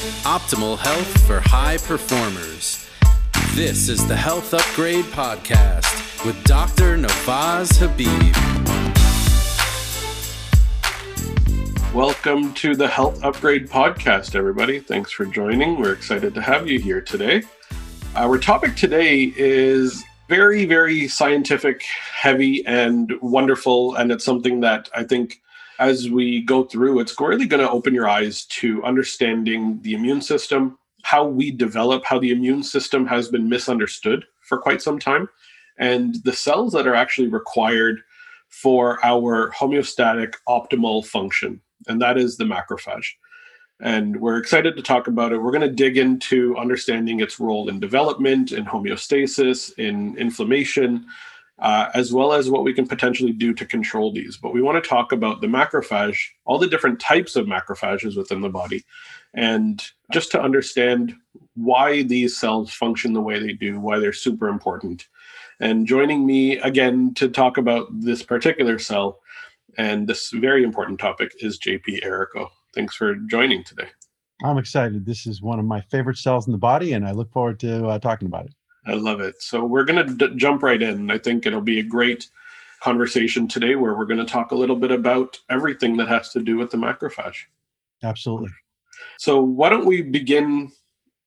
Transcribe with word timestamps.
Optimal 0.00 0.78
health 0.78 1.26
for 1.26 1.40
high 1.40 1.76
performers. 1.76 2.88
This 3.52 3.90
is 3.90 4.06
the 4.08 4.16
Health 4.16 4.54
Upgrade 4.54 5.04
Podcast 5.04 6.24
with 6.24 6.42
Dr. 6.44 6.96
Navaz 6.96 7.76
Habib. 7.76 8.34
Welcome 11.94 12.54
to 12.54 12.74
the 12.74 12.88
Health 12.88 13.22
Upgrade 13.22 13.68
Podcast, 13.68 14.34
everybody. 14.34 14.80
Thanks 14.80 15.12
for 15.12 15.26
joining. 15.26 15.78
We're 15.78 15.92
excited 15.92 16.32
to 16.32 16.40
have 16.40 16.66
you 16.66 16.80
here 16.80 17.02
today. 17.02 17.42
Our 18.16 18.38
topic 18.38 18.76
today 18.76 19.34
is 19.36 20.02
very, 20.30 20.64
very 20.64 21.08
scientific, 21.08 21.82
heavy, 21.82 22.64
and 22.64 23.12
wonderful. 23.20 23.96
And 23.96 24.10
it's 24.10 24.24
something 24.24 24.60
that 24.60 24.88
I 24.96 25.04
think 25.04 25.42
as 25.80 26.10
we 26.10 26.42
go 26.42 26.62
through, 26.64 27.00
it's 27.00 27.18
really 27.18 27.46
going 27.46 27.66
to 27.66 27.70
open 27.70 27.94
your 27.94 28.08
eyes 28.08 28.44
to 28.44 28.84
understanding 28.84 29.80
the 29.82 29.94
immune 29.94 30.20
system, 30.20 30.78
how 31.02 31.26
we 31.26 31.50
develop, 31.50 32.04
how 32.04 32.18
the 32.18 32.30
immune 32.30 32.62
system 32.62 33.06
has 33.06 33.28
been 33.28 33.48
misunderstood 33.48 34.24
for 34.42 34.58
quite 34.58 34.82
some 34.82 34.98
time, 34.98 35.28
and 35.78 36.16
the 36.24 36.32
cells 36.32 36.74
that 36.74 36.86
are 36.86 36.94
actually 36.94 37.28
required 37.28 38.00
for 38.50 39.04
our 39.04 39.50
homeostatic 39.52 40.34
optimal 40.46 41.04
function. 41.04 41.60
And 41.88 42.00
that 42.02 42.18
is 42.18 42.36
the 42.36 42.44
macrophage 42.44 43.06
and 43.80 44.20
we're 44.20 44.36
excited 44.36 44.76
to 44.76 44.82
talk 44.82 45.08
about 45.08 45.32
it. 45.32 45.38
We're 45.38 45.52
going 45.52 45.62
to 45.62 45.74
dig 45.74 45.96
into 45.96 46.56
understanding 46.56 47.20
its 47.20 47.40
role 47.40 47.68
in 47.68 47.80
development, 47.80 48.52
in 48.52 48.64
homeostasis, 48.64 49.78
in 49.78 50.16
inflammation, 50.18 51.06
uh, 51.60 51.90
as 51.94 52.12
well 52.12 52.32
as 52.32 52.50
what 52.50 52.64
we 52.64 52.72
can 52.72 52.86
potentially 52.86 53.32
do 53.32 53.52
to 53.54 53.66
control 53.66 54.12
these. 54.12 54.36
But 54.36 54.52
we 54.52 54.62
want 54.62 54.82
to 54.82 54.88
talk 54.88 55.12
about 55.12 55.40
the 55.40 55.46
macrophage, 55.46 56.28
all 56.44 56.58
the 56.58 56.68
different 56.68 57.00
types 57.00 57.36
of 57.36 57.46
macrophages 57.46 58.16
within 58.16 58.40
the 58.40 58.48
body, 58.48 58.84
and 59.34 59.82
just 60.12 60.30
to 60.32 60.42
understand 60.42 61.14
why 61.54 62.02
these 62.02 62.38
cells 62.38 62.72
function 62.72 63.12
the 63.12 63.20
way 63.20 63.38
they 63.38 63.52
do, 63.52 63.78
why 63.78 63.98
they're 63.98 64.12
super 64.12 64.48
important. 64.48 65.08
And 65.60 65.86
joining 65.86 66.26
me 66.26 66.58
again 66.58 67.12
to 67.14 67.28
talk 67.28 67.58
about 67.58 67.88
this 67.92 68.22
particular 68.22 68.78
cell 68.78 69.20
and 69.76 70.08
this 70.08 70.30
very 70.30 70.64
important 70.64 70.98
topic 70.98 71.32
is 71.40 71.58
JP 71.58 72.02
Errico. 72.02 72.48
Thanks 72.74 72.94
for 72.94 73.14
joining 73.14 73.62
today. 73.64 73.88
I'm 74.42 74.58
excited. 74.58 75.04
This 75.04 75.26
is 75.26 75.42
one 75.42 75.58
of 75.58 75.66
my 75.66 75.82
favorite 75.82 76.16
cells 76.16 76.46
in 76.46 76.52
the 76.52 76.58
body, 76.58 76.94
and 76.94 77.06
I 77.06 77.12
look 77.12 77.30
forward 77.30 77.60
to 77.60 77.88
uh, 77.88 77.98
talking 77.98 78.26
about 78.26 78.46
it. 78.46 78.54
I 78.86 78.94
love 78.94 79.20
it. 79.20 79.42
So 79.42 79.64
we're 79.64 79.84
going 79.84 80.06
to 80.06 80.28
d- 80.28 80.36
jump 80.36 80.62
right 80.62 80.80
in. 80.80 81.10
I 81.10 81.18
think 81.18 81.46
it'll 81.46 81.60
be 81.60 81.80
a 81.80 81.84
great 81.84 82.28
conversation 82.80 83.46
today 83.46 83.74
where 83.74 83.94
we're 83.94 84.06
going 84.06 84.24
to 84.24 84.32
talk 84.32 84.52
a 84.52 84.56
little 84.56 84.76
bit 84.76 84.90
about 84.90 85.38
everything 85.50 85.96
that 85.98 86.08
has 86.08 86.30
to 86.30 86.42
do 86.42 86.56
with 86.56 86.70
the 86.70 86.78
macrophage. 86.78 87.44
Absolutely. 88.02 88.50
So 89.18 89.42
why 89.42 89.68
don't 89.68 89.86
we 89.86 90.02
begin 90.02 90.72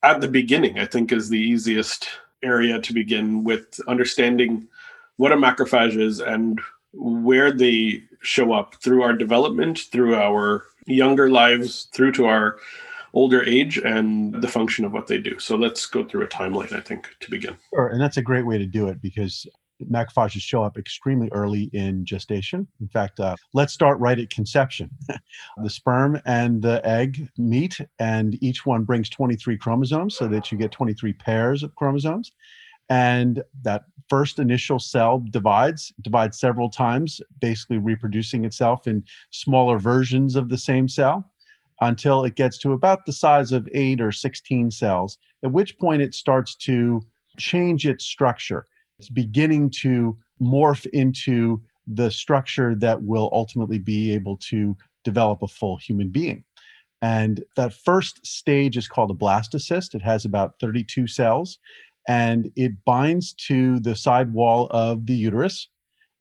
at 0.02 0.20
the 0.20 0.28
beginning? 0.28 0.80
I 0.80 0.86
think 0.86 1.12
is 1.12 1.30
the 1.30 1.40
easiest 1.40 2.10
area 2.42 2.80
to 2.82 2.94
begin 2.94 3.44
with 3.44 3.80
understanding 3.88 4.68
what 5.18 5.32
a 5.32 5.36
macrophage 5.36 6.00
is 6.00 6.20
and 6.20 6.60
where 6.92 7.52
they 7.52 8.04
show 8.22 8.54
up 8.54 8.76
through 8.84 9.04
our 9.04 9.14
development, 9.14 9.80
through 9.92 10.16
our 10.16 10.66
younger 10.86 11.30
lives 11.30 11.88
through 11.94 12.12
to 12.14 12.26
our 12.26 12.58
older 13.14 13.44
age 13.44 13.78
and 13.78 14.34
the 14.42 14.48
function 14.48 14.86
of 14.86 14.92
what 14.92 15.08
they 15.08 15.20
do. 15.20 15.38
So 15.40 15.56
let's 15.56 15.86
go 15.86 16.04
through 16.04 16.24
a 16.24 16.28
timeline, 16.28 16.74
I 16.74 16.82
think, 16.82 17.10
to 17.20 17.30
begin. 17.30 17.56
Sure. 17.74 17.88
And 17.88 18.02
that's 18.02 18.18
a 18.18 18.22
great 18.22 18.46
way 18.46 18.58
to 18.58 18.66
do 18.66 18.88
it 18.88 19.02
because 19.02 19.46
macrophages 19.92 20.42
show 20.42 20.64
up 20.64 20.78
extremely 20.78 21.30
early 21.32 21.64
in 21.74 22.06
gestation. 22.06 22.68
In 22.80 22.88
fact, 22.88 23.20
uh, 23.20 23.36
let's 23.54 23.74
start 23.74 24.00
right 24.00 24.18
at 24.18 24.30
conception. 24.30 24.90
the 25.64 25.70
sperm 25.70 26.20
and 26.26 26.62
the 26.62 26.86
egg 26.86 27.28
meet, 27.38 27.80
and 28.00 28.42
each 28.42 28.66
one 28.66 28.84
brings 28.84 29.10
23 29.10 29.58
chromosomes 29.58 30.18
so 30.18 30.28
that 30.28 30.52
you 30.52 30.58
get 30.58 30.72
23 30.72 31.14
pairs 31.14 31.64
of 31.64 31.76
chromosomes. 31.76 32.32
And 32.90 33.44
that 33.62 33.84
first 34.10 34.40
initial 34.40 34.80
cell 34.80 35.24
divides, 35.30 35.94
divides 36.02 36.40
several 36.40 36.70
times, 36.70 37.22
basically 37.40 37.78
reproducing 37.78 38.44
itself 38.46 38.88
in 38.88 39.04
smaller 39.32 39.80
versions 39.80 40.36
of 40.36 40.50
the 40.50 40.58
same 40.58 40.88
cell 40.88 41.33
until 41.82 42.24
it 42.24 42.36
gets 42.36 42.58
to 42.60 42.74
about 42.74 43.06
the 43.06 43.14
size 43.14 43.52
of 43.52 43.68
eight 43.74 44.02
or 44.02 44.12
16 44.12 44.72
cells, 44.72 45.18
at 45.44 45.52
which 45.52 45.78
point 45.78 46.02
it 46.02 46.14
starts 46.14 46.56
to 46.56 47.02
change 47.38 47.86
its 47.86 48.06
structure. 48.06 48.66
It's 49.00 49.10
beginning 49.10 49.72
to 49.82 50.18
morph 50.42 50.86
into 50.88 51.62
the 51.88 52.10
structure 52.12 52.76
that 52.76 53.02
will 53.02 53.30
ultimately 53.34 53.80
be 53.80 54.14
able 54.14 54.38
to 54.38 54.78
develop 55.04 55.42
a 55.42 55.48
full 55.48 55.78
human 55.78 56.10
being. 56.10 56.44
And 57.02 57.44
that 57.58 57.74
first 57.74 58.26
stage 58.26 58.78
is 58.78 58.88
called 58.88 59.12
a 59.12 59.14
blastocyst. 59.14 59.94
It 59.94 60.02
has 60.02 60.24
about 60.24 60.56
32 60.62 61.08
cells 61.08 61.60
and 62.08 62.52
it 62.56 62.72
binds 62.86 63.34
to 63.48 63.80
the 63.80 63.96
side 63.96 64.34
wall 64.34 64.68
of 64.72 65.06
the 65.06 65.14
uterus 65.14 65.68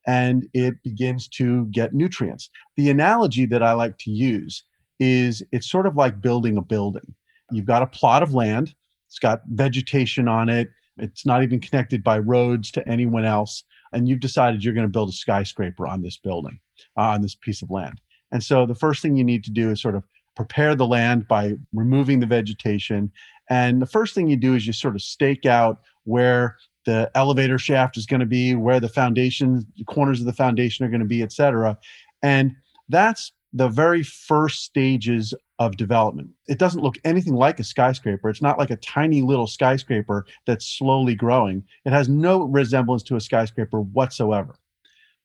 and 0.05 0.47
it 0.53 0.81
begins 0.83 1.27
to 1.29 1.65
get 1.67 1.93
nutrients. 1.93 2.49
The 2.75 2.89
analogy 2.89 3.45
that 3.45 3.63
I 3.63 3.71
like 3.73 3.97
to 3.99 4.11
use 4.11 4.63
is 5.03 5.43
it's 5.51 5.69
sort 5.69 5.85
of 5.85 5.95
like 5.95 6.21
building 6.21 6.57
a 6.57 6.61
building. 6.61 7.13
You've 7.51 7.65
got 7.65 7.81
a 7.81 7.87
plot 7.87 8.23
of 8.23 8.33
land, 8.33 8.73
it's 9.07 9.19
got 9.19 9.41
vegetation 9.49 10.27
on 10.27 10.49
it, 10.49 10.69
it's 10.97 11.25
not 11.25 11.43
even 11.43 11.59
connected 11.59 12.03
by 12.03 12.19
roads 12.19 12.71
to 12.71 12.87
anyone 12.87 13.25
else, 13.25 13.63
and 13.91 14.07
you've 14.07 14.19
decided 14.19 14.63
you're 14.63 14.73
going 14.73 14.87
to 14.87 14.91
build 14.91 15.09
a 15.09 15.13
skyscraper 15.13 15.87
on 15.87 16.01
this 16.01 16.17
building, 16.17 16.59
uh, 16.97 17.09
on 17.09 17.21
this 17.21 17.35
piece 17.35 17.61
of 17.61 17.69
land. 17.69 17.99
And 18.31 18.43
so 18.43 18.65
the 18.65 18.75
first 18.75 19.01
thing 19.01 19.15
you 19.15 19.23
need 19.23 19.43
to 19.43 19.51
do 19.51 19.69
is 19.69 19.81
sort 19.81 19.95
of 19.95 20.03
prepare 20.35 20.73
the 20.73 20.87
land 20.87 21.27
by 21.27 21.53
removing 21.73 22.19
the 22.19 22.25
vegetation 22.25 23.11
and 23.49 23.81
the 23.81 23.85
first 23.85 24.15
thing 24.15 24.27
you 24.27 24.37
do 24.37 24.55
is 24.55 24.65
you 24.65 24.73
sort 24.73 24.95
of 24.95 25.01
stake 25.01 25.45
out 25.45 25.81
where 26.05 26.57
the 26.85 27.09
elevator 27.15 27.57
shaft 27.57 27.97
is 27.97 28.05
going 28.05 28.19
to 28.19 28.25
be, 28.25 28.55
where 28.55 28.79
the 28.79 28.89
foundation, 28.89 29.65
the 29.77 29.83
corners 29.85 30.19
of 30.19 30.25
the 30.25 30.33
foundation 30.33 30.85
are 30.85 30.89
going 30.89 31.01
to 31.01 31.05
be, 31.05 31.21
et 31.21 31.31
cetera. 31.31 31.77
And 32.21 32.55
that's 32.89 33.31
the 33.53 33.69
very 33.69 34.03
first 34.03 34.63
stages 34.63 35.33
of 35.59 35.77
development. 35.77 36.29
It 36.47 36.57
doesn't 36.57 36.81
look 36.81 36.95
anything 37.03 37.35
like 37.35 37.59
a 37.59 37.63
skyscraper. 37.63 38.29
It's 38.29 38.41
not 38.41 38.57
like 38.57 38.71
a 38.71 38.77
tiny 38.77 39.21
little 39.21 39.47
skyscraper 39.47 40.25
that's 40.45 40.77
slowly 40.77 41.15
growing. 41.15 41.63
It 41.85 41.91
has 41.91 42.09
no 42.09 42.43
resemblance 42.43 43.03
to 43.03 43.15
a 43.15 43.21
skyscraper 43.21 43.81
whatsoever. 43.81 44.55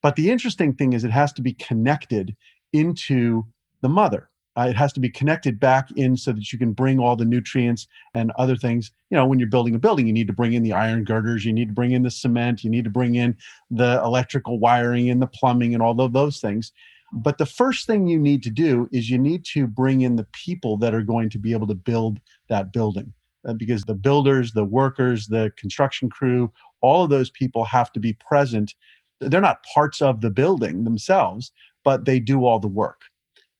But 0.02 0.14
the 0.14 0.30
interesting 0.30 0.74
thing 0.74 0.92
is, 0.92 1.04
it 1.04 1.10
has 1.10 1.32
to 1.34 1.42
be 1.42 1.54
connected 1.54 2.36
into 2.72 3.44
the 3.80 3.88
mother. 3.88 4.28
Uh, 4.56 4.66
it 4.68 4.76
has 4.76 4.92
to 4.92 5.00
be 5.00 5.08
connected 5.08 5.60
back 5.60 5.88
in 5.92 6.16
so 6.16 6.32
that 6.32 6.52
you 6.52 6.58
can 6.58 6.72
bring 6.72 6.98
all 6.98 7.14
the 7.14 7.24
nutrients 7.24 7.86
and 8.14 8.32
other 8.32 8.56
things. 8.56 8.90
You 9.08 9.16
know, 9.16 9.24
when 9.24 9.38
you're 9.38 9.48
building 9.48 9.74
a 9.76 9.78
building, 9.78 10.06
you 10.06 10.12
need 10.12 10.26
to 10.26 10.32
bring 10.32 10.52
in 10.52 10.64
the 10.64 10.72
iron 10.72 11.04
girders, 11.04 11.44
you 11.44 11.52
need 11.52 11.68
to 11.68 11.74
bring 11.74 11.92
in 11.92 12.02
the 12.02 12.10
cement, 12.10 12.64
you 12.64 12.70
need 12.70 12.82
to 12.84 12.90
bring 12.90 13.14
in 13.14 13.36
the 13.70 14.02
electrical 14.04 14.58
wiring 14.58 15.10
and 15.10 15.22
the 15.22 15.28
plumbing 15.28 15.74
and 15.74 15.82
all 15.82 16.00
of 16.00 16.12
those 16.12 16.40
things. 16.40 16.72
But 17.12 17.38
the 17.38 17.46
first 17.46 17.86
thing 17.86 18.06
you 18.06 18.18
need 18.18 18.42
to 18.42 18.50
do 18.50 18.88
is 18.92 19.08
you 19.08 19.18
need 19.18 19.44
to 19.46 19.66
bring 19.66 20.02
in 20.02 20.16
the 20.16 20.26
people 20.32 20.76
that 20.78 20.94
are 20.94 21.02
going 21.02 21.30
to 21.30 21.38
be 21.38 21.52
able 21.52 21.66
to 21.68 21.74
build 21.74 22.20
that 22.48 22.72
building. 22.72 23.12
Uh, 23.46 23.52
because 23.52 23.84
the 23.84 23.94
builders, 23.94 24.52
the 24.52 24.64
workers, 24.64 25.28
the 25.28 25.52
construction 25.56 26.10
crew, 26.10 26.52
all 26.80 27.04
of 27.04 27.10
those 27.10 27.30
people 27.30 27.64
have 27.64 27.92
to 27.92 28.00
be 28.00 28.12
present. 28.14 28.74
They're 29.20 29.40
not 29.40 29.64
parts 29.72 30.02
of 30.02 30.20
the 30.20 30.30
building 30.30 30.84
themselves, 30.84 31.52
but 31.84 32.04
they 32.04 32.20
do 32.20 32.44
all 32.44 32.58
the 32.58 32.68
work. 32.68 33.02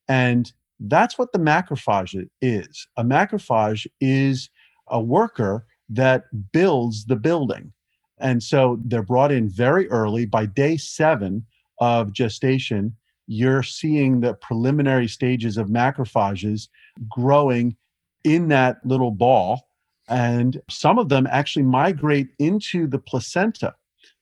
And 0.08 0.52
that's 0.80 1.16
what 1.16 1.32
the 1.32 1.38
macrophage 1.38 2.28
is. 2.42 2.86
A 2.96 3.04
macrophage 3.04 3.86
is 4.00 4.50
a 4.88 5.00
worker 5.00 5.66
that 5.88 6.24
builds 6.52 7.06
the 7.06 7.16
building. 7.16 7.72
And 8.18 8.42
so 8.42 8.78
they're 8.84 9.02
brought 9.02 9.32
in 9.32 9.48
very 9.48 9.88
early. 9.90 10.26
By 10.26 10.46
day 10.46 10.76
seven 10.76 11.46
of 11.80 12.12
gestation, 12.12 12.96
you're 13.28 13.62
seeing 13.62 14.20
the 14.20 14.34
preliminary 14.34 15.06
stages 15.06 15.56
of 15.58 15.68
macrophages 15.68 16.68
growing 17.08 17.76
in 18.24 18.48
that 18.48 18.78
little 18.84 19.10
ball. 19.12 19.68
And 20.08 20.60
some 20.70 20.98
of 20.98 21.10
them 21.10 21.28
actually 21.30 21.64
migrate 21.64 22.28
into 22.38 22.86
the 22.86 22.98
placenta. 22.98 23.74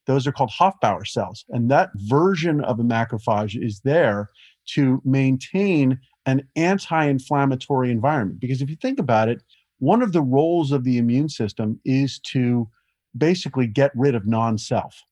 Those 0.06 0.26
are 0.26 0.32
called 0.32 0.50
Hofbauer 0.50 1.06
cells. 1.06 1.44
And 1.50 1.70
that 1.70 1.90
version 1.94 2.60
of 2.62 2.80
a 2.80 2.82
macrophage 2.82 3.60
is 3.60 3.80
there 3.80 4.28
to 4.70 5.00
maintain 5.04 6.00
an 6.26 6.46
anti 6.56 7.04
inflammatory 7.04 7.92
environment. 7.92 8.40
Because 8.40 8.60
if 8.60 8.68
you 8.68 8.76
think 8.76 8.98
about 8.98 9.28
it, 9.28 9.40
one 9.78 10.02
of 10.02 10.12
the 10.12 10.22
roles 10.22 10.72
of 10.72 10.82
the 10.82 10.98
immune 10.98 11.28
system 11.28 11.80
is 11.84 12.18
to 12.20 12.68
basically 13.16 13.68
get 13.68 13.92
rid 13.94 14.16
of 14.16 14.26
non 14.26 14.58
self. 14.58 15.04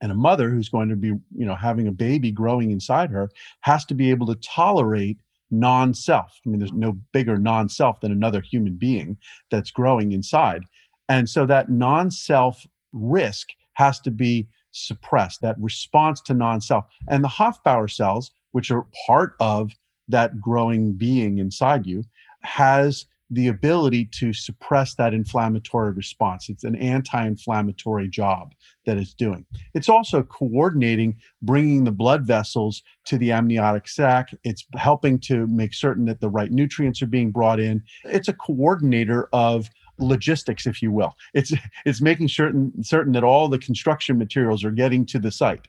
And 0.00 0.12
a 0.12 0.14
mother 0.14 0.50
who's 0.50 0.68
going 0.68 0.88
to 0.88 0.96
be, 0.96 1.08
you 1.08 1.46
know, 1.46 1.54
having 1.54 1.86
a 1.86 1.92
baby 1.92 2.30
growing 2.30 2.70
inside 2.70 3.10
her 3.10 3.30
has 3.60 3.84
to 3.86 3.94
be 3.94 4.10
able 4.10 4.26
to 4.26 4.34
tolerate 4.36 5.18
non 5.50 5.94
self. 5.94 6.40
I 6.44 6.48
mean, 6.48 6.58
there's 6.58 6.72
no 6.72 6.98
bigger 7.12 7.38
non 7.38 7.68
self 7.68 8.00
than 8.00 8.12
another 8.12 8.40
human 8.40 8.74
being 8.74 9.16
that's 9.50 9.70
growing 9.70 10.12
inside. 10.12 10.64
And 11.08 11.28
so 11.28 11.46
that 11.46 11.70
non 11.70 12.10
self 12.10 12.66
risk 12.92 13.50
has 13.74 14.00
to 14.00 14.10
be 14.10 14.48
suppressed, 14.72 15.40
that 15.42 15.56
response 15.58 16.20
to 16.22 16.34
non 16.34 16.60
self. 16.60 16.84
And 17.08 17.22
the 17.22 17.28
Hofbauer 17.28 17.90
cells, 17.90 18.32
which 18.52 18.70
are 18.70 18.86
part 19.06 19.34
of 19.40 19.72
that 20.08 20.40
growing 20.40 20.92
being 20.92 21.38
inside 21.38 21.86
you 21.86 22.04
has 22.42 23.06
the 23.30 23.48
ability 23.48 24.04
to 24.06 24.32
suppress 24.32 24.94
that 24.94 25.14
inflammatory 25.14 25.92
response. 25.92 26.48
It's 26.48 26.64
an 26.64 26.76
anti 26.76 27.26
inflammatory 27.26 28.08
job 28.08 28.52
that 28.86 28.98
it's 28.98 29.14
doing. 29.14 29.46
It's 29.72 29.88
also 29.88 30.22
coordinating 30.22 31.16
bringing 31.42 31.84
the 31.84 31.92
blood 31.92 32.26
vessels 32.26 32.82
to 33.06 33.18
the 33.18 33.32
amniotic 33.32 33.88
sac. 33.88 34.30
It's 34.44 34.64
helping 34.74 35.18
to 35.20 35.46
make 35.46 35.74
certain 35.74 36.04
that 36.06 36.20
the 36.20 36.28
right 36.28 36.50
nutrients 36.50 37.00
are 37.02 37.06
being 37.06 37.30
brought 37.30 37.60
in. 37.60 37.82
It's 38.04 38.28
a 38.28 38.34
coordinator 38.34 39.28
of 39.32 39.68
logistics 39.98 40.66
if 40.66 40.82
you 40.82 40.90
will 40.90 41.16
it's 41.34 41.52
it's 41.84 42.00
making 42.00 42.26
certain 42.26 42.72
certain 42.82 43.12
that 43.12 43.22
all 43.22 43.46
the 43.46 43.58
construction 43.58 44.18
materials 44.18 44.64
are 44.64 44.72
getting 44.72 45.06
to 45.06 45.20
the 45.20 45.30
site 45.30 45.68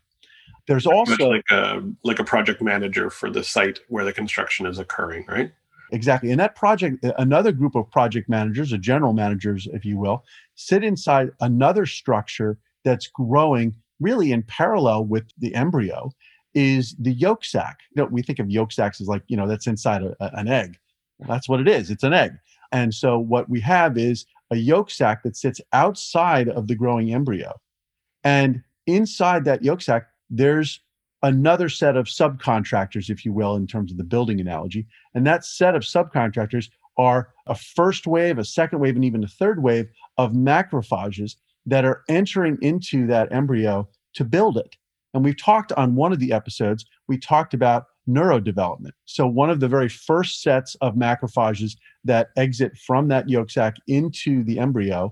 there's 0.67 0.87
also 0.87 1.29
like 1.29 1.43
a 1.51 1.83
like 2.03 2.17
a 2.17 2.23
project 2.23 2.59
manager 2.59 3.11
for 3.11 3.29
the 3.29 3.43
site 3.43 3.81
where 3.87 4.03
the 4.03 4.11
construction 4.11 4.65
is 4.65 4.79
occurring 4.79 5.23
right 5.27 5.51
Exactly. 5.91 6.31
And 6.31 6.39
that 6.39 6.55
project, 6.55 7.05
another 7.17 7.51
group 7.51 7.75
of 7.75 7.89
project 7.91 8.27
managers 8.29 8.73
or 8.73 8.77
general 8.77 9.13
managers, 9.13 9.67
if 9.73 9.85
you 9.85 9.97
will, 9.97 10.23
sit 10.55 10.83
inside 10.83 11.31
another 11.41 11.85
structure 11.85 12.57
that's 12.83 13.07
growing 13.07 13.75
really 13.99 14.31
in 14.31 14.43
parallel 14.43 15.05
with 15.05 15.25
the 15.37 15.53
embryo 15.55 16.11
is 16.53 16.95
the 16.99 17.11
yolk 17.11 17.43
sac. 17.45 17.79
You 17.95 18.03
know, 18.03 18.09
we 18.09 18.21
think 18.21 18.39
of 18.39 18.49
yolk 18.49 18.71
sacs 18.71 18.99
as 19.01 19.07
like, 19.07 19.23
you 19.27 19.37
know, 19.37 19.47
that's 19.47 19.67
inside 19.67 20.03
a, 20.03 20.15
a, 20.19 20.31
an 20.33 20.47
egg. 20.47 20.77
That's 21.27 21.47
what 21.47 21.59
it 21.59 21.67
is. 21.67 21.89
It's 21.89 22.03
an 22.03 22.13
egg. 22.13 22.33
And 22.71 22.93
so 22.93 23.17
what 23.17 23.49
we 23.49 23.59
have 23.61 23.97
is 23.97 24.25
a 24.51 24.55
yolk 24.55 24.89
sac 24.89 25.23
that 25.23 25.35
sits 25.35 25.61
outside 25.73 26.49
of 26.49 26.67
the 26.67 26.75
growing 26.75 27.13
embryo. 27.13 27.53
And 28.23 28.63
inside 28.87 29.45
that 29.45 29.63
yolk 29.63 29.81
sac, 29.81 30.07
there's 30.29 30.81
another 31.25 31.69
set 31.69 31.97
of 31.97 32.05
subcontractors, 32.05 33.09
if 33.09 33.25
you 33.25 33.33
will, 33.33 33.55
in 33.55 33.65
terms 33.65 33.91
of 33.91 33.97
the 33.97 34.03
building 34.03 34.39
analogy. 34.39 34.85
And 35.15 35.25
that 35.25 35.43
set 35.43 35.73
of 35.73 35.81
subcontractors 35.81 36.69
are 36.99 37.29
a 37.47 37.55
first 37.55 38.05
wave, 38.05 38.37
a 38.37 38.45
second 38.45 38.79
wave, 38.79 38.95
and 38.95 39.03
even 39.03 39.23
a 39.23 39.27
third 39.27 39.63
wave 39.63 39.87
of 40.19 40.33
macrophages 40.33 41.35
that 41.65 41.83
are 41.83 42.03
entering 42.09 42.59
into 42.61 43.07
that 43.07 43.31
embryo 43.31 43.89
to 44.13 44.23
build 44.23 44.55
it. 44.55 44.75
And 45.15 45.23
we've 45.23 45.41
talked 45.41 45.71
on 45.71 45.95
one 45.95 46.13
of 46.13 46.19
the 46.19 46.31
episodes, 46.31 46.85
we 47.07 47.17
talked 47.17 47.55
about 47.55 47.85
neurodevelopment. 48.07 48.91
So, 49.05 49.25
one 49.25 49.49
of 49.49 49.59
the 49.59 49.67
very 49.67 49.89
first 49.89 50.43
sets 50.43 50.75
of 50.75 50.93
macrophages 50.93 51.75
that 52.03 52.27
exit 52.37 52.77
from 52.77 53.07
that 53.07 53.27
yolk 53.27 53.49
sac 53.49 53.77
into 53.87 54.43
the 54.43 54.59
embryo 54.59 55.11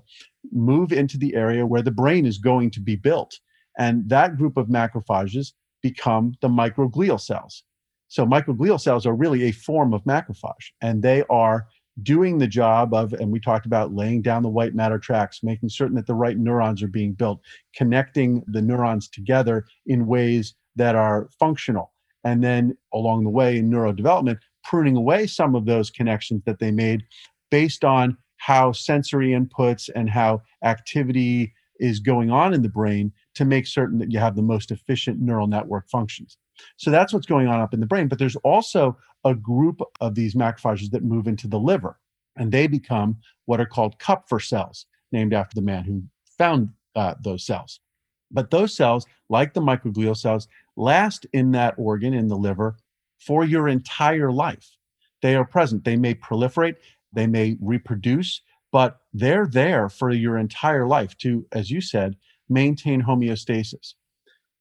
move 0.52 0.92
into 0.92 1.18
the 1.18 1.34
area 1.34 1.66
where 1.66 1.82
the 1.82 1.90
brain 1.90 2.28
is 2.28 2.38
going 2.38 2.70
to 2.72 2.82
be 2.82 2.96
built. 2.96 3.40
And 3.80 4.08
that 4.10 4.38
group 4.38 4.58
of 4.58 4.68
macrophages 4.68 5.54
become 5.84 6.34
the 6.42 6.50
microglial 6.50 7.22
cells. 7.22 7.64
So 8.08 8.26
microglial 8.26 8.82
cells 8.82 9.06
are 9.06 9.14
really 9.14 9.44
a 9.44 9.52
form 9.52 9.94
of 9.94 10.04
macrophage, 10.06 10.72
and 10.82 11.04
they 11.04 11.24
are 11.30 11.68
doing 12.02 12.40
the 12.40 12.48
job 12.48 12.94
of, 12.94 13.14
and 13.14 13.32
we 13.32 13.40
talked 13.40 13.68
about 13.68 13.94
laying 13.94 14.24
down 14.24 14.42
the 14.42 14.50
white 14.50 14.74
matter 14.74 14.98
tracks, 14.98 15.44
making 15.44 15.70
certain 15.70 15.96
that 15.96 16.08
the 16.08 16.16
right 16.16 16.38
neurons 16.38 16.82
are 16.82 16.88
being 16.88 17.14
built, 17.14 17.40
connecting 17.76 18.44
the 18.48 18.62
neurons 18.62 19.08
together 19.08 19.66
in 19.86 20.08
ways 20.08 20.56
that 20.76 20.96
are 20.96 21.30
functional. 21.40 21.92
And 22.24 22.44
then 22.44 22.76
along 22.94 23.26
the 23.26 23.30
way 23.30 23.58
in 23.58 23.70
neurodevelopment, 23.70 24.40
pruning 24.64 24.96
away 24.96 25.28
some 25.28 25.56
of 25.56 25.66
those 25.66 25.92
connections 25.92 26.42
that 26.46 26.60
they 26.60 26.72
made 26.72 27.04
based 27.52 27.84
on 27.84 28.18
how 28.38 28.72
sensory 28.72 29.30
inputs 29.30 29.90
and 29.96 30.10
how 30.10 30.42
activity 30.64 31.54
is 31.80 32.00
going 32.00 32.32
on 32.32 32.54
in 32.54 32.62
the 32.62 32.70
brain 32.70 33.12
to 33.36 33.46
make 33.46 33.68
certain 33.68 34.00
that 34.00 34.12
you 34.12 34.20
have 34.20 34.36
the 34.36 34.42
most 34.42 34.72
efficient 34.72 35.20
neural 35.20 35.48
network 35.48 35.90
functions. 35.90 36.38
So 36.78 36.92
that's 36.92 37.14
what's 37.14 37.26
going 37.26 37.48
on 37.48 37.60
up 37.60 37.74
in 37.74 37.80
the 37.80 37.86
brain. 37.86 38.08
But 38.08 38.20
there's 38.20 38.36
also 38.38 38.98
a 39.26 39.34
group 39.34 39.82
of 40.02 40.16
these 40.16 40.36
macrophages 40.36 40.92
that 40.92 41.04
move 41.04 41.28
into 41.28 41.48
the 41.48 41.60
liver, 41.60 42.00
and 42.38 42.52
they 42.52 42.68
become 42.68 43.18
what 43.46 43.60
are 43.60 43.66
called 43.66 43.98
Kupffer 44.00 44.40
cells, 44.40 44.86
named 45.12 45.34
after 45.34 45.56
the 45.56 45.62
man 45.62 45.84
who 45.84 46.04
found 46.38 46.70
uh, 46.96 47.16
those 47.22 47.46
cells. 47.46 47.80
But 48.32 48.52
those 48.52 48.76
cells, 48.76 49.06
like 49.30 49.54
the 49.54 49.62
microglial 49.62 50.18
cells, 50.18 50.48
last 50.76 51.26
in 51.34 51.52
that 51.52 51.76
organ 51.78 52.14
in 52.14 52.28
the 52.28 52.38
liver 52.38 52.78
for 53.20 53.46
your 53.46 53.68
entire 53.68 54.32
life. 54.32 54.76
They 55.22 55.36
are 55.36 55.46
present. 55.46 55.86
They 55.86 55.96
may 55.96 56.16
proliferate, 56.16 56.76
they 57.14 57.28
may 57.28 57.58
reproduce, 57.62 58.42
but 58.72 59.00
they're 59.14 59.48
there 59.48 59.88
for 59.88 60.10
your 60.10 60.38
entire 60.38 60.88
life 60.88 61.18
to, 61.20 61.46
as 61.52 61.70
you 61.70 61.80
said, 61.80 62.18
maintain 62.50 63.02
homeostasis. 63.02 63.94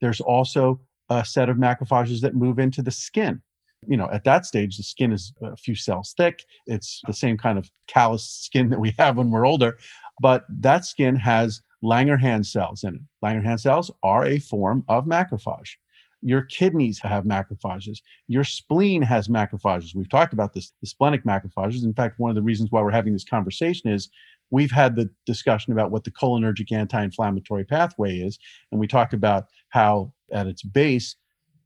There's 0.00 0.20
also 0.20 0.80
a 1.10 1.24
set 1.24 1.48
of 1.48 1.56
macrophages 1.56 2.20
that 2.20 2.34
move 2.34 2.58
into 2.58 2.82
the 2.82 2.90
skin. 2.90 3.42
You 3.86 3.96
know, 3.96 4.08
at 4.12 4.24
that 4.24 4.46
stage, 4.46 4.76
the 4.76 4.82
skin 4.82 5.12
is 5.12 5.32
a 5.42 5.56
few 5.56 5.74
cells 5.74 6.14
thick. 6.16 6.44
It's 6.66 7.00
the 7.06 7.12
same 7.12 7.36
kind 7.36 7.58
of 7.58 7.70
callous 7.88 8.24
skin 8.24 8.70
that 8.70 8.80
we 8.80 8.94
have 8.98 9.16
when 9.16 9.30
we're 9.30 9.46
older, 9.46 9.78
but 10.20 10.44
that 10.48 10.84
skin 10.84 11.16
has 11.16 11.62
Langerhans 11.82 12.46
cells 12.46 12.84
in 12.84 12.94
it. 12.94 13.00
Langerhans 13.24 13.60
cells 13.60 13.90
are 14.02 14.24
a 14.24 14.38
form 14.38 14.84
of 14.88 15.04
macrophage. 15.04 15.76
Your 16.22 16.42
kidneys 16.42 17.00
have 17.00 17.24
macrophages. 17.24 17.98
Your 18.28 18.44
spleen 18.44 19.02
has 19.02 19.26
macrophages. 19.26 19.94
We've 19.94 20.08
talked 20.08 20.32
about 20.32 20.54
this, 20.54 20.72
the 20.80 20.86
splenic 20.86 21.24
macrophages. 21.24 21.82
In 21.82 21.92
fact, 21.92 22.20
one 22.20 22.30
of 22.30 22.36
the 22.36 22.42
reasons 22.42 22.70
why 22.70 22.80
we're 22.80 22.92
having 22.92 23.12
this 23.12 23.24
conversation 23.24 23.90
is 23.90 24.08
we've 24.52 24.70
had 24.70 24.94
the 24.94 25.10
discussion 25.26 25.72
about 25.72 25.90
what 25.90 26.04
the 26.04 26.10
cholinergic 26.12 26.70
anti-inflammatory 26.70 27.64
pathway 27.64 28.18
is 28.18 28.38
and 28.70 28.80
we 28.80 28.86
talked 28.86 29.14
about 29.14 29.46
how 29.70 30.12
at 30.32 30.46
its 30.46 30.62
base 30.62 31.16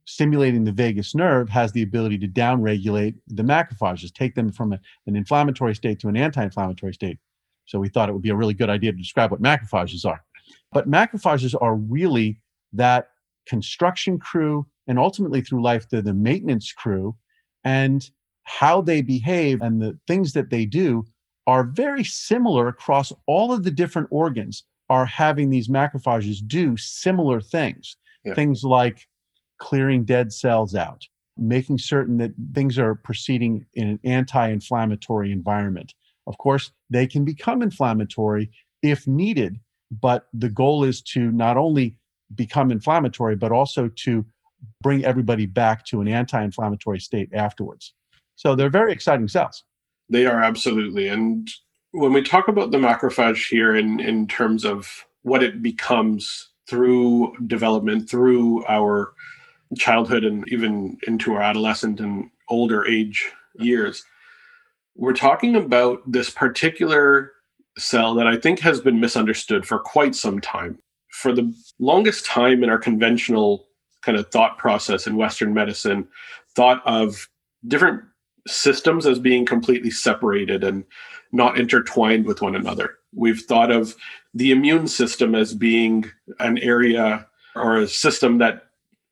stimulating 0.05 0.63
the 0.63 0.71
vagus 0.71 1.13
nerve 1.13 1.49
has 1.49 1.73
the 1.73 1.83
ability 1.83 2.17
to 2.17 2.27
downregulate 2.27 3.13
the 3.27 3.43
macrophages 3.43 4.11
take 4.11 4.33
them 4.33 4.51
from 4.51 4.73
a, 4.73 4.79
an 5.05 5.15
inflammatory 5.15 5.75
state 5.75 5.99
to 5.99 6.07
an 6.07 6.17
anti-inflammatory 6.17 6.93
state. 6.93 7.19
So 7.65 7.77
we 7.77 7.89
thought 7.89 8.07
it 8.07 8.13
would 8.13 8.21
be 8.21 8.29
a 8.29 8.35
really 8.35 8.53
good 8.53 8.69
idea 8.69 8.93
to 8.93 8.97
describe 8.97 9.31
what 9.31 9.41
macrophages 9.41 10.05
are. 10.05 10.23
But 10.71 10.89
macrophages 10.89 11.53
are 11.61 11.75
really 11.75 12.39
that 12.71 13.09
construction 13.45 14.17
crew 14.17 14.65
and 14.87 14.97
ultimately 14.97 15.41
through 15.41 15.61
life 15.61 15.89
they're 15.89 16.01
the 16.01 16.13
maintenance 16.13 16.71
crew 16.71 17.15
and 17.65 18.09
how 18.43 18.81
they 18.81 19.01
behave 19.01 19.61
and 19.61 19.81
the 19.81 19.97
things 20.07 20.31
that 20.33 20.49
they 20.49 20.65
do 20.65 21.05
are 21.47 21.63
very 21.63 22.03
similar 22.03 22.67
across 22.67 23.11
all 23.25 23.51
of 23.51 23.63
the 23.63 23.71
different 23.71 24.07
organs 24.11 24.63
are 24.89 25.05
having 25.05 25.49
these 25.49 25.67
macrophages 25.67 26.45
do 26.45 26.77
similar 26.77 27.41
things. 27.41 27.97
Yeah. 28.25 28.33
things 28.33 28.63
like 28.63 29.07
clearing 29.57 30.03
dead 30.03 30.33
cells 30.33 30.75
out 30.75 31.05
making 31.37 31.77
certain 31.77 32.17
that 32.17 32.31
things 32.53 32.77
are 32.79 32.95
proceeding 32.95 33.65
in 33.75 33.87
an 33.87 33.99
anti-inflammatory 34.03 35.31
environment. 35.31 35.93
Of 36.25 36.37
course 36.37 36.71
they 36.89 37.07
can 37.07 37.23
become 37.23 37.61
inflammatory 37.61 38.51
if 38.81 39.07
needed 39.07 39.59
but 40.01 40.27
the 40.33 40.49
goal 40.49 40.83
is 40.83 41.01
to 41.01 41.31
not 41.31 41.55
only 41.55 41.95
become 42.35 42.71
inflammatory 42.71 43.35
but 43.35 43.51
also 43.51 43.87
to 43.95 44.25
bring 44.81 45.05
everybody 45.05 45.45
back 45.45 45.85
to 45.85 46.01
an 46.01 46.07
anti-inflammatory 46.07 46.99
state 46.99 47.29
afterwards. 47.33 47.93
So 48.35 48.55
they're 48.55 48.69
very 48.69 48.91
exciting 48.91 49.27
cells 49.27 49.63
they 50.09 50.25
are 50.25 50.41
absolutely. 50.41 51.07
And 51.07 51.49
when 51.91 52.13
we 52.13 52.21
talk 52.21 52.47
about 52.47 52.71
the 52.71 52.77
macrophage 52.77 53.49
here 53.49 53.75
in, 53.75 53.99
in 53.99 54.27
terms 54.27 54.65
of 54.65 55.05
what 55.23 55.43
it 55.43 55.61
becomes 55.61 56.49
through 56.67 57.35
development, 57.47 58.09
through 58.09 58.65
our 58.67 59.13
childhood 59.77 60.23
and 60.23 60.47
even 60.51 60.97
into 61.07 61.33
our 61.33 61.41
adolescent 61.41 61.99
and 61.99 62.29
older 62.49 62.85
age 62.85 63.31
years, 63.55 64.03
we're 64.95 65.13
talking 65.13 65.55
about 65.55 66.01
this 66.09 66.29
particular 66.29 67.31
cell 67.77 68.15
that 68.15 68.27
I 68.27 68.37
think 68.37 68.59
has 68.59 68.81
been 68.81 68.99
misunderstood 68.99 69.65
for 69.65 69.79
quite 69.79 70.15
some 70.15 70.41
time. 70.41 70.79
For 71.09 71.31
the 71.31 71.53
longest 71.79 72.25
time 72.25 72.63
in 72.63 72.69
our 72.69 72.77
conventional 72.77 73.67
kind 74.01 74.17
of 74.17 74.29
thought 74.31 74.57
process 74.57 75.07
in 75.07 75.15
Western 75.15 75.53
medicine, 75.53 76.07
thought 76.55 76.81
of 76.85 77.27
different 77.67 78.03
systems 78.47 79.05
as 79.05 79.19
being 79.19 79.45
completely 79.45 79.91
separated 79.91 80.63
and 80.63 80.83
not 81.31 81.59
intertwined 81.59 82.25
with 82.25 82.41
one 82.41 82.55
another. 82.55 82.95
We've 83.13 83.41
thought 83.41 83.71
of 83.71 83.95
the 84.33 84.51
immune 84.51 84.87
system 84.87 85.35
as 85.35 85.53
being 85.53 86.09
an 86.39 86.57
area 86.59 87.27
or 87.55 87.77
a 87.77 87.87
system 87.87 88.37
that 88.37 88.67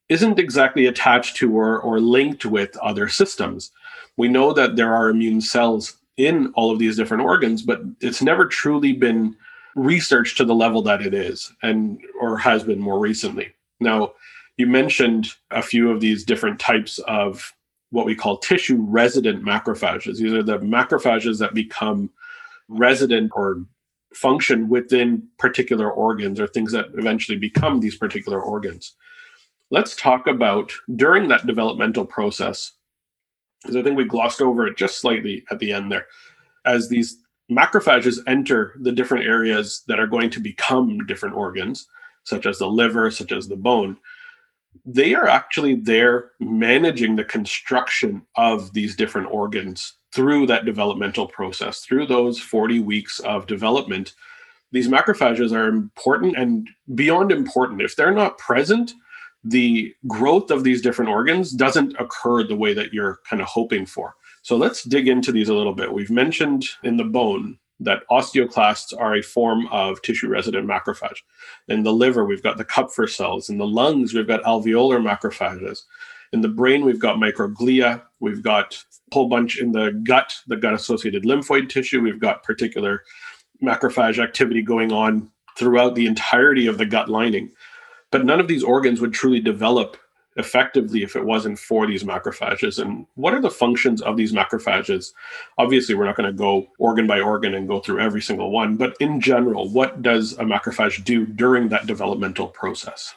isn't 0.10 0.40
exactly 0.40 0.86
attached 0.86 1.36
to 1.38 1.58
or, 1.58 1.80
or 1.82 2.00
linked 2.00 2.46
with 2.46 2.78
other 2.78 3.10
systems. 3.10 3.72
We 4.18 4.28
know 4.28 4.54
that 4.54 4.76
there 4.76 4.94
are 4.94 5.10
immune 5.10 5.42
cells 5.42 5.98
in 6.18 6.54
all 6.56 6.72
of 6.72 6.80
these 6.80 6.96
different 6.96 7.24
organs, 7.24 7.62
but 7.62 7.82
it's 8.02 8.22
never 8.22 8.46
truly 8.46 8.94
been 8.94 9.36
researched 9.76 10.38
to 10.38 10.46
the 10.46 10.56
level 10.56 10.82
that 10.84 11.02
it 11.02 11.14
is 11.14 11.52
and 11.62 12.00
or 12.20 12.38
has 12.38 12.64
been 12.64 12.80
more 12.80 13.00
recently. 13.00 13.54
Now, 13.80 14.14
you 14.58 14.68
mentioned 14.68 15.28
a 15.52 15.62
few 15.62 15.92
of 15.92 16.00
these 16.00 16.24
different 16.24 16.60
types 16.60 17.00
of 17.00 17.54
what 17.92 18.06
we 18.06 18.16
call 18.16 18.38
tissue 18.38 18.78
resident 18.80 19.44
macrophages. 19.44 20.18
These 20.18 20.34
are 20.34 20.44
the 20.44 20.60
macrophages 20.60 21.40
that 21.40 21.54
become 21.54 22.10
resident 22.68 23.32
or 23.36 23.64
function 24.14 24.70
within 24.70 25.28
particular 25.38 25.92
organs 25.92 26.40
or 26.40 26.48
things 26.48 26.72
that 26.72 26.88
eventually 26.96 27.38
become 27.38 27.80
these 27.80 27.98
particular 27.98 28.42
organs. 28.42 28.96
Let's 29.72 29.96
talk 29.96 30.28
about 30.28 30.72
during 30.96 31.28
that 31.28 31.48
developmental 31.48 32.06
process, 32.06 32.72
because 33.62 33.76
I 33.76 33.84
think 33.84 33.98
we 33.98 34.06
glossed 34.06 34.42
over 34.42 34.68
it 34.68 34.78
just 34.78 35.00
slightly 35.00 35.44
at 35.52 35.60
the 35.60 35.72
end 35.72 35.92
there. 35.92 36.08
as 36.66 36.90
these 36.90 37.20
macrophages 37.50 38.20
enter 38.28 38.74
the 38.82 38.92
different 38.92 39.26
areas 39.26 39.84
that 39.88 40.00
are 40.00 40.08
going 40.08 40.30
to 40.32 40.40
become 40.40 41.06
different 41.06 41.36
organs, 41.36 41.88
such 42.24 42.46
as 42.46 42.58
the 42.58 42.68
liver, 42.68 43.10
such 43.12 43.32
as 43.32 43.48
the 43.48 43.56
bone, 43.56 43.98
they 44.86 45.16
are 45.16 45.28
actually 45.28 45.76
there 45.76 46.32
managing 46.40 47.16
the 47.16 47.24
construction 47.24 48.22
of 48.36 48.74
these 48.74 48.96
different 48.96 49.28
organs 49.32 49.94
through 50.14 50.48
that 50.48 50.66
developmental 50.66 51.28
process, 51.28 51.82
through 51.82 52.08
those 52.08 52.40
40 52.40 52.80
weeks 52.80 53.20
of 53.20 53.48
development. 53.48 54.14
These 54.72 54.88
macrophages 54.88 55.52
are 55.52 55.68
important 55.68 56.38
and 56.38 56.70
beyond 56.96 57.32
important. 57.32 57.82
If 57.82 57.96
they're 57.96 58.14
not 58.14 58.38
present, 58.38 58.94
the 59.44 59.94
growth 60.08 60.52
of 60.52 60.64
these 60.64 60.82
different 60.82 61.12
organs 61.12 61.52
doesn't 61.52 61.96
occur 62.00 62.44
the 62.44 62.56
way 62.56 62.74
that 62.74 62.94
you're 62.94 63.20
kind 63.30 63.42
of 63.42 63.48
hoping 63.48 63.86
for. 63.86 64.16
So 64.42 64.56
let's 64.56 64.84
dig 64.84 65.08
into 65.08 65.32
these 65.32 65.50
a 65.50 65.54
little 65.54 65.74
bit. 65.74 65.92
We've 65.92 66.12
mentioned 66.12 66.66
in 66.84 66.98
the 66.98 67.04
bone 67.04 67.58
that 67.80 68.04
osteoclasts 68.10 68.94
are 68.98 69.16
a 69.16 69.22
form 69.22 69.68
of 69.68 70.02
tissue 70.02 70.30
resident 70.30 70.68
macrophage. 70.68 71.18
In 71.68 71.84
the 71.84 71.94
liver, 71.94 72.26
we've 72.26 72.44
got 72.44 72.58
the 72.58 72.66
Kupffer 72.66 73.10
cells. 73.10 73.50
In 73.50 73.58
the 73.58 73.68
lungs, 73.68 74.14
we've 74.14 74.28
got 74.28 74.44
alveolar 74.44 75.02
macrophages. 75.02 75.80
In 76.32 76.42
the 76.42 76.48
brain, 76.48 76.86
we've 76.86 77.00
got 77.00 77.18
microglia. 77.18 78.02
We've 78.20 78.42
got 78.42 78.82
a 79.12 79.16
whole 79.16 79.28
bunch 79.28 79.60
in 79.60 79.72
the 79.72 79.92
gut, 80.04 80.34
the 80.48 80.58
gut 80.58 80.74
associated 80.74 81.24
lymphoid 81.24 81.70
tissue. 81.70 82.02
We've 82.02 82.20
got 82.20 82.44
particular 82.44 83.04
macrophage 83.64 84.22
activity 84.22 84.62
going 84.62 84.92
on 84.92 85.30
throughout 85.58 85.96
the 85.96 86.08
entirety 86.08 86.68
of 86.68 86.78
the 86.78 86.86
gut 86.86 87.10
lining. 87.10 87.52
But 88.12 88.26
none 88.26 88.40
of 88.40 88.48
these 88.48 88.64
organs 88.64 89.02
would 89.02 89.14
truly 89.14 89.40
develop 89.40 89.98
effectively 90.38 91.04
if 91.04 91.16
it 91.16 91.26
wasn't 91.26 91.58
for 91.58 91.88
these 91.88 92.04
macrophages. 92.04 92.82
And 92.82 93.06
what 93.16 93.34
are 93.34 93.42
the 93.42 93.50
functions 93.50 94.02
of 94.02 94.18
these 94.18 94.34
macrophages? 94.34 95.14
Obviously, 95.58 95.96
we're 95.96 96.06
not 96.06 96.18
going 96.18 96.30
to 96.30 96.38
go 96.38 96.68
organ 96.78 97.08
by 97.08 97.20
organ 97.20 97.54
and 97.54 97.68
go 97.68 97.80
through 97.80 98.00
every 98.00 98.22
single 98.22 98.52
one, 98.52 98.76
but 98.76 98.96
in 99.00 99.22
general, 99.22 99.70
what 99.70 100.02
does 100.02 100.34
a 100.34 100.44
macrophage 100.44 101.04
do 101.04 101.26
during 101.26 101.70
that 101.70 101.88
developmental 101.88 102.48
process? 102.48 103.16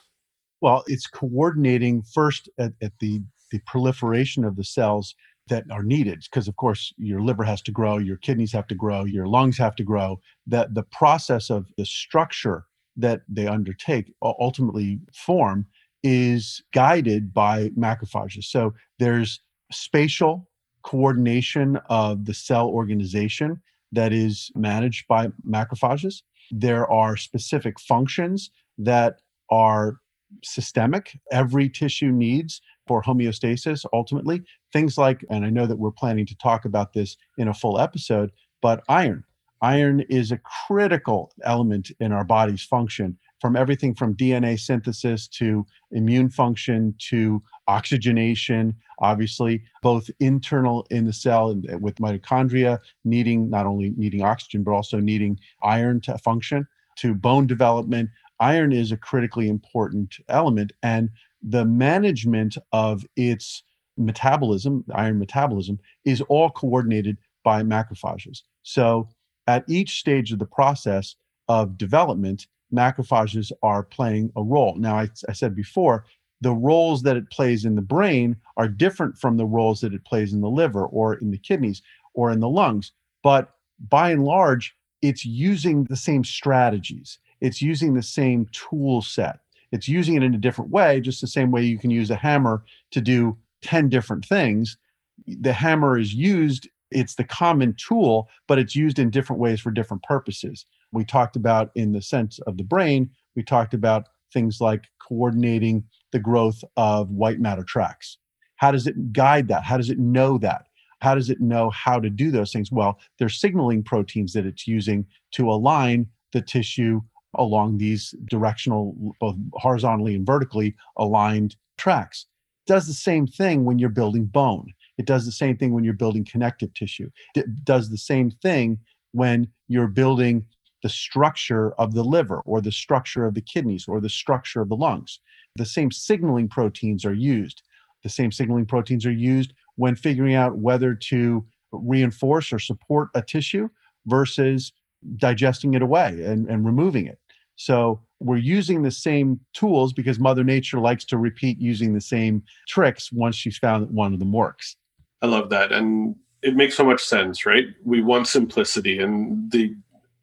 Well, 0.60 0.84
it's 0.87 1.06
coordinating 1.06 2.02
first 2.02 2.48
at, 2.58 2.72
at 2.82 2.92
the, 3.00 3.22
the 3.50 3.60
proliferation 3.66 4.44
of 4.44 4.56
the 4.56 4.64
cells 4.64 5.14
that 5.48 5.64
are 5.70 5.82
needed 5.82 6.22
because 6.30 6.46
of 6.46 6.56
course 6.56 6.92
your 6.98 7.22
liver 7.22 7.42
has 7.42 7.62
to 7.62 7.72
grow 7.72 7.96
your 7.96 8.18
kidneys 8.18 8.52
have 8.52 8.66
to 8.66 8.75
grow 8.75 9.04
your 9.04 9.26
lungs 9.26 9.56
have 9.56 9.75
to 9.75 9.82
grow 9.82 10.20
that 10.46 10.75
the 10.75 10.82
process 10.82 11.48
of 11.48 11.66
the 11.78 11.87
structure 11.87 12.64
that 12.96 13.22
they 13.28 13.46
undertake 13.46 14.12
ultimately 14.22 15.00
form 15.14 15.64
is 16.02 16.62
guided 16.73 17.33
by 17.33 17.71
macrophages. 17.71 18.45
So 18.45 18.75
there's 18.99 19.40
spatial 19.73 20.49
coordination 20.83 21.78
of 21.88 22.25
the 22.25 22.35
cell 22.35 22.69
organization 22.69 23.61
that 23.93 24.12
is 24.12 24.50
managed 24.55 25.07
by 25.09 25.28
macrophages. 25.47 26.23
There 26.50 26.90
are 26.90 27.17
specific 27.17 27.81
functions 27.81 28.50
that 28.78 29.21
are 29.50 29.97
systemic, 30.45 31.19
every 31.33 31.69
tissue 31.69 32.12
needs 32.12 32.61
for 32.87 33.02
homeostasis 33.02 33.85
ultimately. 33.93 34.43
Things 34.73 34.99
like, 34.99 35.25
and 35.31 35.45
I 35.45 35.50
know 35.50 35.67
that 35.67 35.78
we're 35.78 35.90
planning 35.90 36.26
to 36.26 36.37
talk 36.37 36.64
about 36.64 36.93
this 36.93 37.17
in 37.38 37.49
a 37.49 37.55
full 37.55 37.78
episode, 37.78 38.31
but 38.62 38.83
iron. 38.88 39.25
Iron 39.61 40.00
is 40.09 40.31
a 40.31 40.40
critical 40.67 41.33
element 41.43 41.90
in 41.99 42.12
our 42.12 42.25
body's 42.25 42.62
function 42.62 43.19
from 43.40 43.57
everything 43.57 43.95
from 43.95 44.14
DNA 44.14 44.59
synthesis 44.59 45.28
to 45.28 45.64
immune 45.92 46.28
function 46.28 46.95
to 46.99 47.42
oxygenation, 47.66 48.75
obviously, 49.00 49.62
both 49.83 50.11
internal 50.21 50.87
in 50.90 51.04
the 51.04 51.12
cell 51.12 51.50
and 51.50 51.71
uh, 51.71 51.78
with 51.78 51.97
mitochondria 51.97 52.78
needing 53.04 53.49
not 53.49 53.66
only 53.66 53.92
needing 53.97 54.23
oxygen, 54.23 54.62
but 54.62 54.73
also 54.73 54.99
needing 54.99 55.38
iron 55.62 56.00
to 56.00 56.16
function, 56.18 56.66
to 56.97 57.14
bone 57.14 57.47
development. 57.47 58.11
Iron 58.40 58.73
is 58.73 58.92
a 58.92 58.97
critically 58.97 59.49
important 59.49 60.16
element, 60.28 60.73
and 60.83 61.11
the 61.42 61.64
management 61.64 62.57
of 62.73 63.04
its 63.16 63.62
metabolism, 63.97 64.85
iron 64.95 65.18
metabolism, 65.18 65.78
is 66.04 66.21
all 66.23 66.50
coordinated 66.50 67.18
by 67.45 67.62
macrophages. 67.62 68.42
So 68.62 69.09
at 69.47 69.64
each 69.68 69.99
stage 69.99 70.33
of 70.33 70.38
the 70.38 70.47
process 70.47 71.16
of 71.49 71.78
development, 71.78 72.47
macrophages 72.72 73.52
are 73.62 73.82
playing 73.82 74.32
a 74.37 74.42
role. 74.42 74.75
Now, 74.76 74.96
I, 74.96 75.08
I, 75.28 75.32
said 75.32 75.54
before, 75.54 76.04
the 76.40 76.52
roles 76.52 77.02
that 77.02 77.16
it 77.16 77.30
plays 77.30 77.64
in 77.64 77.75
the 77.75 77.82
brain 77.82 78.37
are 78.56 78.68
different 78.68 79.16
from 79.16 79.37
the 79.37 79.46
roles 79.46 79.80
that 79.80 79.94
it 79.94 80.04
plays 80.04 80.32
in 80.32 80.40
the 80.40 80.50
liver 80.50 80.87
or 80.87 81.14
in 81.14 81.30
the 81.30 81.38
kidneys 81.38 81.82
or 82.14 82.30
in 82.30 82.40
the 82.40 82.48
lungs. 82.48 82.92
But 83.22 83.54
by 83.88 84.10
and 84.10 84.25
large, 84.25 84.76
it's 85.02 85.25
using 85.25 85.84
the 85.84 85.96
same 85.96 86.25
strategies, 86.25 87.18
it's 87.40 87.62
using 87.62 87.94
the 87.94 88.02
same 88.02 88.46
tool 88.52 89.02
set. 89.02 89.40
It's 89.70 89.88
using 89.88 90.16
it 90.16 90.22
in 90.22 90.34
a 90.34 90.38
different 90.38 90.70
way, 90.70 90.98
just 91.00 91.20
the 91.20 91.26
same 91.26 91.50
way 91.50 91.62
you 91.62 91.78
can 91.78 91.90
use 91.90 92.10
a 92.10 92.16
hammer 92.16 92.64
to 92.90 93.02
do 93.02 93.37
10 93.62 93.90
different 93.90 94.25
things. 94.25 94.78
The 95.26 95.52
hammer 95.52 95.98
is 95.98 96.14
used, 96.14 96.68
it's 96.90 97.16
the 97.16 97.25
common 97.25 97.75
tool, 97.75 98.30
but 98.46 98.58
it's 98.58 98.75
used 98.75 98.98
in 98.98 99.10
different 99.10 99.40
ways 99.40 99.60
for 99.60 99.70
different 99.70 100.02
purposes 100.04 100.64
we 100.92 101.04
talked 101.04 101.37
about 101.37 101.71
in 101.75 101.92
the 101.92 102.02
sense 102.02 102.38
of 102.40 102.57
the 102.57 102.64
brain, 102.64 103.11
we 103.37 103.42
talked 103.42 103.75
about 103.75 104.09
things 104.33 104.61
like 104.61 104.85
coordinating 105.07 105.85
the 106.12 106.18
growth 106.18 106.62
of 106.76 107.11
white 107.11 107.40
matter 107.40 107.64
tracks. 107.64 108.18
How 108.57 108.71
does 108.71 108.87
it 108.87 109.12
guide 109.12 109.49
that? 109.49 109.64
How 109.64 109.76
does 109.76 109.90
it 109.90 109.99
know 109.99 110.38
that? 110.38 110.66
How 111.00 111.14
does 111.14 111.30
it 111.30 111.40
know 111.40 111.71
how 111.71 112.00
to 112.00 112.11
do 112.11 112.30
those 112.30 112.52
things? 112.52 112.73
Well, 112.73 112.99
there's 113.18 113.40
signaling 113.40 113.85
proteins 113.85 114.33
that 114.33 114.47
it's 114.47 114.66
using 114.66 115.07
to 115.33 115.50
align 115.50 116.07
the 116.33 116.42
tissue 116.42 117.00
along 117.35 117.78
these 117.78 118.14
directional, 118.28 119.14
both 119.21 119.37
horizontally 119.54 120.14
and 120.14 120.26
vertically 120.26 120.75
aligned 120.97 121.57
tracks. 121.76 122.26
It 122.66 122.73
does 122.73 122.87
the 122.87 122.95
same 122.95 123.26
thing 123.26 123.64
when 123.64 123.78
you're 123.78 123.90
building 123.90 124.25
bone. 124.25 124.73
It 124.99 125.07
does 125.07 125.25
the 125.25 125.33
same 125.33 125.57
thing 125.57 125.73
when 125.73 125.85
you're 125.85 125.92
building 125.92 126.25
connective 126.25 126.75
tissue. 126.75 127.11
It 127.37 127.64
does 127.64 127.90
the 127.90 127.99
same 127.99 128.30
thing 128.30 128.78
when 129.12 129.49
you're 129.68 129.87
building 129.87 130.45
the 130.82 130.88
structure 130.88 131.73
of 131.73 131.94
the 131.94 132.02
liver 132.02 132.40
or 132.40 132.61
the 132.61 132.73
structure 132.73 133.26
of 133.26 133.35
the 133.35 133.40
kidneys 133.40 133.87
or 133.88 134.00
the 134.00 134.08
structure 134.08 134.61
of 134.61 134.68
the 134.68 134.76
lungs. 134.76 135.20
The 135.56 135.66
same 135.66 135.90
signaling 135.90 136.49
proteins 136.49 137.04
are 137.04 137.14
used. 137.14 137.62
The 138.02 138.08
same 138.08 138.30
signaling 138.30 138.66
proteins 138.66 139.04
are 139.06 139.12
used 139.12 139.54
when 139.76 139.97
figuring 139.97 140.35
out 140.35 140.58
whether 140.58 140.94
to 140.94 141.44
reinforce 141.73 142.52
or 142.52 142.58
support 142.58 143.08
a 143.14 143.23
tissue 143.23 143.68
versus 144.06 144.73
digesting 145.16 145.75
it 145.75 145.82
away 145.82 146.23
and, 146.25 146.49
and 146.49 146.64
removing 146.64 147.06
it. 147.06 147.18
So 147.56 148.00
we're 148.20 148.37
using 148.37 148.82
the 148.82 148.90
same 148.90 149.40
tools 149.52 149.92
because 149.92 150.18
Mother 150.18 150.44
Nature 150.44 150.78
likes 150.78 151.04
to 151.06 151.18
repeat 151.18 151.58
using 151.58 151.92
the 151.92 152.00
same 152.00 152.42
tricks 152.68 153.12
once 153.12 153.37
she's 153.37 153.58
found 153.58 153.82
that 153.82 153.90
one 153.90 154.12
of 154.12 154.20
them 154.20 154.32
works. 154.32 154.76
I 155.23 155.26
love 155.26 155.50
that. 155.50 155.73
And 155.73 156.14
it 156.42 156.54
makes 156.54 156.76
so 156.76 156.85
much 156.85 157.02
sense, 157.02 157.44
right? 157.44 157.66
We 157.85 158.00
want 158.00 158.28
simplicity, 158.28 159.00
and 159.00 159.50
the 159.50 159.75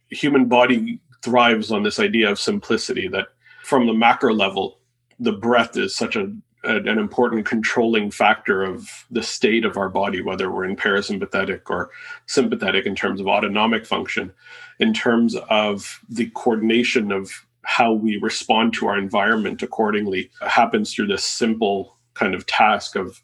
human 0.09 0.45
body 0.45 1.00
thrives 1.24 1.71
on 1.71 1.83
this 1.83 2.00
idea 2.00 2.29
of 2.29 2.39
simplicity 2.39 3.07
that 3.07 3.27
from 3.63 3.88
the 3.88 3.93
macro 3.93 4.33
level 4.33 4.79
the 5.19 5.31
breath 5.31 5.75
is 5.77 5.95
such 5.95 6.15
a, 6.15 6.31
an 6.63 6.88
important 6.88 7.45
controlling 7.45 8.12
factor 8.12 8.63
of 8.63 9.05
the 9.09 9.24
state 9.24 9.65
of 9.65 9.77
our 9.77 9.89
body 9.89 10.21
whether 10.21 10.51
we're 10.51 10.65
in 10.65 10.75
parasympathetic 10.75 11.62
or 11.69 11.89
sympathetic 12.27 12.85
in 12.85 12.95
terms 12.95 13.19
of 13.19 13.27
autonomic 13.27 13.85
function 13.85 14.31
in 14.79 14.93
terms 14.93 15.35
of 15.50 16.00
the 16.09 16.29
coordination 16.31 17.12
of 17.12 17.31
how 17.63 17.91
we 17.91 18.17
respond 18.17 18.74
to 18.74 18.88
our 18.88 18.97
environment 18.97 19.63
accordingly 19.63 20.29
happens 20.41 20.93
through 20.93 21.07
this 21.07 21.24
simple 21.24 21.97
kind 22.13 22.35
of 22.35 22.45
task 22.45 22.95
of 22.95 23.21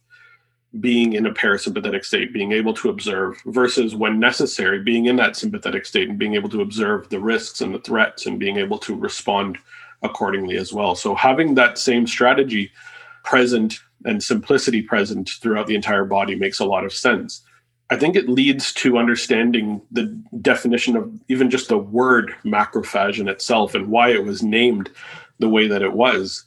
being 0.79 1.13
in 1.13 1.25
a 1.25 1.33
parasympathetic 1.33 2.05
state, 2.05 2.31
being 2.31 2.53
able 2.53 2.73
to 2.73 2.89
observe, 2.89 3.41
versus 3.45 3.93
when 3.93 4.19
necessary, 4.19 4.81
being 4.81 5.05
in 5.05 5.17
that 5.17 5.35
sympathetic 5.35 5.85
state 5.85 6.07
and 6.07 6.17
being 6.17 6.33
able 6.33 6.49
to 6.49 6.61
observe 6.61 7.09
the 7.09 7.19
risks 7.19 7.59
and 7.59 7.73
the 7.73 7.79
threats 7.79 8.25
and 8.25 8.39
being 8.39 8.57
able 8.57 8.77
to 8.77 8.95
respond 8.95 9.57
accordingly 10.01 10.57
as 10.57 10.71
well. 10.71 10.95
So, 10.95 11.13
having 11.13 11.55
that 11.55 11.77
same 11.77 12.07
strategy 12.07 12.71
present 13.23 13.79
and 14.05 14.23
simplicity 14.23 14.81
present 14.81 15.29
throughout 15.41 15.67
the 15.67 15.75
entire 15.75 16.05
body 16.05 16.35
makes 16.35 16.59
a 16.59 16.65
lot 16.65 16.85
of 16.85 16.93
sense. 16.93 17.43
I 17.89 17.97
think 17.97 18.15
it 18.15 18.29
leads 18.29 18.71
to 18.75 18.97
understanding 18.97 19.81
the 19.91 20.05
definition 20.39 20.95
of 20.95 21.11
even 21.27 21.49
just 21.49 21.67
the 21.67 21.77
word 21.77 22.33
macrophage 22.45 23.19
in 23.19 23.27
itself 23.27 23.75
and 23.75 23.89
why 23.89 24.09
it 24.09 24.23
was 24.23 24.41
named 24.41 24.89
the 25.39 25.49
way 25.49 25.67
that 25.67 25.81
it 25.81 25.93
was 25.93 26.45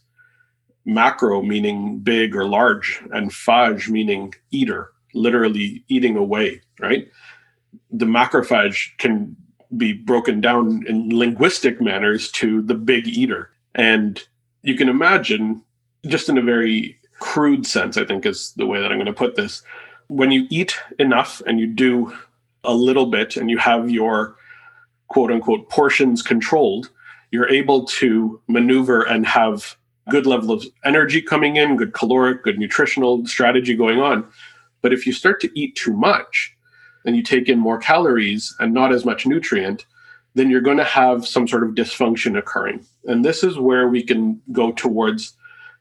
macro 0.84 1.42
meaning 1.42 1.98
big 1.98 2.36
or 2.36 2.46
large, 2.46 3.02
and 3.12 3.30
phage 3.30 3.88
meaning 3.88 4.34
eater, 4.50 4.90
literally 5.14 5.84
eating 5.88 6.16
away, 6.16 6.60
right? 6.80 7.08
The 7.90 8.06
macrophage 8.06 8.96
can 8.98 9.36
be 9.76 9.92
broken 9.92 10.40
down 10.40 10.84
in 10.86 11.16
linguistic 11.16 11.80
manners 11.80 12.30
to 12.32 12.62
the 12.62 12.74
big 12.74 13.08
eater. 13.08 13.50
And 13.74 14.22
you 14.62 14.76
can 14.76 14.88
imagine, 14.88 15.62
just 16.06 16.28
in 16.28 16.38
a 16.38 16.42
very 16.42 16.98
crude 17.18 17.66
sense, 17.66 17.96
I 17.96 18.04
think 18.04 18.26
is 18.26 18.52
the 18.56 18.66
way 18.66 18.80
that 18.80 18.90
I'm 18.92 18.98
going 18.98 19.06
to 19.06 19.12
put 19.12 19.36
this. 19.36 19.62
When 20.08 20.30
you 20.30 20.46
eat 20.50 20.76
enough 20.98 21.40
and 21.46 21.58
you 21.58 21.66
do 21.66 22.16
a 22.62 22.74
little 22.74 23.06
bit 23.06 23.36
and 23.36 23.50
you 23.50 23.58
have 23.58 23.90
your 23.90 24.36
quote 25.08 25.30
unquote 25.30 25.70
portions 25.70 26.22
controlled, 26.22 26.90
you're 27.30 27.48
able 27.48 27.84
to 27.84 28.40
maneuver 28.48 29.02
and 29.02 29.26
have 29.26 29.76
good 30.10 30.26
level 30.26 30.52
of 30.52 30.64
energy 30.84 31.22
coming 31.22 31.56
in, 31.56 31.76
good 31.76 31.94
caloric, 31.94 32.42
good 32.42 32.58
nutritional 32.58 33.26
strategy 33.26 33.74
going 33.74 34.00
on. 34.00 34.26
But 34.82 34.92
if 34.92 35.06
you 35.06 35.12
start 35.12 35.40
to 35.40 35.58
eat 35.58 35.76
too 35.76 35.94
much 35.94 36.54
and 37.04 37.16
you 37.16 37.22
take 37.22 37.48
in 37.48 37.58
more 37.58 37.78
calories 37.78 38.54
and 38.58 38.74
not 38.74 38.92
as 38.92 39.04
much 39.04 39.26
nutrient, 39.26 39.86
then 40.34 40.50
you're 40.50 40.60
going 40.60 40.78
to 40.78 40.84
have 40.84 41.26
some 41.26 41.46
sort 41.46 41.62
of 41.62 41.70
dysfunction 41.70 42.36
occurring. 42.36 42.84
And 43.04 43.24
this 43.24 43.42
is 43.42 43.58
where 43.58 43.88
we 43.88 44.02
can 44.02 44.40
go 44.52 44.72
towards 44.72 45.34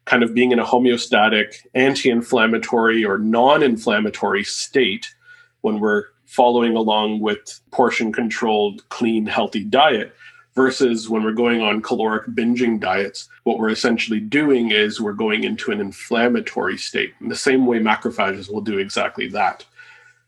kind 0.06 0.24
of 0.24 0.34
being 0.34 0.52
in 0.52 0.60
a 0.60 0.66
homeostatic, 0.66 1.56
anti 1.74 2.10
inflammatory, 2.10 3.04
or 3.04 3.18
non 3.18 3.64
inflammatory 3.64 4.44
state 4.44 5.14
when 5.62 5.80
we're 5.80 6.06
following 6.26 6.76
along 6.76 7.20
with 7.20 7.62
portion 7.72 8.12
controlled, 8.12 8.88
clean, 8.90 9.26
healthy 9.26 9.64
diet 9.64 10.14
versus 10.56 11.10
when 11.10 11.24
we're 11.24 11.32
going 11.32 11.62
on 11.62 11.82
caloric 11.82 12.28
binging 12.28 12.80
diets, 12.80 13.30
what 13.44 13.58
we're 13.58 13.70
essentially 13.70 14.20
doing 14.20 14.72
is 14.72 15.02
we're 15.02 15.14
going 15.14 15.44
into 15.44 15.72
an 15.72 15.82
inflammatory 15.82 16.78
state. 16.78 17.14
In 17.22 17.30
the 17.30 17.36
same 17.36 17.66
way 17.66 17.80
macrophages 17.80 18.52
will 18.52 18.62
do 18.62 18.78
exactly 18.78 19.28
that. 19.30 19.66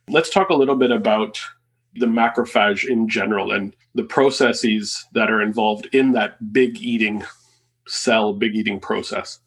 Let's 0.08 0.30
talk 0.30 0.50
a 0.50 0.56
little 0.56 0.76
bit 0.76 0.92
about 0.92 1.40
the 1.96 2.06
macrophage 2.06 2.88
in 2.88 3.08
general 3.08 3.52
and 3.52 3.76
the 3.94 4.04
processes 4.04 5.06
that 5.14 5.32
are 5.32 5.42
involved 5.42 5.88
in 5.94 6.12
that 6.12 6.52
big 6.52 6.82
eating 6.82 7.24
cell, 7.88 8.34
big 8.34 8.56
eating 8.56 8.80
process. 8.80 9.40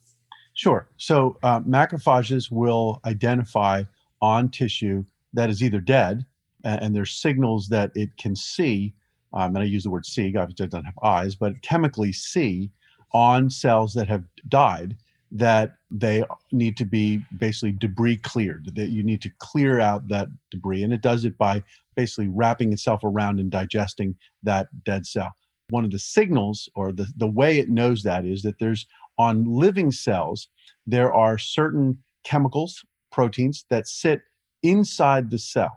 Sure. 0.54 0.88
So 0.96 1.36
uh, 1.42 1.60
macrophages 1.60 2.50
will 2.50 3.00
identify 3.04 3.84
on 4.20 4.48
tissue 4.48 5.04
that 5.34 5.50
is 5.50 5.62
either 5.62 5.80
dead, 5.80 6.24
and, 6.64 6.82
and 6.82 6.96
there's 6.96 7.12
signals 7.12 7.68
that 7.68 7.92
it 7.94 8.16
can 8.16 8.34
see. 8.34 8.94
Um, 9.32 9.54
and 9.54 9.58
I 9.58 9.64
use 9.64 9.84
the 9.84 9.90
word 9.90 10.06
see, 10.06 10.36
obviously 10.36 10.64
it 10.64 10.70
doesn't 10.70 10.84
have 10.84 10.98
eyes, 11.02 11.34
but 11.34 11.60
chemically 11.62 12.12
see 12.12 12.70
on 13.12 13.50
cells 13.50 13.94
that 13.94 14.08
have 14.08 14.24
died 14.48 14.96
that 15.30 15.76
they 15.90 16.24
need 16.52 16.76
to 16.78 16.84
be 16.84 17.22
basically 17.38 17.72
debris 17.72 18.16
cleared, 18.16 18.74
that 18.74 18.88
you 18.88 19.02
need 19.02 19.20
to 19.22 19.30
clear 19.38 19.80
out 19.80 20.08
that 20.08 20.28
debris. 20.50 20.82
And 20.82 20.92
it 20.92 21.02
does 21.02 21.24
it 21.24 21.36
by 21.36 21.62
basically 21.96 22.28
wrapping 22.28 22.72
itself 22.72 23.00
around 23.04 23.40
and 23.40 23.50
digesting 23.50 24.16
that 24.42 24.68
dead 24.84 25.06
cell. 25.06 25.34
One 25.70 25.84
of 25.84 25.90
the 25.90 25.98
signals 25.98 26.68
or 26.74 26.92
the, 26.92 27.06
the 27.16 27.26
way 27.26 27.58
it 27.58 27.68
knows 27.68 28.02
that 28.04 28.24
is 28.24 28.42
that 28.42 28.58
there's 28.58 28.86
on 29.18 29.44
living 29.44 29.90
cells, 29.90 30.48
there 30.86 31.12
are 31.12 31.36
certain 31.36 31.98
chemicals, 32.24 32.84
proteins 33.10 33.64
that 33.68 33.88
sit 33.88 34.22
inside 34.62 35.30
the 35.30 35.38
cell. 35.38 35.76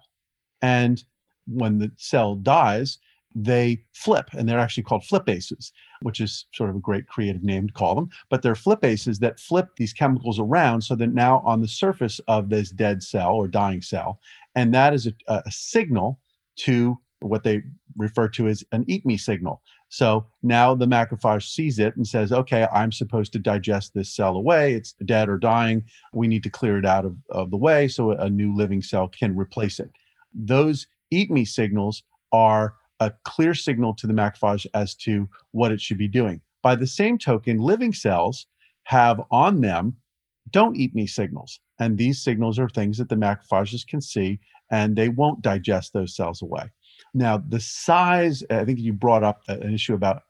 And 0.61 1.03
when 1.47 1.79
the 1.79 1.91
cell 1.97 2.35
dies, 2.35 2.99
they 3.33 3.83
flip, 3.93 4.29
and 4.33 4.47
they're 4.47 4.59
actually 4.59 4.83
called 4.83 5.05
flip 5.05 5.25
flippases, 5.25 5.71
which 6.01 6.19
is 6.19 6.45
sort 6.53 6.69
of 6.69 6.75
a 6.75 6.79
great 6.79 7.07
creative 7.07 7.43
name 7.43 7.67
to 7.67 7.73
call 7.73 7.95
them. 7.95 8.09
But 8.29 8.41
they're 8.41 8.55
flip 8.55 8.81
flippases 8.81 9.19
that 9.19 9.39
flip 9.39 9.69
these 9.77 9.93
chemicals 9.93 10.39
around 10.39 10.81
so 10.81 10.95
that 10.95 11.13
now 11.13 11.41
on 11.45 11.61
the 11.61 11.67
surface 11.67 12.19
of 12.27 12.49
this 12.49 12.71
dead 12.71 13.03
cell 13.03 13.33
or 13.33 13.47
dying 13.47 13.81
cell, 13.81 14.19
and 14.55 14.73
that 14.73 14.93
is 14.93 15.07
a, 15.07 15.13
a 15.27 15.51
signal 15.51 16.19
to 16.57 16.97
what 17.19 17.43
they 17.43 17.61
refer 17.97 18.27
to 18.27 18.47
as 18.47 18.63
an 18.71 18.83
eat 18.87 19.05
me 19.05 19.17
signal. 19.17 19.61
So 19.89 20.25
now 20.41 20.73
the 20.73 20.87
macrophage 20.87 21.49
sees 21.49 21.77
it 21.77 21.95
and 21.97 22.07
says, 22.07 22.31
okay, 22.31 22.65
I'm 22.73 22.91
supposed 22.91 23.33
to 23.33 23.39
digest 23.39 23.93
this 23.93 24.15
cell 24.15 24.37
away. 24.37 24.73
It's 24.73 24.93
dead 25.05 25.27
or 25.27 25.37
dying. 25.37 25.83
We 26.13 26.27
need 26.27 26.43
to 26.43 26.49
clear 26.49 26.77
it 26.77 26.85
out 26.85 27.05
of, 27.05 27.15
of 27.29 27.51
the 27.51 27.57
way 27.57 27.89
so 27.89 28.11
a 28.11 28.29
new 28.29 28.55
living 28.55 28.81
cell 28.81 29.09
can 29.09 29.35
replace 29.35 29.79
it. 29.79 29.91
Those 30.33 30.87
eat 31.11 31.29
me 31.29 31.43
signals 31.43 32.03
are 32.31 32.75
a 33.01 33.11
clear 33.23 33.53
signal 33.53 33.93
to 33.95 34.07
the 34.07 34.13
macrophage 34.13 34.67
as 34.73 34.95
to 34.95 35.27
what 35.51 35.71
it 35.71 35.81
should 35.81 35.97
be 35.97 36.07
doing. 36.07 36.39
By 36.61 36.75
the 36.75 36.87
same 36.87 37.17
token, 37.17 37.57
living 37.57 37.93
cells 37.93 38.45
have 38.83 39.21
on 39.31 39.59
them 39.59 39.97
don't 40.51 40.75
eat 40.75 40.93
me 40.93 41.07
signals. 41.07 41.59
And 41.79 41.97
these 41.97 42.21
signals 42.21 42.59
are 42.59 42.69
things 42.69 42.97
that 42.99 43.09
the 43.09 43.15
macrophages 43.15 43.85
can 43.85 44.01
see 44.01 44.39
and 44.69 44.95
they 44.95 45.09
won't 45.09 45.41
digest 45.41 45.93
those 45.93 46.15
cells 46.15 46.41
away. 46.41 46.69
Now, 47.13 47.39
the 47.49 47.59
size, 47.59 48.43
I 48.51 48.63
think 48.63 48.79
you 48.79 48.93
brought 48.93 49.23
up 49.23 49.41
an 49.47 49.73
issue 49.73 49.95
about, 49.95 50.23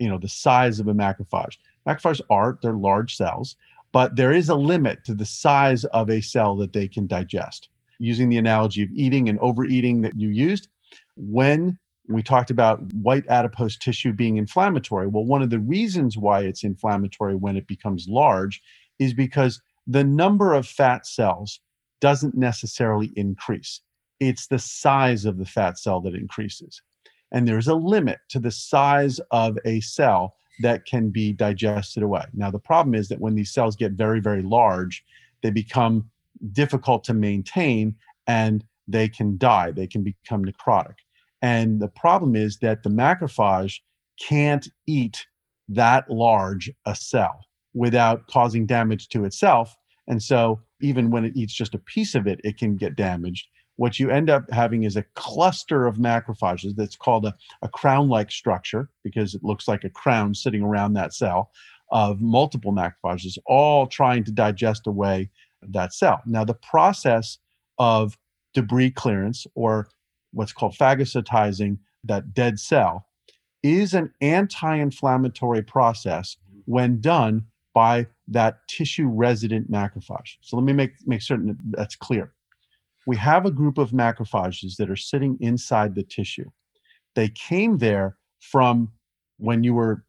you 0.00 0.08
know, 0.08 0.18
the 0.18 0.28
size 0.28 0.80
of 0.80 0.88
a 0.88 0.94
macrophage. 0.94 1.58
Macrophages 1.86 2.20
are, 2.28 2.58
they're 2.60 2.72
large 2.72 3.16
cells, 3.16 3.54
but 3.92 4.16
there 4.16 4.32
is 4.32 4.48
a 4.48 4.54
limit 4.54 5.04
to 5.04 5.14
the 5.14 5.24
size 5.24 5.84
of 5.86 6.10
a 6.10 6.20
cell 6.20 6.56
that 6.56 6.72
they 6.72 6.88
can 6.88 7.06
digest. 7.06 7.68
Using 7.98 8.28
the 8.28 8.38
analogy 8.38 8.82
of 8.82 8.90
eating 8.92 9.28
and 9.28 9.38
overeating 9.38 10.02
that 10.02 10.18
you 10.18 10.28
used, 10.28 10.68
when 11.16 11.78
we 12.08 12.22
talked 12.22 12.50
about 12.50 12.80
white 12.94 13.26
adipose 13.28 13.76
tissue 13.76 14.12
being 14.12 14.36
inflammatory. 14.36 15.06
Well, 15.06 15.24
one 15.24 15.42
of 15.42 15.50
the 15.50 15.58
reasons 15.58 16.16
why 16.16 16.40
it's 16.40 16.64
inflammatory 16.64 17.34
when 17.34 17.56
it 17.56 17.66
becomes 17.66 18.08
large 18.08 18.62
is 18.98 19.12
because 19.12 19.60
the 19.86 20.04
number 20.04 20.54
of 20.54 20.66
fat 20.66 21.06
cells 21.06 21.60
doesn't 22.00 22.34
necessarily 22.34 23.12
increase. 23.16 23.80
It's 24.20 24.46
the 24.46 24.58
size 24.58 25.24
of 25.24 25.38
the 25.38 25.44
fat 25.44 25.78
cell 25.78 26.00
that 26.02 26.14
increases. 26.14 26.80
And 27.32 27.46
there's 27.46 27.68
a 27.68 27.74
limit 27.74 28.18
to 28.30 28.38
the 28.38 28.50
size 28.50 29.20
of 29.30 29.58
a 29.64 29.80
cell 29.80 30.36
that 30.60 30.86
can 30.86 31.10
be 31.10 31.32
digested 31.32 32.02
away. 32.02 32.24
Now, 32.32 32.50
the 32.50 32.58
problem 32.58 32.94
is 32.94 33.08
that 33.08 33.20
when 33.20 33.34
these 33.34 33.52
cells 33.52 33.76
get 33.76 33.92
very, 33.92 34.20
very 34.20 34.42
large, 34.42 35.04
they 35.42 35.50
become 35.50 36.08
difficult 36.52 37.04
to 37.04 37.14
maintain 37.14 37.94
and 38.26 38.64
they 38.88 39.08
can 39.08 39.36
die, 39.36 39.70
they 39.70 39.86
can 39.86 40.02
become 40.02 40.44
necrotic. 40.44 40.94
And 41.46 41.80
the 41.80 41.86
problem 41.86 42.34
is 42.34 42.58
that 42.58 42.82
the 42.82 42.90
macrophage 42.90 43.76
can't 44.20 44.66
eat 44.88 45.24
that 45.68 46.10
large 46.10 46.72
a 46.86 46.96
cell 46.96 47.38
without 47.72 48.26
causing 48.26 48.66
damage 48.66 49.08
to 49.10 49.24
itself. 49.24 49.76
And 50.08 50.20
so, 50.20 50.60
even 50.80 51.12
when 51.12 51.24
it 51.24 51.36
eats 51.36 51.54
just 51.54 51.72
a 51.76 51.78
piece 51.78 52.16
of 52.16 52.26
it, 52.26 52.40
it 52.42 52.58
can 52.58 52.74
get 52.74 52.96
damaged. 52.96 53.46
What 53.76 54.00
you 54.00 54.10
end 54.10 54.28
up 54.28 54.50
having 54.50 54.82
is 54.82 54.96
a 54.96 55.04
cluster 55.14 55.86
of 55.86 55.98
macrophages 55.98 56.74
that's 56.74 56.96
called 56.96 57.26
a, 57.26 57.34
a 57.62 57.68
crown 57.68 58.08
like 58.08 58.32
structure 58.32 58.90
because 59.04 59.36
it 59.36 59.44
looks 59.44 59.68
like 59.68 59.84
a 59.84 59.90
crown 59.90 60.34
sitting 60.34 60.62
around 60.62 60.94
that 60.94 61.14
cell 61.14 61.52
of 61.92 62.20
multiple 62.20 62.72
macrophages, 62.72 63.38
all 63.46 63.86
trying 63.86 64.24
to 64.24 64.32
digest 64.32 64.88
away 64.88 65.30
that 65.62 65.94
cell. 65.94 66.22
Now, 66.26 66.44
the 66.44 66.54
process 66.54 67.38
of 67.78 68.18
debris 68.52 68.90
clearance 68.90 69.46
or 69.54 69.88
what's 70.36 70.52
called 70.52 70.74
phagocytizing 70.74 71.78
that 72.04 72.34
dead 72.34 72.60
cell 72.60 73.06
is 73.62 73.94
an 73.94 74.12
anti 74.20 74.76
inflammatory 74.76 75.62
process 75.62 76.36
when 76.66 77.00
done 77.00 77.44
by 77.72 78.06
that 78.28 78.58
tissue 78.68 79.08
resident 79.08 79.70
macrophage. 79.70 80.36
So 80.42 80.56
let 80.56 80.64
me 80.64 80.74
make, 80.74 80.92
make 81.06 81.22
certain 81.22 81.46
that 81.48 81.56
that's 81.76 81.96
clear. 81.96 82.32
We 83.06 83.16
have 83.16 83.46
a 83.46 83.50
group 83.50 83.78
of 83.78 83.90
macrophages 83.90 84.76
that 84.76 84.90
are 84.90 84.96
sitting 84.96 85.38
inside 85.40 85.94
the 85.94 86.02
tissue. 86.02 86.50
They 87.14 87.28
came 87.30 87.78
there 87.78 88.16
from 88.40 88.92
when 89.38 89.64
you 89.64 89.72
were 89.72 90.04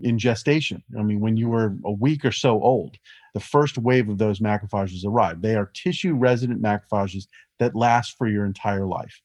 in 0.00 0.18
gestation. 0.18 0.82
I 0.98 1.02
mean, 1.02 1.20
when 1.20 1.36
you 1.36 1.48
were 1.48 1.76
a 1.84 1.92
week 1.92 2.24
or 2.24 2.32
so 2.32 2.60
old, 2.62 2.96
the 3.34 3.40
first 3.40 3.78
wave 3.78 4.08
of 4.08 4.18
those 4.18 4.40
macrophages 4.40 5.04
arrived. 5.04 5.42
They 5.42 5.54
are 5.54 5.70
tissue 5.72 6.14
resident 6.14 6.62
macrophages 6.62 7.26
that 7.58 7.76
last 7.76 8.16
for 8.16 8.26
your 8.26 8.44
entire 8.44 8.86
life 8.86 9.20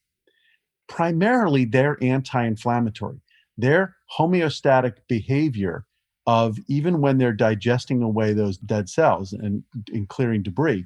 primarily 0.94 1.66
they're 1.66 1.98
anti 2.04 2.46
inflammatory. 2.46 3.20
Their 3.58 3.96
homeostatic 4.16 4.98
behavior 5.10 5.86
of 6.28 6.60
even 6.68 7.02
when 7.02 7.18
they're 7.18 7.34
digesting 7.34 8.04
away 8.04 8.32
those 8.34 8.60
dead 8.60 8.88
cells 8.88 9.34
and, 9.34 9.64
and 9.92 10.08
clearing 10.08 10.44
debris 10.44 10.86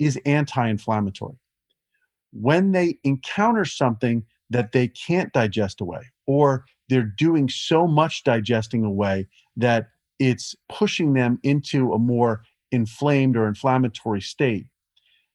is 0.00 0.18
anti 0.26 0.68
inflammatory. 0.68 1.36
When 2.32 2.72
they 2.72 2.98
encounter 3.04 3.64
something 3.64 4.24
that 4.50 4.72
they 4.72 4.88
can't 4.88 5.32
digest 5.32 5.80
away, 5.80 6.02
or 6.26 6.64
they're 6.88 7.12
doing 7.16 7.48
so 7.48 7.86
much 7.86 8.24
digesting 8.24 8.82
away 8.82 9.28
that 9.56 9.86
it's 10.18 10.56
pushing 10.68 11.12
them 11.12 11.38
into 11.44 11.92
a 11.92 11.98
more 11.98 12.42
inflamed 12.72 13.36
or 13.36 13.46
inflammatory 13.46 14.20
state, 14.20 14.66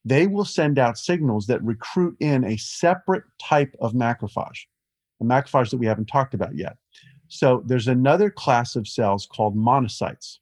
they 0.06 0.28
will 0.28 0.46
send 0.46 0.80
out 0.80 0.98
signals 0.98 1.48
that 1.48 1.64
recruit 1.64 2.16
in 2.20 2.44
a 2.44 2.58
separate 2.58 3.24
type 3.42 3.76
of 3.80 3.94
macrophage, 3.94 4.66
a 5.22 5.26
macrophage 5.26 5.70
that 5.72 5.78
we 5.78 5.86
haven't 5.86 6.08
talked 6.08 6.34
about 6.34 6.56
yet. 6.56 6.78
So 7.28 7.64
there's 7.66 7.88
another 7.88 8.30
class 8.30 8.76
of 8.76 8.88
cells 8.88 9.28
called 9.32 9.56
monocytes. 9.56 10.38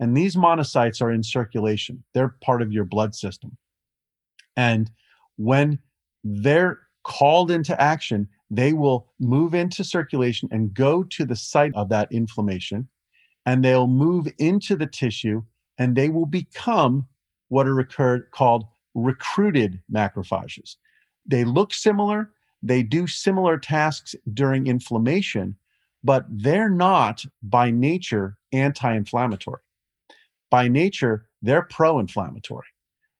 And 0.00 0.16
these 0.16 0.36
monocytes 0.36 1.00
are 1.02 1.12
in 1.12 1.22
circulation, 1.22 2.02
they're 2.14 2.36
part 2.42 2.62
of 2.62 2.72
your 2.72 2.84
blood 2.84 3.14
system. 3.14 3.56
And 4.56 4.90
when 5.36 5.78
they're 6.22 6.80
called 7.04 7.50
into 7.50 7.80
action, 7.80 8.28
they 8.50 8.72
will 8.72 9.12
move 9.18 9.54
into 9.54 9.84
circulation 9.84 10.48
and 10.52 10.72
go 10.72 11.02
to 11.02 11.24
the 11.24 11.36
site 11.36 11.74
of 11.74 11.88
that 11.90 12.10
inflammation, 12.12 12.88
and 13.46 13.64
they'll 13.64 13.86
move 13.86 14.28
into 14.38 14.76
the 14.76 14.86
tissue 14.86 15.42
and 15.78 15.96
they 15.96 16.08
will 16.08 16.26
become 16.26 17.06
what 17.48 17.66
are 17.66 18.28
called 18.32 18.64
recruited 18.94 19.82
macrophages. 19.92 20.76
They 21.26 21.44
look 21.44 21.72
similar, 21.74 22.30
they 22.62 22.82
do 22.82 23.06
similar 23.06 23.58
tasks 23.58 24.14
during 24.32 24.66
inflammation, 24.66 25.56
but 26.02 26.26
they're 26.30 26.70
not 26.70 27.24
by 27.42 27.70
nature 27.70 28.36
anti 28.52 28.94
inflammatory. 28.94 29.60
By 30.50 30.68
nature, 30.68 31.26
they're 31.42 31.62
pro 31.62 31.98
inflammatory. 31.98 32.66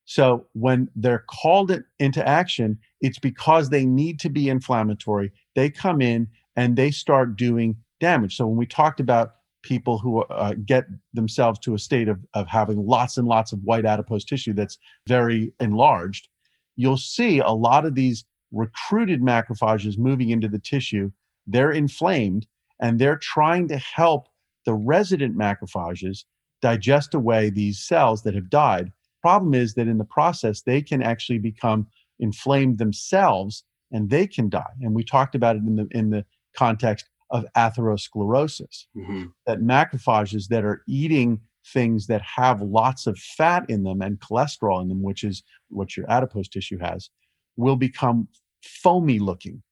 So 0.05 0.47
when 0.53 0.89
they're 0.95 1.25
called 1.29 1.73
into 1.99 2.29
action, 2.29 2.79
it's 3.01 3.19
because 3.19 3.71
they 3.71 3.87
need 3.87 4.21
to 4.21 4.29
be 4.29 4.49
inflammatory. 4.49 5.33
They 5.55 5.71
come 5.71 6.03
in 6.03 6.29
and 6.57 6.77
they 6.77 6.91
start 6.91 7.37
doing 7.37 7.77
damage. 8.01 8.37
So 8.37 8.47
when 8.47 8.57
we 8.57 8.67
talked 8.67 9.01
about 9.01 9.37
people 9.65 9.99
who 9.99 10.23
uh, 10.25 10.55
get 10.65 10.85
themselves 11.15 11.59
to 11.59 11.75
a 11.75 11.79
state 11.79 12.07
of, 12.07 12.21
of 12.35 12.47
having 12.47 12.87
lots 12.87 13.17
and 13.17 13.27
lots 13.27 13.51
of 13.51 13.59
white 13.65 13.87
adipose 13.87 14.25
tissue 14.25 14.53
that's 14.53 14.79
very 15.09 15.53
enlarged, 15.59 16.29
you'll 16.77 16.99
see 16.99 17.39
a 17.39 17.51
lot 17.51 17.85
of 17.85 17.95
these 17.95 18.25
recruited 18.53 19.21
macrophages 19.23 19.99
moving 19.99 20.31
into 20.31 20.49
the 20.49 20.59
tissue. 20.59 21.11
They're 21.47 21.73
inflamed 21.73 22.47
and 22.81 22.99
they're 22.99 23.19
trying 23.19 23.69
to 23.69 23.79
help 23.79 24.29
the 24.67 24.75
resident 24.75 25.37
macrophages 25.37 26.25
digest 26.63 27.15
away 27.15 27.51
these 27.51 27.79
cells 27.79 28.23
that 28.23 28.35
have 28.35 28.51
died. 28.51 28.93
Problem 29.23 29.55
is 29.55 29.75
that 29.75 29.89
in 29.89 29.99
the 29.99 30.05
process, 30.05 30.63
they 30.63 30.83
can 30.83 31.03
actually 31.03 31.39
become 31.39 31.87
inflamed 32.21 32.79
themselves 32.79 33.65
and 33.91 34.11
they 34.11 34.27
can 34.27 34.49
die. 34.49 34.73
And 34.83 34.95
we 34.95 35.05
talked 35.05 35.35
about 35.35 35.57
it 35.57 35.63
in 35.63 35.77
the 35.77 35.87
in 35.91 36.11
the 36.11 36.25
context 36.57 37.09
of 37.31 37.47
atherosclerosis. 37.57 38.87
Mm-hmm. 38.97 39.25
That 39.47 39.61
macrophages 39.61 40.49
that 40.49 40.65
are 40.65 40.83
eating 40.87 41.41
things 41.67 42.07
that 42.07 42.23
have 42.23 42.61
lots 42.61 43.07
of 43.07 43.19
fat 43.19 43.65
in 43.69 43.85
them 43.85 44.03
and 44.03 44.21
cholesterol 44.21 44.83
in 44.83 44.89
them, 44.89 45.03
which 45.03 45.25
is 45.25 45.43
what 45.69 45.97
your 45.97 46.11
adipose 46.11 46.49
tissue 46.49 46.79
has, 46.79 47.11
will 47.57 47.77
become 47.77 48.29
foamy 48.63 49.19
looking. 49.19 49.63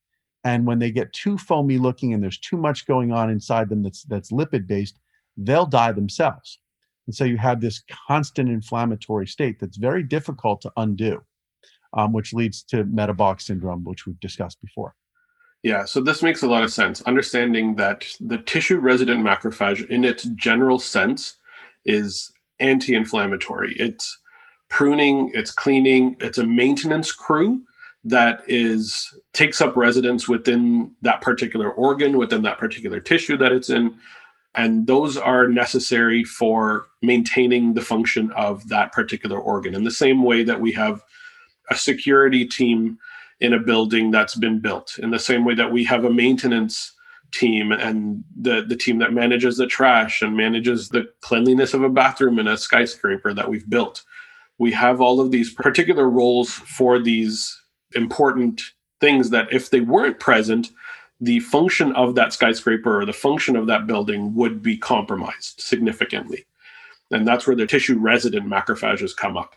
And 0.44 0.66
when 0.66 0.78
they 0.78 0.90
get 0.90 1.12
too 1.12 1.38
foamy 1.38 1.78
looking 1.78 2.12
and 2.12 2.22
there's 2.22 2.38
too 2.38 2.56
much 2.56 2.86
going 2.86 3.12
on 3.12 3.30
inside 3.30 3.68
them 3.68 3.82
that's 3.82 4.02
that's 4.04 4.32
lipid 4.32 4.66
based, 4.66 4.98
they'll 5.36 5.66
die 5.66 5.92
themselves. 5.92 6.58
And 7.06 7.14
so 7.14 7.24
you 7.24 7.36
have 7.36 7.60
this 7.60 7.82
constant 8.08 8.48
inflammatory 8.48 9.26
state 9.26 9.58
that's 9.60 9.76
very 9.76 10.02
difficult 10.02 10.60
to 10.62 10.72
undo, 10.76 11.22
um, 11.92 12.12
which 12.12 12.32
leads 12.32 12.62
to 12.64 12.84
metabolic 12.84 13.40
syndrome, 13.40 13.84
which 13.84 14.06
we've 14.06 14.20
discussed 14.20 14.60
before. 14.60 14.94
Yeah, 15.62 15.84
so 15.84 16.00
this 16.00 16.22
makes 16.22 16.42
a 16.42 16.48
lot 16.48 16.64
of 16.64 16.72
sense. 16.72 17.02
Understanding 17.02 17.76
that 17.76 18.04
the 18.20 18.38
tissue 18.38 18.78
resident 18.78 19.24
macrophage, 19.24 19.88
in 19.88 20.04
its 20.04 20.24
general 20.34 20.78
sense, 20.78 21.36
is 21.84 22.32
anti 22.58 22.94
inflammatory. 22.94 23.74
It's 23.78 24.18
pruning, 24.68 25.30
it's 25.34 25.52
cleaning, 25.52 26.16
it's 26.20 26.38
a 26.38 26.46
maintenance 26.46 27.12
crew 27.12 27.62
that 28.04 28.42
is 28.48 29.14
takes 29.32 29.60
up 29.60 29.76
residence 29.76 30.28
within 30.28 30.90
that 31.02 31.20
particular 31.20 31.70
organ 31.70 32.18
within 32.18 32.42
that 32.42 32.58
particular 32.58 32.98
tissue 32.98 33.36
that 33.36 33.52
it's 33.52 33.70
in 33.70 33.94
and 34.54 34.86
those 34.86 35.16
are 35.16 35.48
necessary 35.48 36.24
for 36.24 36.86
maintaining 37.00 37.74
the 37.74 37.80
function 37.80 38.30
of 38.32 38.68
that 38.68 38.92
particular 38.92 39.38
organ 39.38 39.74
in 39.74 39.84
the 39.84 39.90
same 39.90 40.24
way 40.24 40.42
that 40.42 40.60
we 40.60 40.72
have 40.72 41.02
a 41.70 41.76
security 41.76 42.44
team 42.44 42.98
in 43.42 43.52
a 43.52 43.58
building 43.58 44.10
that's 44.10 44.34
been 44.36 44.58
built 44.58 44.98
in 44.98 45.10
the 45.10 45.18
same 45.18 45.44
way 45.44 45.54
that 45.54 45.72
we 45.72 45.84
have 45.84 46.04
a 46.04 46.12
maintenance 46.12 46.92
team 47.32 47.72
and 47.72 48.22
the 48.40 48.64
the 48.68 48.76
team 48.76 48.98
that 48.98 49.12
manages 49.12 49.56
the 49.56 49.66
trash 49.66 50.22
and 50.22 50.36
manages 50.36 50.88
the 50.88 51.04
cleanliness 51.20 51.74
of 51.74 51.82
a 51.82 51.88
bathroom 51.88 52.38
in 52.38 52.46
a 52.46 52.56
skyscraper 52.56 53.32
that 53.34 53.48
we've 53.48 53.68
built 53.68 54.04
we 54.58 54.70
have 54.70 55.00
all 55.00 55.20
of 55.20 55.30
these 55.30 55.52
particular 55.52 56.08
roles 56.08 56.50
for 56.52 56.98
these 56.98 57.60
important 57.94 58.62
things 59.00 59.30
that 59.30 59.52
if 59.52 59.70
they 59.70 59.80
weren't 59.80 60.20
present, 60.20 60.70
the 61.20 61.40
function 61.40 61.92
of 61.94 62.14
that 62.14 62.32
skyscraper 62.32 63.00
or 63.00 63.04
the 63.04 63.12
function 63.12 63.56
of 63.56 63.66
that 63.66 63.88
building 63.88 64.34
would 64.34 64.62
be 64.62 64.76
compromised 64.76 65.60
significantly. 65.60 66.46
And 67.10 67.26
that's 67.26 67.46
where 67.46 67.56
the 67.56 67.66
tissue 67.66 67.98
resident 67.98 68.46
macrophages 68.46 69.16
come 69.16 69.36
up. 69.36 69.56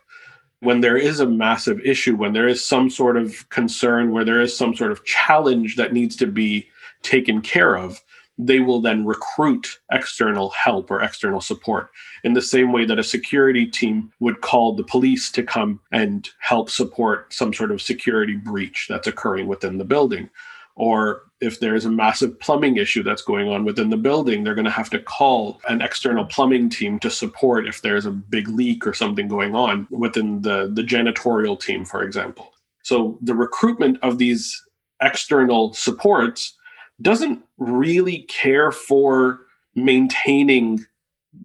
When 0.61 0.81
there 0.81 0.97
is 0.97 1.19
a 1.19 1.27
massive 1.27 1.79
issue, 1.81 2.15
when 2.15 2.33
there 2.33 2.47
is 2.47 2.65
some 2.65 2.89
sort 2.89 3.17
of 3.17 3.47
concern, 3.49 4.11
where 4.11 4.25
there 4.25 4.41
is 4.41 4.57
some 4.57 4.75
sort 4.75 4.91
of 4.91 5.05
challenge 5.05 5.75
that 5.75 5.93
needs 5.93 6.15
to 6.17 6.27
be 6.27 6.67
taken 7.03 7.41
care 7.41 7.77
of, 7.77 8.01
they 8.37 8.59
will 8.59 8.81
then 8.81 9.05
recruit 9.05 9.79
external 9.91 10.49
help 10.49 10.91
or 10.91 11.01
external 11.01 11.39
support 11.39 11.89
in 12.23 12.33
the 12.33 12.41
same 12.41 12.71
way 12.71 12.85
that 12.85 12.99
a 12.99 13.03
security 13.03 13.65
team 13.65 14.11
would 14.19 14.41
call 14.41 14.73
the 14.73 14.83
police 14.83 15.31
to 15.31 15.43
come 15.43 15.79
and 15.91 16.29
help 16.39 16.69
support 16.69 17.33
some 17.33 17.53
sort 17.53 17.71
of 17.71 17.81
security 17.81 18.35
breach 18.35 18.87
that's 18.89 19.07
occurring 19.07 19.47
within 19.47 19.77
the 19.77 19.85
building. 19.85 20.29
Or 20.75 21.21
if 21.41 21.59
there's 21.59 21.85
a 21.85 21.91
massive 21.91 22.39
plumbing 22.39 22.77
issue 22.77 23.03
that's 23.03 23.21
going 23.21 23.49
on 23.49 23.65
within 23.65 23.89
the 23.89 23.97
building, 23.97 24.43
they're 24.43 24.55
going 24.55 24.65
to 24.65 24.71
have 24.71 24.89
to 24.89 24.99
call 24.99 25.59
an 25.67 25.81
external 25.81 26.25
plumbing 26.25 26.69
team 26.69 26.97
to 26.99 27.09
support 27.09 27.67
if 27.67 27.81
there's 27.81 28.05
a 28.05 28.11
big 28.11 28.47
leak 28.47 28.87
or 28.87 28.93
something 28.93 29.27
going 29.27 29.53
on 29.53 29.87
within 29.89 30.41
the, 30.41 30.71
the 30.73 30.81
janitorial 30.81 31.59
team, 31.59 31.83
for 31.83 32.03
example. 32.03 32.53
So 32.83 33.17
the 33.21 33.35
recruitment 33.35 33.97
of 34.01 34.17
these 34.17 34.61
external 35.01 35.73
supports 35.73 36.55
doesn't 37.01 37.43
really 37.57 38.19
care 38.23 38.71
for 38.71 39.41
maintaining 39.75 40.85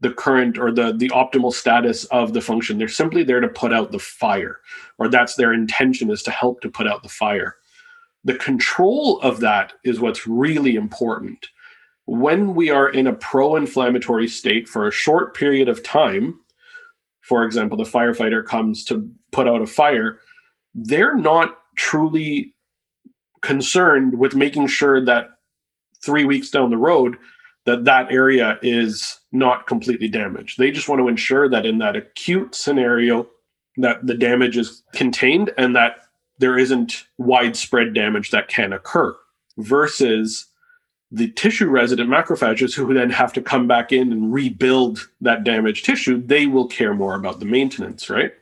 the 0.01 0.13
current 0.13 0.57
or 0.57 0.71
the 0.71 0.93
the 0.93 1.09
optimal 1.09 1.53
status 1.53 2.05
of 2.07 2.33
the 2.33 2.41
function 2.41 2.79
they're 2.79 2.87
simply 2.87 3.25
there 3.25 3.41
to 3.41 3.49
put 3.49 3.73
out 3.73 3.91
the 3.91 3.99
fire 3.99 4.61
or 4.99 5.09
that's 5.09 5.35
their 5.35 5.53
intention 5.53 6.11
is 6.11 6.23
to 6.23 6.31
help 6.31 6.61
to 6.61 6.71
put 6.71 6.87
out 6.87 7.03
the 7.03 7.09
fire 7.09 7.57
the 8.25 8.35
control 8.35 9.21
of 9.21 9.41
that 9.41 9.73
is 9.85 10.01
what's 10.01 10.27
really 10.27 10.77
important 10.77 11.49
when 12.07 12.55
we 12.55 12.71
are 12.71 12.89
in 12.89 13.07
a 13.07 13.13
pro-inflammatory 13.13 14.27
state 14.27 14.69
for 14.69 14.87
a 14.87 14.93
short 14.93 15.35
period 15.35 15.69
of 15.69 15.83
time 15.83 16.39
for 17.21 17.45
example 17.45 17.77
the 17.77 17.85
firefighter 17.85 18.45
comes 18.45 18.85
to 18.85 19.09
put 19.33 19.49
out 19.49 19.63
a 19.63 19.67
fire 19.67 20.21
they're 20.75 21.17
not 21.17 21.59
truly 21.77 22.55
concerned 23.43 24.19
with 24.19 24.35
making 24.35 24.67
sure 24.67 25.05
that 25.05 25.31
three 26.03 26.25
weeks 26.25 26.51
down 26.51 26.71
the 26.71 26.77
road 26.77 27.17
that 27.67 27.85
that 27.85 28.11
area 28.11 28.59
is 28.63 29.21
not 29.33 29.67
completely 29.67 30.09
damaged. 30.09 30.59
They 30.59 30.71
just 30.71 30.89
want 30.89 31.01
to 31.01 31.09
ensure 31.09 31.49
that 31.49 31.67
in 31.67 31.79
that 31.79 31.97
acute 31.97 32.55
scenario 32.55 33.29
that 33.77 34.07
the 34.07 34.15
damage 34.15 34.57
is 34.57 34.83
contained 34.93 35.53
and 35.59 35.77
that 35.77 36.07
there 36.41 36.59
isn't 36.59 37.05
widespread 37.19 37.95
damage 37.95 38.31
that 38.31 38.49
can 38.49 38.73
occur 38.73 39.17
versus 39.59 40.47
the 41.13 41.31
tissue 41.33 41.69
resident 41.69 42.09
macrophages 42.09 42.75
who 42.75 42.93
then 42.95 43.11
have 43.11 43.33
to 43.33 43.43
come 43.43 43.67
back 43.67 43.93
in 43.93 44.13
and 44.13 44.33
rebuild 44.33 45.09
that 45.21 45.45
damaged 45.45 45.85
tissue 45.85 46.23
they 46.25 46.47
will 46.47 46.67
care 46.67 46.95
more 46.95 47.15
about 47.15 47.41
the 47.41 47.47
maintenance 47.47 48.11
right 48.11 48.33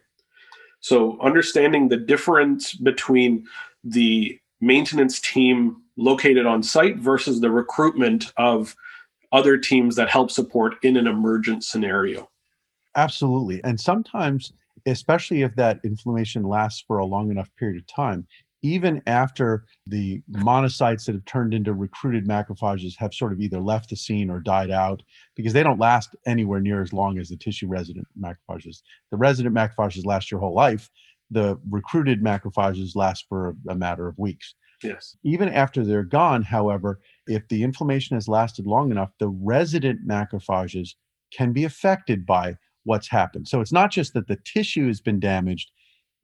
so 0.81 1.21
understanding 1.21 1.89
the 1.89 1.97
difference 1.97 2.75
between 2.75 3.47
the 3.85 4.39
maintenance 4.61 5.21
team 5.21 5.83
located 5.97 6.47
on 6.47 6.63
site 6.63 6.97
versus 6.99 7.41
the 7.41 7.51
recruitment 7.51 8.33
of 8.37 8.77
other 9.33 9.59
teams 9.59 9.97
that 9.97 10.09
help 10.09 10.31
support 10.31 10.75
in 10.83 10.97
an 10.97 11.07
emergent 11.07 11.65
scenario. 11.65 12.31
Absolutely. 12.97 13.63
And 13.65 13.79
sometimes, 13.79 14.53
especially 14.87 15.43
if 15.43 15.55
that 15.57 15.81
inflammation 15.85 16.43
lasts 16.43 16.85
for 16.87 16.99
a 16.99 17.07
long 17.07 17.31
enough 17.31 17.51
period 17.57 17.79
of 17.79 17.87
time, 17.87 18.27
even 18.63 19.01
after 19.07 19.65
the 19.87 20.21
monocytes 20.33 21.05
that 21.07 21.15
have 21.15 21.25
turned 21.27 21.55
into 21.55 21.73
recruited 21.73 22.27
macrophages 22.27 22.97
have 22.99 23.15
sort 23.15 23.33
of 23.33 23.41
either 23.41 23.61
left 23.61 23.91
the 23.91 23.97
scene 23.97 24.31
or 24.31 24.41
died 24.41 24.71
out, 24.71 25.03
because 25.37 25.53
they 25.53 25.63
don't 25.63 25.79
last 25.79 26.17
anywhere 26.27 26.61
near 26.61 26.83
as 26.83 26.93
long 26.93 27.19
as 27.19 27.29
the 27.29 27.37
tissue 27.37 27.69
resident 27.69 28.07
macrophages. 28.21 28.83
The 29.11 29.17
resident 29.17 29.55
macrophages 29.55 30.05
last 30.05 30.31
your 30.31 30.41
whole 30.41 30.55
life. 30.55 30.91
The 31.31 31.59
recruited 31.71 32.23
macrophages 32.23 32.97
last 32.97 33.27
for 33.29 33.55
a 33.69 33.75
matter 33.75 34.09
of 34.09 34.19
weeks. 34.19 34.55
Yes. 34.83 35.17
Even 35.25 35.49
after 35.49 35.85
they're 35.85 36.03
gone, 36.03 36.43
however, 36.43 37.01
if 37.27 37.47
the 37.49 37.63
inflammation 37.63 38.17
has 38.17 38.29
lasted 38.29 38.67
long 38.67 38.91
enough, 38.91 39.11
the 39.19 39.29
resident 39.29 40.07
macrophages 40.07 40.95
can 41.33 41.53
be 41.53 41.65
affected 41.65 42.25
by 42.25 42.57
what's 42.89 43.09
happened. 43.09 43.47
So 43.47 43.61
it's 43.61 43.73
not 43.73 43.91
just 43.91 44.15
that 44.15 44.27
the 44.27 44.39
tissue 44.45 44.87
has 44.89 45.01
been 45.01 45.21
damaged, 45.21 45.71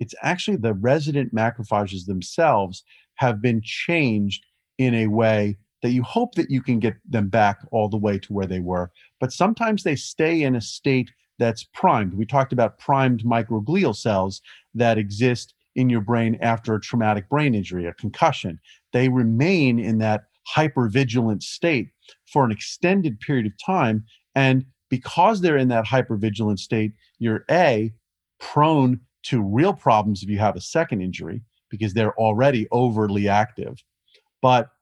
it's 0.00 0.14
actually 0.22 0.56
the 0.56 0.74
resident 0.74 1.34
macrophages 1.34 2.06
themselves 2.06 2.82
have 3.16 3.40
been 3.40 3.60
changed 3.62 4.44
in 4.78 4.94
a 4.94 5.06
way 5.06 5.56
that 5.82 5.90
you 5.90 6.02
hope 6.02 6.34
that 6.34 6.50
you 6.50 6.62
can 6.62 6.80
get 6.80 6.94
them 7.08 7.28
back 7.28 7.58
all 7.70 7.88
the 7.88 7.98
way 7.98 8.18
to 8.18 8.32
where 8.32 8.46
they 8.46 8.58
were. 8.58 8.90
But 9.20 9.32
sometimes 9.32 9.82
they 9.82 9.94
stay 9.94 10.42
in 10.42 10.56
a 10.56 10.60
state 10.60 11.10
that's 11.38 11.64
primed. 11.74 12.14
We 12.14 12.24
talked 12.24 12.52
about 12.52 12.78
primed 12.78 13.22
microglial 13.24 13.94
cells 13.94 14.40
that 14.74 14.98
exist 14.98 15.52
in 15.76 15.90
your 15.90 16.00
brain 16.00 16.38
after 16.40 16.74
a 16.74 16.80
traumatic 16.80 17.28
brain 17.28 17.54
injury, 17.54 17.86
a 17.86 17.92
concussion. 17.92 18.58
They 18.92 19.08
remain 19.10 19.78
in 19.78 19.98
that 19.98 20.24
hypervigilant 20.56 21.42
state 21.42 21.88
for 22.32 22.44
an 22.44 22.50
extended 22.50 23.20
period 23.20 23.46
of 23.46 23.52
time. 23.64 24.04
And 24.34 24.64
because 24.96 25.40
they're 25.40 25.56
in 25.56 25.68
that 25.68 25.84
hypervigilant 25.84 26.58
state, 26.58 26.92
you're 27.18 27.44
A, 27.50 27.92
prone 28.38 29.00
to 29.24 29.42
real 29.42 29.72
problems 29.72 30.22
if 30.22 30.28
you 30.28 30.38
have 30.38 30.56
a 30.56 30.60
second 30.60 31.00
injury 31.00 31.40
because 31.70 31.94
they're 31.94 32.18
already 32.18 32.68
overly 32.70 33.28
active 33.28 33.82
but 34.44 34.72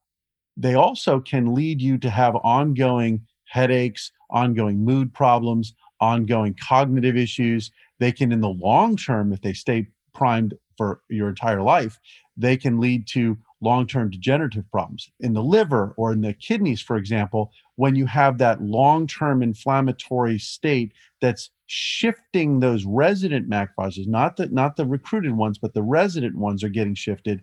they 0.56 0.74
also 0.74 1.20
can 1.20 1.54
lead 1.54 1.80
you 1.80 1.96
to 1.96 2.10
have 2.10 2.34
ongoing 2.42 3.24
headaches, 3.44 4.10
ongoing 4.28 4.84
mood 4.84 5.14
problems, 5.14 5.72
ongoing 6.00 6.56
cognitive 6.60 7.16
issues. 7.16 7.70
They 8.00 8.10
can, 8.10 8.32
in 8.32 8.40
the 8.40 8.48
long 8.48 8.96
term, 8.96 9.32
if 9.32 9.40
they 9.40 9.52
stay 9.52 9.86
primed 10.14 10.54
for 10.76 11.02
your 11.08 11.28
entire 11.28 11.62
life, 11.62 11.96
they 12.36 12.56
can 12.56 12.80
lead 12.80 13.06
to 13.10 13.38
long 13.62 13.86
term 13.86 14.10
degenerative 14.10 14.68
problems. 14.70 15.10
In 15.20 15.32
the 15.32 15.42
liver 15.42 15.94
or 15.96 16.12
in 16.12 16.20
the 16.20 16.34
kidneys, 16.34 16.82
for 16.82 16.96
example, 16.96 17.52
when 17.76 17.94
you 17.94 18.04
have 18.06 18.36
that 18.38 18.60
long 18.60 19.06
term 19.06 19.42
inflammatory 19.42 20.38
state 20.38 20.92
that's 21.20 21.50
shifting 21.66 22.60
those 22.60 22.84
resident 22.84 23.48
macrophages, 23.48 24.06
not 24.06 24.36
the, 24.36 24.48
not 24.48 24.76
the 24.76 24.84
recruited 24.84 25.32
ones, 25.32 25.56
but 25.58 25.72
the 25.72 25.82
resident 25.82 26.36
ones 26.36 26.62
are 26.62 26.68
getting 26.68 26.94
shifted, 26.94 27.42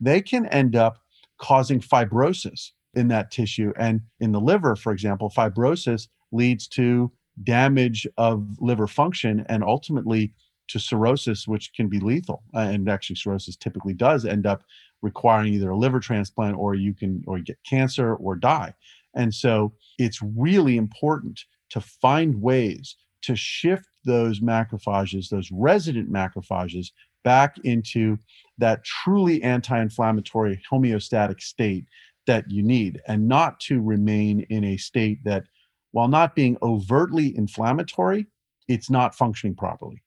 they 0.00 0.22
can 0.22 0.46
end 0.46 0.76
up 0.76 0.98
causing 1.38 1.80
fibrosis 1.80 2.70
in 2.94 3.08
that 3.08 3.30
tissue. 3.30 3.72
And 3.76 4.00
in 4.20 4.32
the 4.32 4.40
liver, 4.40 4.76
for 4.76 4.92
example, 4.92 5.30
fibrosis 5.36 6.08
leads 6.32 6.66
to 6.68 7.12
damage 7.44 8.06
of 8.16 8.46
liver 8.60 8.86
function 8.86 9.44
and 9.48 9.62
ultimately 9.62 10.32
to 10.68 10.78
cirrhosis, 10.78 11.46
which 11.46 11.72
can 11.74 11.88
be 11.88 12.00
lethal. 12.00 12.42
Uh, 12.54 12.60
and 12.60 12.88
actually, 12.88 13.16
cirrhosis 13.16 13.56
typically 13.56 13.94
does 13.94 14.24
end 14.24 14.46
up 14.46 14.62
requiring 15.06 15.54
either 15.54 15.70
a 15.70 15.76
liver 15.76 16.00
transplant 16.00 16.56
or 16.56 16.74
you 16.74 16.92
can 16.92 17.22
or 17.28 17.38
get 17.38 17.56
cancer 17.64 18.16
or 18.16 18.34
die. 18.34 18.74
And 19.14 19.32
so 19.32 19.72
it's 19.98 20.20
really 20.20 20.76
important 20.76 21.40
to 21.70 21.80
find 21.80 22.42
ways 22.42 22.96
to 23.22 23.36
shift 23.36 23.86
those 24.04 24.40
macrophages, 24.40 25.28
those 25.28 25.48
resident 25.52 26.12
macrophages, 26.12 26.88
back 27.22 27.56
into 27.64 28.18
that 28.58 28.84
truly 28.84 29.40
anti 29.42 29.80
inflammatory 29.80 30.60
homeostatic 30.70 31.40
state 31.40 31.84
that 32.26 32.50
you 32.50 32.62
need, 32.64 33.00
and 33.06 33.28
not 33.28 33.60
to 33.60 33.80
remain 33.80 34.40
in 34.50 34.64
a 34.64 34.76
state 34.76 35.22
that, 35.24 35.44
while 35.92 36.08
not 36.08 36.34
being 36.34 36.56
overtly 36.62 37.36
inflammatory, 37.36 38.26
it's 38.66 38.90
not 38.90 39.14
functioning 39.14 39.54
properly. 39.54 40.02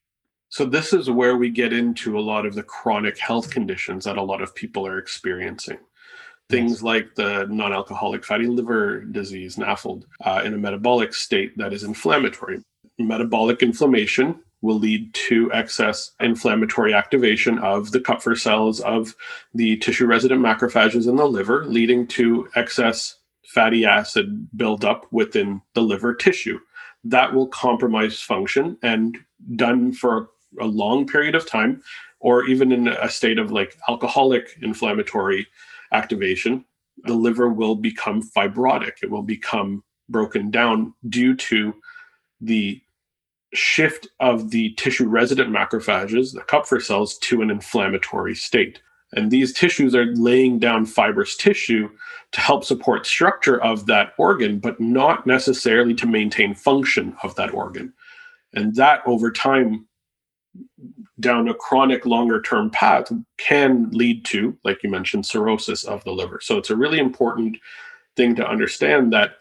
So, 0.50 0.66
this 0.66 0.94
is 0.94 1.10
where 1.10 1.38
we 1.38 1.50
get 1.52 1.74
into 1.74 2.18
a 2.18 2.22
lot 2.22 2.46
of 2.46 2.56
the 2.56 2.64
chronic 2.64 3.20
health 3.20 3.52
conditions 3.52 4.06
that 4.06 4.18
a 4.18 4.22
lot 4.22 4.42
of 4.42 4.56
people 4.56 4.86
are 4.86 4.98
experiencing. 4.98 5.78
Things 6.50 6.82
like 6.82 7.14
the 7.14 7.46
non 7.46 7.72
alcoholic 7.72 8.26
fatty 8.26 8.48
liver 8.48 9.02
disease, 9.02 9.58
NAFLD, 9.58 10.06
uh, 10.26 10.42
in 10.44 10.56
a 10.56 10.58
metabolic 10.58 11.14
state 11.14 11.56
that 11.58 11.72
is 11.72 11.84
inflammatory. 11.84 12.64
Metabolic 12.98 13.62
inflammation 13.62 14.40
will 14.62 14.80
lead 14.80 15.14
to 15.14 15.52
excess 15.54 16.12
inflammatory 16.20 16.96
activation 16.96 17.60
of 17.60 17.92
the 17.92 18.00
Kupffer 18.00 18.38
cells 18.38 18.82
of 18.82 19.16
the 19.54 19.78
tissue 19.78 20.08
resident 20.08 20.42
macrophages 20.42 21.08
in 21.08 21.16
the 21.16 21.26
liver, 21.28 21.66
leading 21.66 22.08
to 22.08 22.50
excess 22.56 23.18
fatty 23.46 23.86
acid 23.86 24.48
buildup 24.58 25.06
within 25.12 25.62
the 25.76 25.82
liver 25.82 26.16
tissue. 26.16 26.60
That 27.04 27.34
will 27.34 27.48
compromise 27.48 28.20
function 28.20 28.78
and 28.82 29.18
done 29.56 29.94
for 29.94 30.30
a 30.60 30.66
long 30.66 31.08
period 31.08 31.36
of 31.36 31.48
time, 31.48 31.82
or 32.20 32.46
even 32.46 32.72
in 32.72 32.88
a 32.88 33.10
state 33.10 33.40
of 33.40 33.52
like 33.52 33.78
alcoholic 33.88 34.58
inflammatory 34.62 35.48
activation, 35.94 36.66
the 37.04 37.14
liver 37.14 37.50
will 37.50 37.76
become 37.76 38.22
fibrotic. 38.22 39.02
It 39.02 39.10
will 39.10 39.24
become 39.24 39.84
broken 40.10 40.52
down 40.52 40.94
due 41.08 41.36
to 41.36 41.74
the 42.42 42.82
shift 43.54 44.08
of 44.20 44.52
the 44.52 44.72
tissue 44.74 45.08
resident 45.08 45.50
macrophages, 45.50 46.34
the 46.34 46.42
Kupffer 46.42 46.82
cells, 46.82 47.18
to 47.20 47.42
an 47.42 47.50
inflammatory 47.50 48.36
state. 48.36 48.82
And 49.14 49.32
these 49.32 49.54
tissues 49.54 49.96
are 49.96 50.14
laying 50.16 50.60
down 50.60 50.86
fibrous 50.86 51.36
tissue 51.36 51.90
to 52.32 52.42
help 52.42 52.64
support 52.64 53.08
structure 53.08 53.62
of 53.64 53.88
that 53.88 54.14
organ, 54.20 54.60
but 54.60 54.80
not 54.80 55.26
necessarily 55.26 55.96
to 55.96 56.06
maintain 56.06 56.54
function 56.54 57.16
of 57.24 57.36
that 57.36 57.54
organ. 57.54 57.92
And 58.54 58.76
that 58.76 59.02
over 59.08 59.32
time, 59.32 59.88
down 61.20 61.48
a 61.48 61.54
chronic 61.54 62.06
longer 62.06 62.42
term 62.42 62.70
path, 62.70 63.12
can 63.38 63.90
lead 63.92 64.26
to, 64.26 64.58
like 64.64 64.82
you 64.84 64.90
mentioned, 64.90 65.26
cirrhosis 65.26 65.84
of 65.84 66.04
the 66.04 66.12
liver. 66.12 66.40
So 66.42 66.58
it's 66.58 66.70
a 66.70 66.76
really 66.76 67.00
important 67.00 67.58
thing 68.16 68.36
to 68.36 68.48
understand 68.48 69.12
that 69.14 69.36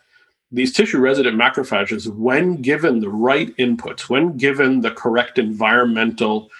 these 0.51 0.73
tissue 0.73 0.99
resident 0.99 1.37
macrophages, 1.37 2.07
when 2.09 2.63
given 2.63 3.01
the 3.01 3.11
right 3.11 3.55
inputs, 3.57 4.09
when 4.09 4.37
given 4.37 4.81
the 4.81 4.91
correct 4.91 5.39
environmental 5.39 6.51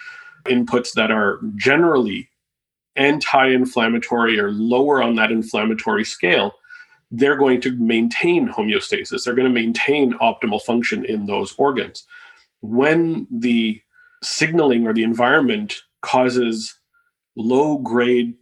inputs 0.45 0.93
that 0.93 1.11
are 1.11 1.39
generally 1.55 2.29
anti 2.95 3.47
inflammatory 3.47 4.39
or 4.39 4.51
lower 4.51 5.01
on 5.01 5.15
that 5.15 5.31
inflammatory 5.31 6.05
scale, 6.05 6.53
they're 7.11 7.37
going 7.37 7.59
to 7.61 7.75
maintain 7.77 8.47
homeostasis. 8.47 9.23
They're 9.23 9.35
going 9.35 9.47
to 9.47 9.61
maintain 9.61 10.13
optimal 10.19 10.61
function 10.61 11.03
in 11.05 11.25
those 11.25 11.55
organs. 11.57 12.05
When 12.61 13.27
the 13.31 13.81
signaling 14.23 14.87
or 14.87 14.93
the 14.93 15.03
environment 15.03 15.81
causes 16.01 16.75
low 17.35 17.77
grade, 17.77 18.35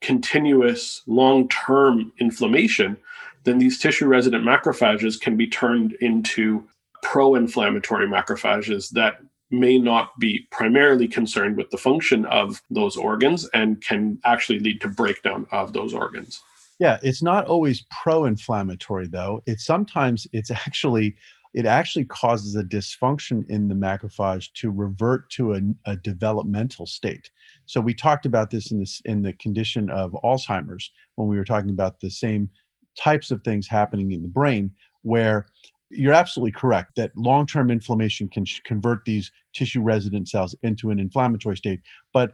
continuous, 0.00 1.02
long 1.06 1.48
term 1.48 2.12
inflammation, 2.18 2.96
then 3.44 3.58
these 3.58 3.78
tissue 3.78 4.06
resident 4.06 4.44
macrophages 4.44 5.20
can 5.20 5.36
be 5.36 5.46
turned 5.46 5.92
into 6.00 6.64
pro 7.02 7.34
inflammatory 7.34 8.06
macrophages 8.06 8.90
that 8.90 9.18
may 9.50 9.78
not 9.78 10.18
be 10.18 10.46
primarily 10.50 11.06
concerned 11.06 11.56
with 11.56 11.70
the 11.70 11.76
function 11.76 12.24
of 12.26 12.62
those 12.70 12.96
organs 12.96 13.48
and 13.54 13.82
can 13.82 14.18
actually 14.24 14.58
lead 14.58 14.80
to 14.80 14.88
breakdown 14.88 15.46
of 15.52 15.72
those 15.72 15.94
organs. 15.94 16.40
Yeah, 16.78 16.98
it's 17.02 17.22
not 17.22 17.46
always 17.46 17.84
pro-inflammatory 18.02 19.06
though. 19.06 19.42
It's 19.46 19.64
sometimes 19.64 20.26
it's 20.32 20.50
actually 20.50 21.16
it 21.54 21.66
actually 21.66 22.04
causes 22.04 22.56
a 22.56 22.64
dysfunction 22.64 23.48
in 23.48 23.68
the 23.68 23.74
macrophage 23.74 24.52
to 24.54 24.70
revert 24.70 25.30
to 25.30 25.54
a, 25.54 25.60
a, 25.86 25.96
developmental 25.96 26.84
state. 26.84 27.30
So 27.66 27.80
we 27.80 27.94
talked 27.94 28.26
about 28.26 28.50
this 28.50 28.72
in 28.72 28.80
this 28.80 29.00
in 29.04 29.22
the 29.22 29.32
condition 29.34 29.88
of 29.88 30.12
Alzheimer's 30.24 30.90
when 31.14 31.28
we 31.28 31.36
were 31.36 31.44
talking 31.44 31.70
about 31.70 32.00
the 32.00 32.10
same 32.10 32.50
types 32.98 33.30
of 33.30 33.42
things 33.42 33.68
happening 33.68 34.12
in 34.12 34.22
the 34.22 34.28
brain 34.28 34.72
where 35.02 35.46
you're 35.90 36.12
absolutely 36.12 36.52
correct 36.52 36.96
that 36.96 37.16
long-term 37.16 37.70
inflammation 37.70 38.28
can 38.28 38.44
sh- 38.44 38.60
convert 38.64 39.04
these 39.04 39.30
tissue 39.52 39.82
resident 39.82 40.28
cells 40.28 40.54
into 40.62 40.90
an 40.90 40.98
inflammatory 40.98 41.56
state 41.56 41.80
but 42.12 42.32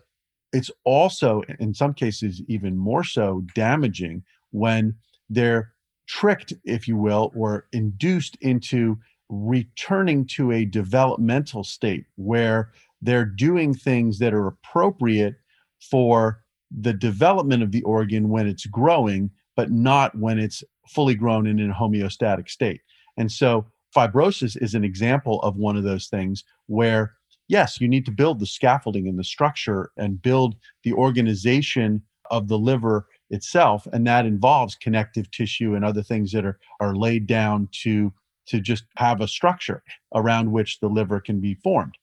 it's 0.52 0.70
also 0.84 1.42
in 1.58 1.74
some 1.74 1.92
cases 1.92 2.42
even 2.48 2.76
more 2.76 3.04
so 3.04 3.42
damaging 3.54 4.22
when 4.50 4.94
they're 5.28 5.72
tricked 6.06 6.52
if 6.64 6.88
you 6.88 6.96
will 6.96 7.32
or 7.34 7.66
induced 7.72 8.36
into 8.40 8.98
returning 9.30 10.26
to 10.26 10.52
a 10.52 10.64
developmental 10.64 11.64
state 11.64 12.04
where 12.16 12.72
they're 13.00 13.24
doing 13.24 13.72
things 13.72 14.18
that 14.18 14.34
are 14.34 14.48
appropriate 14.48 15.36
for 15.80 16.42
the 16.70 16.92
development 16.92 17.62
of 17.62 17.72
the 17.72 17.82
organ 17.82 18.28
when 18.28 18.46
it's 18.46 18.66
growing 18.66 19.30
but 19.56 19.70
not 19.70 20.16
when 20.16 20.38
it's 20.38 20.62
fully 20.88 21.14
grown 21.14 21.46
and 21.46 21.60
in 21.60 21.70
a 21.70 21.74
homeostatic 21.74 22.48
state. 22.48 22.80
And 23.18 23.30
so 23.30 23.66
fibrosis 23.94 24.56
is 24.60 24.74
an 24.74 24.84
example 24.84 25.40
of 25.42 25.56
one 25.56 25.76
of 25.76 25.84
those 25.84 26.06
things 26.06 26.44
where, 26.66 27.14
yes, 27.48 27.80
you 27.80 27.88
need 27.88 28.06
to 28.06 28.10
build 28.10 28.40
the 28.40 28.46
scaffolding 28.46 29.06
and 29.06 29.18
the 29.18 29.24
structure 29.24 29.90
and 29.96 30.22
build 30.22 30.56
the 30.82 30.92
organization 30.94 32.02
of 32.30 32.48
the 32.48 32.58
liver 32.58 33.06
itself. 33.28 33.86
And 33.92 34.06
that 34.06 34.24
involves 34.24 34.76
connective 34.76 35.30
tissue 35.30 35.74
and 35.74 35.84
other 35.84 36.02
things 36.02 36.32
that 36.32 36.46
are, 36.46 36.58
are 36.80 36.94
laid 36.94 37.26
down 37.26 37.68
to, 37.82 38.12
to 38.50 38.60
just 38.60 38.84
have 38.96 39.20
a 39.20 39.28
structure 39.28 39.82
around 40.14 40.52
which 40.52 40.80
the 40.80 40.88
liver 40.88 41.20
can 41.20 41.40
be 41.40 41.54
formed. 41.54 41.94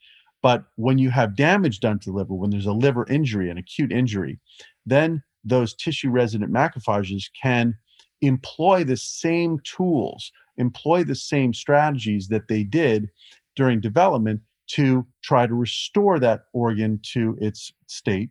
But 0.41 0.65
when 0.75 0.97
you 0.97 1.09
have 1.09 1.35
damage 1.35 1.79
done 1.79 1.99
to 1.99 2.11
the 2.11 2.15
liver, 2.15 2.33
when 2.33 2.51
there's 2.51 2.65
a 2.65 2.73
liver 2.73 3.05
injury, 3.09 3.49
an 3.49 3.57
acute 3.57 3.91
injury, 3.91 4.39
then 4.85 5.23
those 5.43 5.73
tissue 5.73 6.09
resident 6.09 6.51
macrophages 6.51 7.25
can 7.41 7.75
employ 8.21 8.83
the 8.83 8.97
same 8.97 9.59
tools, 9.63 10.31
employ 10.57 11.03
the 11.03 11.15
same 11.15 11.53
strategies 11.53 12.27
that 12.29 12.47
they 12.47 12.63
did 12.63 13.09
during 13.55 13.79
development 13.79 14.41
to 14.67 15.05
try 15.21 15.47
to 15.47 15.53
restore 15.53 16.19
that 16.19 16.45
organ 16.53 16.99
to 17.01 17.37
its 17.39 17.73
state. 17.87 18.29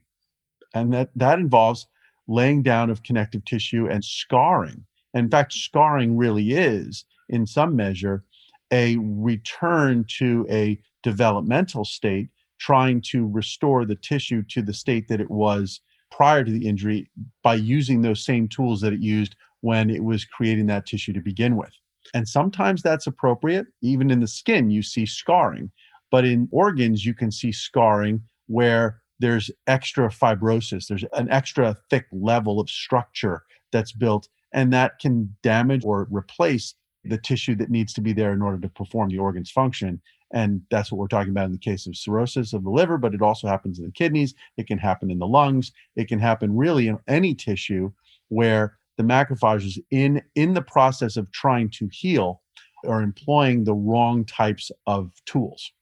And 0.74 0.92
that, 0.92 1.10
that 1.16 1.38
involves 1.38 1.86
laying 2.28 2.62
down 2.62 2.90
of 2.90 3.02
connective 3.02 3.44
tissue 3.44 3.88
and 3.88 4.04
scarring. 4.04 4.84
in 5.14 5.30
fact, 5.30 5.52
scarring 5.52 6.16
really 6.16 6.52
is, 6.52 7.04
in 7.28 7.46
some 7.46 7.76
measure, 7.76 8.24
a 8.72 8.96
return 8.98 10.04
to 10.18 10.46
a 10.50 10.78
developmental 11.02 11.84
state, 11.84 12.28
trying 12.58 13.00
to 13.00 13.28
restore 13.28 13.84
the 13.84 13.96
tissue 13.96 14.42
to 14.48 14.62
the 14.62 14.74
state 14.74 15.08
that 15.08 15.20
it 15.20 15.30
was 15.30 15.80
prior 16.10 16.44
to 16.44 16.50
the 16.50 16.66
injury 16.66 17.10
by 17.42 17.54
using 17.54 18.00
those 18.02 18.24
same 18.24 18.48
tools 18.48 18.80
that 18.80 18.92
it 18.92 19.00
used 19.00 19.36
when 19.60 19.90
it 19.90 20.02
was 20.02 20.24
creating 20.24 20.66
that 20.66 20.86
tissue 20.86 21.12
to 21.12 21.20
begin 21.20 21.56
with. 21.56 21.72
And 22.14 22.28
sometimes 22.28 22.82
that's 22.82 23.06
appropriate. 23.06 23.66
Even 23.82 24.10
in 24.10 24.20
the 24.20 24.28
skin, 24.28 24.70
you 24.70 24.82
see 24.82 25.06
scarring. 25.06 25.70
But 26.10 26.24
in 26.24 26.48
organs, 26.52 27.04
you 27.04 27.14
can 27.14 27.30
see 27.30 27.52
scarring 27.52 28.22
where 28.46 29.02
there's 29.18 29.50
extra 29.66 30.08
fibrosis, 30.08 30.86
there's 30.86 31.04
an 31.14 31.30
extra 31.30 31.76
thick 31.90 32.06
level 32.12 32.60
of 32.60 32.68
structure 32.68 33.42
that's 33.72 33.92
built, 33.92 34.28
and 34.52 34.72
that 34.72 34.98
can 34.98 35.34
damage 35.42 35.84
or 35.84 36.06
replace 36.10 36.74
the 37.08 37.18
tissue 37.18 37.54
that 37.56 37.70
needs 37.70 37.92
to 37.94 38.00
be 38.00 38.12
there 38.12 38.32
in 38.32 38.42
order 38.42 38.58
to 38.58 38.68
perform 38.68 39.08
the 39.08 39.18
organ's 39.18 39.50
function. 39.50 40.00
And 40.32 40.62
that's 40.70 40.90
what 40.90 40.98
we're 40.98 41.08
talking 41.08 41.30
about 41.30 41.46
in 41.46 41.52
the 41.52 41.58
case 41.58 41.86
of 41.86 41.96
cirrhosis 41.96 42.52
of 42.52 42.64
the 42.64 42.70
liver, 42.70 42.98
but 42.98 43.14
it 43.14 43.22
also 43.22 43.46
happens 43.46 43.78
in 43.78 43.84
the 43.84 43.92
kidneys. 43.92 44.34
It 44.56 44.66
can 44.66 44.78
happen 44.78 45.10
in 45.10 45.18
the 45.18 45.26
lungs. 45.26 45.72
It 45.94 46.08
can 46.08 46.18
happen 46.18 46.56
really 46.56 46.88
in 46.88 46.98
any 47.06 47.34
tissue 47.34 47.92
where 48.28 48.76
the 48.96 49.04
macrophages, 49.04 49.78
in, 49.90 50.22
in 50.34 50.54
the 50.54 50.62
process 50.62 51.16
of 51.16 51.30
trying 51.30 51.70
to 51.70 51.88
heal, 51.92 52.42
are 52.86 53.02
employing 53.02 53.64
the 53.64 53.74
wrong 53.74 54.24
types 54.24 54.70
of 54.86 55.12
tools. 55.26 55.72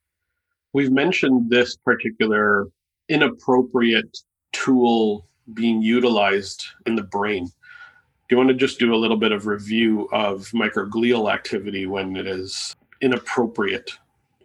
We've 0.73 0.93
mentioned 0.93 1.51
this 1.51 1.77
particular 1.77 2.67
inappropriate 3.09 4.19
tool 4.53 5.29
being 5.53 5.83
utilized 5.83 6.65
in 6.87 6.97
the 6.97 7.03
brain. 7.03 7.49
Do 8.29 8.35
you 8.35 8.39
want 8.39 8.49
to 8.49 8.55
just 8.55 8.79
do 8.79 8.95
a 8.95 8.97
little 8.97 9.19
bit 9.19 9.33
of 9.33 9.47
review 9.47 10.09
of 10.13 10.49
microglial 10.53 11.31
activity 11.31 11.87
when 11.87 12.17
it 12.17 12.27
is 12.27 12.75
inappropriate? 13.03 13.91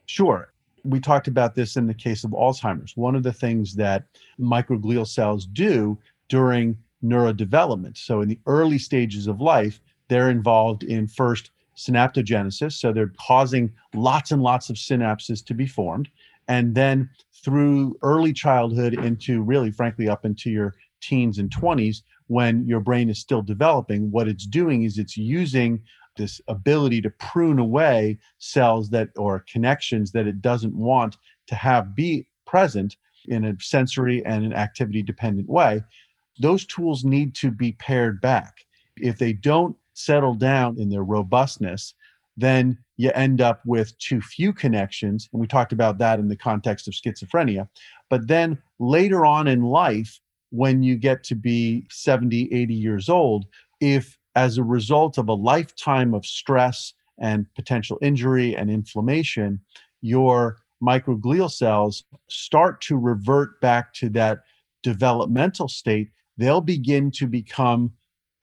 Sure. 0.05 0.51
We 0.83 0.99
talked 0.99 1.29
about 1.29 1.55
this 1.55 1.77
in 1.77 1.87
the 1.87 1.93
case 1.93 2.25
of 2.25 2.31
Alzheimer's. 2.31 2.97
One 2.97 3.15
of 3.15 3.23
the 3.23 3.31
things 3.31 3.75
that 3.75 4.03
microglial 4.37 5.07
cells 5.07 5.45
do 5.45 5.97
during 6.27 6.77
neurodevelopment, 7.03 7.97
so 7.97 8.19
in 8.19 8.27
the 8.27 8.39
early 8.45 8.77
stages 8.77 9.27
of 9.27 9.39
life, 9.39 9.79
they're 10.09 10.29
involved 10.29 10.83
in 10.83 11.07
first 11.07 11.51
synaptogenesis. 11.77 12.73
So 12.73 12.91
they're 12.91 13.13
causing 13.17 13.71
lots 13.93 14.31
and 14.31 14.41
lots 14.41 14.69
of 14.69 14.75
synapses 14.75 15.45
to 15.45 15.53
be 15.53 15.65
formed. 15.65 16.09
And 16.49 16.75
then 16.75 17.09
through 17.45 17.97
early 18.01 18.33
childhood 18.33 18.93
into 18.95 19.41
really, 19.41 19.71
frankly, 19.71 20.09
up 20.09 20.25
into 20.25 20.49
your 20.49 20.75
teens 20.99 21.39
and 21.39 21.49
20s, 21.49 22.01
when 22.29 22.63
your 22.65 22.79
brain 22.79 23.09
is 23.09 23.19
still 23.19 23.41
developing, 23.41 24.11
what 24.11 24.27
it's 24.27 24.45
doing 24.45 24.83
is 24.83 24.97
it's 24.97 25.17
using 25.17 25.81
this 26.15 26.39
ability 26.47 27.01
to 27.01 27.09
prune 27.09 27.57
away 27.57 28.19
cells 28.37 28.89
that 28.91 29.09
or 29.17 29.45
connections 29.51 30.11
that 30.11 30.27
it 30.27 30.41
doesn't 30.41 30.75
want 30.75 31.17
to 31.47 31.55
have 31.55 31.95
be 31.95 32.27
present 32.45 32.97
in 33.27 33.45
a 33.45 33.55
sensory 33.59 34.23
and 34.25 34.45
an 34.45 34.53
activity 34.53 35.01
dependent 35.01 35.49
way. 35.49 35.83
Those 36.39 36.65
tools 36.65 37.03
need 37.03 37.33
to 37.35 37.49
be 37.49 37.71
pared 37.73 38.21
back. 38.21 38.65
If 38.97 39.17
they 39.17 39.33
don't 39.33 39.75
settle 39.93 40.35
down 40.35 40.79
in 40.79 40.89
their 40.89 41.03
robustness, 41.03 41.95
then 42.37 42.77
you 42.97 43.11
end 43.15 43.41
up 43.41 43.61
with 43.65 43.97
too 43.97 44.21
few 44.21 44.53
connections. 44.53 45.29
And 45.31 45.41
we 45.41 45.47
talked 45.47 45.73
about 45.73 45.97
that 45.97 46.19
in 46.19 46.27
the 46.27 46.35
context 46.35 46.87
of 46.87 46.93
schizophrenia. 46.93 47.67
But 48.09 48.27
then 48.27 48.61
later 48.77 49.25
on 49.25 49.47
in 49.47 49.63
life, 49.63 50.19
when 50.51 50.83
you 50.83 50.95
get 50.95 51.23
to 51.25 51.35
be 51.35 51.85
70, 51.89 52.53
80 52.53 52.73
years 52.73 53.09
old, 53.09 53.45
if 53.79 54.17
as 54.35 54.57
a 54.57 54.63
result 54.63 55.17
of 55.17 55.27
a 55.27 55.33
lifetime 55.33 56.13
of 56.13 56.25
stress 56.25 56.93
and 57.19 57.45
potential 57.55 57.97
injury 58.01 58.55
and 58.55 58.69
inflammation, 58.69 59.59
your 60.01 60.57
microglial 60.81 61.51
cells 61.51 62.03
start 62.29 62.81
to 62.81 62.97
revert 62.97 63.59
back 63.61 63.93
to 63.93 64.09
that 64.09 64.39
developmental 64.81 65.67
state, 65.67 66.09
they'll 66.37 66.61
begin 66.61 67.11
to 67.11 67.27
become 67.27 67.91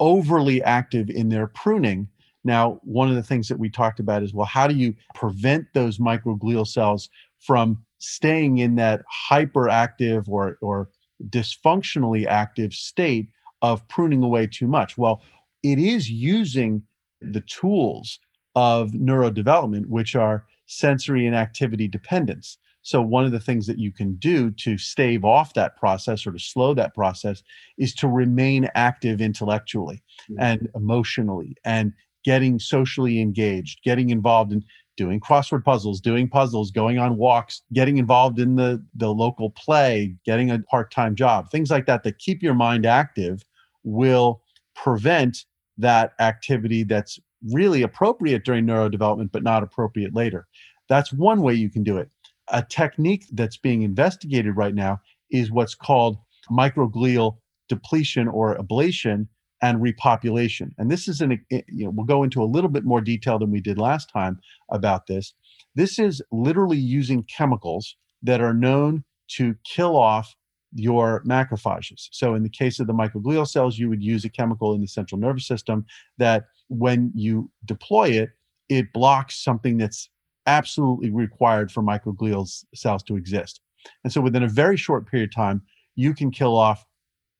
overly 0.01 0.63
active 0.63 1.09
in 1.09 1.29
their 1.29 1.47
pruning. 1.47 2.07
Now, 2.45 2.79
one 2.83 3.09
of 3.09 3.15
the 3.15 3.23
things 3.23 3.49
that 3.49 3.59
we 3.59 3.71
talked 3.71 3.99
about 3.99 4.23
is 4.23 4.35
well, 4.35 4.47
how 4.47 4.67
do 4.67 4.75
you 4.75 4.95
prevent 5.15 5.67
those 5.73 5.99
microglial 5.99 6.67
cells 6.67 7.09
from 7.39 7.83
staying 7.99 8.59
in 8.59 8.75
that 8.77 9.03
hyperactive 9.31 10.29
or, 10.29 10.59
or 10.61 10.91
dysfunctionally 11.29 12.27
active 12.27 12.73
state 12.73 13.29
of 13.63 13.87
pruning 13.89 14.23
away 14.23 14.47
too 14.47 14.67
much? 14.67 14.97
Well, 14.99 15.23
it 15.63 15.79
is 15.79 16.11
using 16.11 16.83
the 17.21 17.41
tools 17.43 18.19
of 18.55 18.91
neurodevelopment, 18.93 19.87
which 19.87 20.15
are 20.15 20.45
sensory 20.67 21.27
and 21.27 21.37
activity 21.37 21.89
dependence. 21.89 22.59
So, 22.83 23.03
one 23.03 23.25
of 23.25 23.33
the 23.33 23.41
things 23.41 23.67
that 23.67 23.79
you 23.79 23.91
can 23.91 24.15
do 24.15 24.53
to 24.53 24.79
stave 24.79 25.25
off 25.25 25.55
that 25.55 25.77
process 25.77 26.25
or 26.27 26.33
to 26.33 26.39
slow 26.39 26.73
that 26.75 26.95
process 26.95 27.43
is 27.79 27.93
to 27.97 28.07
remain 28.07 28.71
active 28.77 29.21
intellectually 29.21 30.03
mm-hmm. 30.31 30.41
and 30.41 30.69
emotionally 30.77 31.57
and 31.65 31.93
getting 32.27 32.59
socially 32.59 33.21
engaged, 33.21 33.79
getting 33.85 34.11
involved 34.11 34.53
in 34.53 34.63
doing 34.97 35.21
crossword 35.21 35.65
puzzles, 35.65 36.01
doing 36.01 36.29
puzzles, 36.29 36.71
going 36.71 36.99
on 36.99 37.17
walks, 37.17 37.63
getting 37.73 37.99
involved 37.99 38.41
in 38.41 38.57
the, 38.57 38.85
the 38.97 39.09
local 39.09 39.51
play, 39.51 40.15
getting 40.25 40.51
a 40.51 40.59
part 40.59 40.91
time 40.91 41.15
job, 41.15 41.51
things 41.51 41.71
like 41.71 41.87
that 41.87 42.03
that 42.03 42.19
keep 42.19 42.43
your 42.43 42.55
mind 42.55 42.85
active 42.85 43.43
will 43.85 44.43
prevent 44.75 45.45
that 45.79 46.13
activity 46.19 46.83
that's 46.83 47.19
really 47.53 47.83
appropriate 47.83 48.45
during 48.45 48.67
neurodevelopment 48.67 49.31
but 49.31 49.45
not 49.45 49.63
appropriate 49.63 50.15
later. 50.15 50.47
That's 50.89 51.13
one 51.13 51.43
way 51.43 51.55
you 51.55 51.71
can 51.71 51.85
do 51.85 51.97
it 51.97 52.11
a 52.53 52.63
technique 52.63 53.27
that's 53.33 53.57
being 53.57 53.83
investigated 53.83 54.57
right 54.57 54.75
now 54.75 55.01
is 55.31 55.51
what's 55.51 55.75
called 55.75 56.17
microglial 56.51 57.39
depletion 57.69 58.29
or 58.29 58.57
ablation 58.57 59.27
and 59.67 59.81
repopulation. 59.81 60.71
And 60.79 60.91
this 60.91 61.09
is 61.09 61.21
an, 61.21 61.33
eh, 61.33 61.37
eh, 61.51 61.63
you 61.69 61.85
know, 61.85 61.91
we'll 61.91 62.07
go 62.07 62.23
into 62.23 62.43
a 62.43 62.45
little 62.45 62.71
bit 62.71 62.85
more 62.85 63.01
detail 63.01 63.39
than 63.39 63.51
we 63.51 63.61
did 63.61 63.79
last 63.79 64.09
time 64.11 64.39
about 64.71 65.07
this. 65.07 65.35
This 65.75 65.99
is 65.99 66.23
literally 66.31 66.79
using 66.79 67.25
chemicals 67.25 67.97
that 68.23 68.41
are 68.41 68.55
known 68.55 69.05
to 69.29 69.55
kill 69.65 69.97
off 69.97 70.35
your 70.73 71.23
macrophages. 71.25 72.09
So, 72.13 72.35
in 72.35 72.43
the 72.43 72.49
case 72.49 72.81
of 72.81 72.87
the 72.87 72.93
microglial 72.93 73.47
cells, 73.47 73.79
you 73.79 73.89
would 73.89 74.03
use 74.03 74.25
a 74.25 74.29
chemical 74.31 74.75
in 74.75 74.81
the 74.81 74.87
central 74.87 75.21
nervous 75.21 75.47
system 75.47 75.85
that, 76.19 76.45
when 76.69 77.13
you 77.15 77.51
deploy 77.65 78.09
it, 78.09 78.31
it 78.69 78.93
blocks 78.93 79.43
something 79.43 79.79
that's 79.79 80.11
absolutely 80.47 81.11
required 81.11 81.71
for 81.73 81.83
microglial 81.83 82.47
cells 82.75 83.03
to 83.05 83.17
exist. 83.17 83.61
And 84.05 84.13
so 84.13 84.21
within 84.21 84.43
a 84.43 84.49
very 84.49 84.77
short 84.77 85.09
period 85.11 85.31
of 85.31 85.35
time, 85.35 85.63
you 85.95 86.13
can 86.15 86.31
kill 86.31 86.57
off 86.57 86.85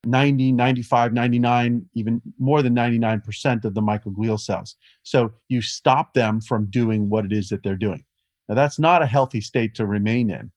90, 0.07 0.53
95, 0.53 1.13
99, 1.13 1.89
even 1.95 2.23
more 2.39 2.63
than 2.63 2.75
99% 2.75 3.65
of 3.65 3.75
the 3.75 3.81
microglial 3.81 4.39
cells. 4.39 4.77
So 5.03 5.33
you 5.49 5.61
stop 5.63 6.15
them 6.15 6.41
from 6.41 6.67
doing 6.71 7.09
what 7.09 7.25
it 7.25 7.33
is 7.33 7.49
that 7.49 7.63
they're 7.63 7.77
doing. 7.77 8.05
Now, 8.49 8.55
that's 8.55 8.79
not 8.79 9.03
a 9.03 9.07
healthy 9.07 9.41
state 9.41 9.75
to 9.75 9.87
remain 9.87 10.31
in. 10.31 10.51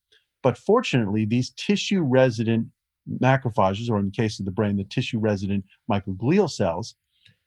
But 0.44 0.58
fortunately, 0.58 1.26
these 1.26 1.52
tissue 1.52 2.02
resident 2.02 2.68
macrophages, 3.22 3.90
or 3.90 3.98
in 3.98 4.06
the 4.06 4.12
case 4.12 4.40
of 4.40 4.46
the 4.46 4.52
brain, 4.52 4.78
the 4.78 4.84
tissue 4.84 5.20
resident 5.20 5.66
microglial 5.92 6.50
cells, 6.50 6.96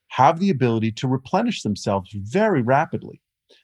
have 0.08 0.40
the 0.40 0.50
ability 0.50 0.92
to 0.92 1.08
replenish 1.08 1.62
themselves 1.62 2.10
very 2.12 2.60
rapidly. 2.60 3.20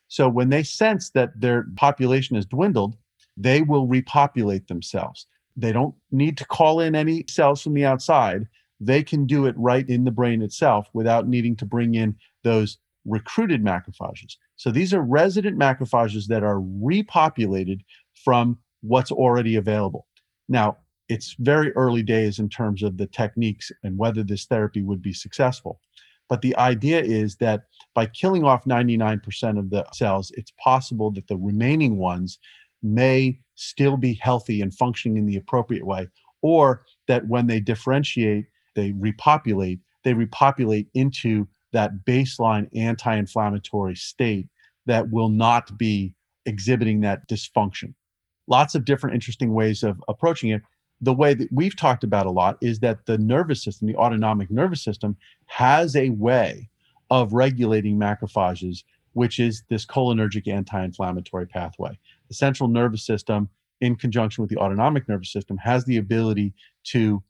So 0.07 0.29
when 0.29 0.49
they 0.49 0.63
sense 0.63 1.11
that 1.11 1.39
their 1.39 1.67
population 1.77 2.37
has 2.37 2.47
dwindled, 2.47 2.97
they 3.37 3.63
will 3.63 3.87
repopulate 3.87 4.69
themselves. 4.69 5.27
They 5.59 5.73
don't 5.73 5.95
need 6.13 6.39
to 6.39 6.47
call 6.47 6.81
in 6.81 6.95
any 6.95 7.25
cells 7.29 7.63
from 7.63 7.75
the 7.75 7.85
outside. 7.85 8.47
They 8.81 9.03
can 9.03 9.27
do 9.27 9.47
it 9.47 9.57
right 9.59 9.89
in 9.89 10.05
the 10.05 10.13
brain 10.13 10.41
itself 10.41 10.89
without 10.95 11.27
needing 11.27 11.57
to 11.57 11.67
bring 11.67 11.97
in 11.97 12.17
those 12.45 12.79
recruited 13.05 13.65
macrophages. 13.65 14.37
So 14.55 14.71
these 14.71 14.95
are 14.95 15.03
resident 15.03 15.59
macrophages 15.59 16.27
that 16.27 16.45
are 16.45 16.61
repopulated 16.61 17.81
from 18.15 18.59
what's 18.83 19.11
already 19.11 19.57
available. 19.57 20.07
Now, 20.49 20.79
it's 21.09 21.35
very 21.41 21.73
early 21.73 22.03
days 22.05 22.39
in 22.39 22.49
terms 22.49 22.83
of 22.85 22.97
the 22.97 23.07
techniques 23.07 23.73
and 23.83 23.99
whether 23.99 24.23
this 24.23 24.45
therapy 24.45 24.83
would 24.83 25.03
be 25.03 25.13
successful. 25.13 25.81
But 26.29 26.43
the 26.43 26.55
idea 26.57 27.03
is 27.03 27.37
that 27.37 27.63
by 27.95 28.07
killing 28.07 28.45
off 28.45 28.65
99% 28.65 29.59
of 29.59 29.71
the 29.71 29.87
cells, 29.93 30.31
it's 30.37 30.53
possible 30.63 31.11
that 31.13 31.27
the 31.27 31.37
remaining 31.37 31.97
ones 31.97 32.39
may 32.83 33.41
still 33.59 33.97
be 33.97 34.15
healthy 34.15 34.61
and 34.61 34.75
functioning 34.75 35.19
in 35.19 35.27
the 35.27 35.37
appropriate 35.37 35.87
way, 35.87 36.09
or 36.43 36.85
that 37.07 37.27
when 37.29 37.47
they 37.47 37.61
differentiate, 37.61 38.47
they 38.75 38.93
repopulate, 38.93 39.81
they 40.05 40.15
repopulate 40.15 40.89
into 40.95 41.47
that 41.73 42.05
baseline 42.05 42.69
anti 42.75 43.15
inflammatory 43.17 43.97
state 43.97 44.49
that 44.87 45.11
will 45.11 45.29
not 45.29 45.77
be 45.77 46.15
exhibiting 46.47 47.01
that 47.01 47.29
dysfunction. 47.29 47.95
Lots 48.47 48.75
of 48.75 48.85
different 48.85 49.15
interesting 49.15 49.53
ways 49.53 49.83
of 49.83 50.03
approaching 50.09 50.51
it 50.51 50.63
the 51.01 51.15
way 51.15 51.35
that 51.35 51.49
we've 51.53 51.77
talked 51.77 52.03
about 52.03 52.27
a 52.27 52.31
lot 52.31 52.59
is 52.61 52.81
that 52.81 53.07
the 53.07 53.19
nervous 53.19 53.63
system, 53.63 53.87
the 53.87 53.97
autonomic 53.97 54.51
nervous 54.51 54.83
system, 54.83 55.17
has 55.47 55.95
a 55.95 56.11
way 56.11 56.69
of 57.11 57.33
regulating 57.33 57.99
macrophages, 57.99 58.83
which 59.13 59.39
is 59.39 59.63
this 59.69 59.87
cholinergic 59.87 60.49
anti 60.49 60.83
inflammatory 60.83 61.47
pathway. 61.47 61.99
The 62.29 62.35
central 62.35 62.69
nervous 62.69 63.05
system, 63.05 63.49
in 63.81 63.97
conjunction 63.97 64.43
with 64.43 64.51
the 64.51 64.57
autonomic 64.57 65.09
nervous 65.09 65.33
system, 65.33 65.57
has 65.59 65.85
the 65.85 65.97
ability 65.97 66.53
to 66.85 67.23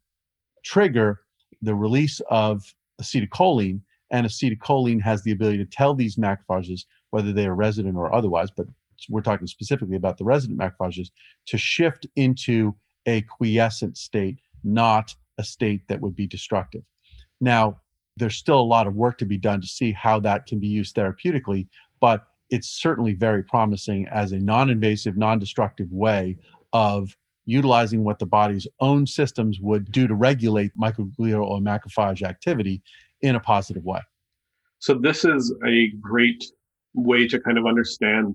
trigger 0.65 1.21
the 1.63 1.75
release 1.75 2.21
of 2.31 2.75
acetylcholine, 3.01 3.81
and 4.11 4.27
acetylcholine 4.27 5.01
has 5.01 5.23
the 5.23 5.33
ability 5.33 5.59
to 5.59 5.65
tell 5.67 5.95
these 5.95 6.17
macrophages, 6.17 6.83
whether 7.11 7.33
they 7.33 7.47
are 7.47 7.55
resident 7.55 7.97
or 7.97 8.15
otherwise, 8.15 8.51
but 8.51 8.67
we're 9.09 9.21
talking 9.21 9.47
specifically 9.47 9.97
about 9.97 10.19
the 10.19 10.25
resident 10.25 10.59
macrophages, 10.59 11.11
to 11.47 11.59
shift 11.59 12.07
into 12.17 12.75
a 13.07 13.23
quiescent 13.23 13.97
state, 13.97 14.39
not 14.65 15.15
a 15.39 15.45
state 15.45 15.87
that 15.89 16.01
would 16.01 16.17
be 16.17 16.27
destructive. 16.27 16.83
Now, 17.41 17.81
there's 18.17 18.37
still 18.37 18.59
a 18.59 18.63
lot 18.63 18.87
of 18.87 18.97
work 18.97 19.19
to 19.19 19.25
be 19.25 19.39
done 19.39 19.61
to 19.61 19.67
see 19.67 19.93
how 19.93 20.19
that 20.21 20.47
can 20.47 20.59
be 20.59 20.67
used 20.67 20.97
therapeutically, 20.97 21.69
but 22.01 22.27
it's 22.51 22.69
certainly 22.69 23.15
very 23.15 23.43
promising 23.43 24.07
as 24.09 24.33
a 24.33 24.39
non 24.39 24.71
invasive, 24.71 25.17
non 25.17 25.39
destructive 25.39 25.91
way 25.93 26.37
of 26.73 27.17
utilizing 27.47 28.05
what 28.05 28.19
the 28.19 28.27
body's 28.27 28.67
own 28.81 29.07
systems 29.07 29.59
would 29.61 29.91
do 29.91 30.07
to 30.07 30.15
regulate 30.15 30.71
microglial 30.79 31.43
or 31.43 31.61
macrophage 31.61 32.23
activity 32.23 32.83
in 33.23 33.37
a 33.37 33.41
positive 33.41 33.85
way. 33.85 34.01
So, 34.79 34.95
this 34.95 35.25
is 35.25 35.55
a 35.67 35.89
great 36.01 36.45
way 36.95 37.27
to 37.29 37.41
kind 37.41 37.59
of 37.59 37.67
understand 37.67 38.35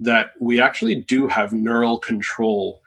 that 0.00 0.32
we 0.40 0.60
actually 0.60 0.96
do 0.96 1.28
have 1.28 1.52
neural 1.52 1.98
control 1.98 2.82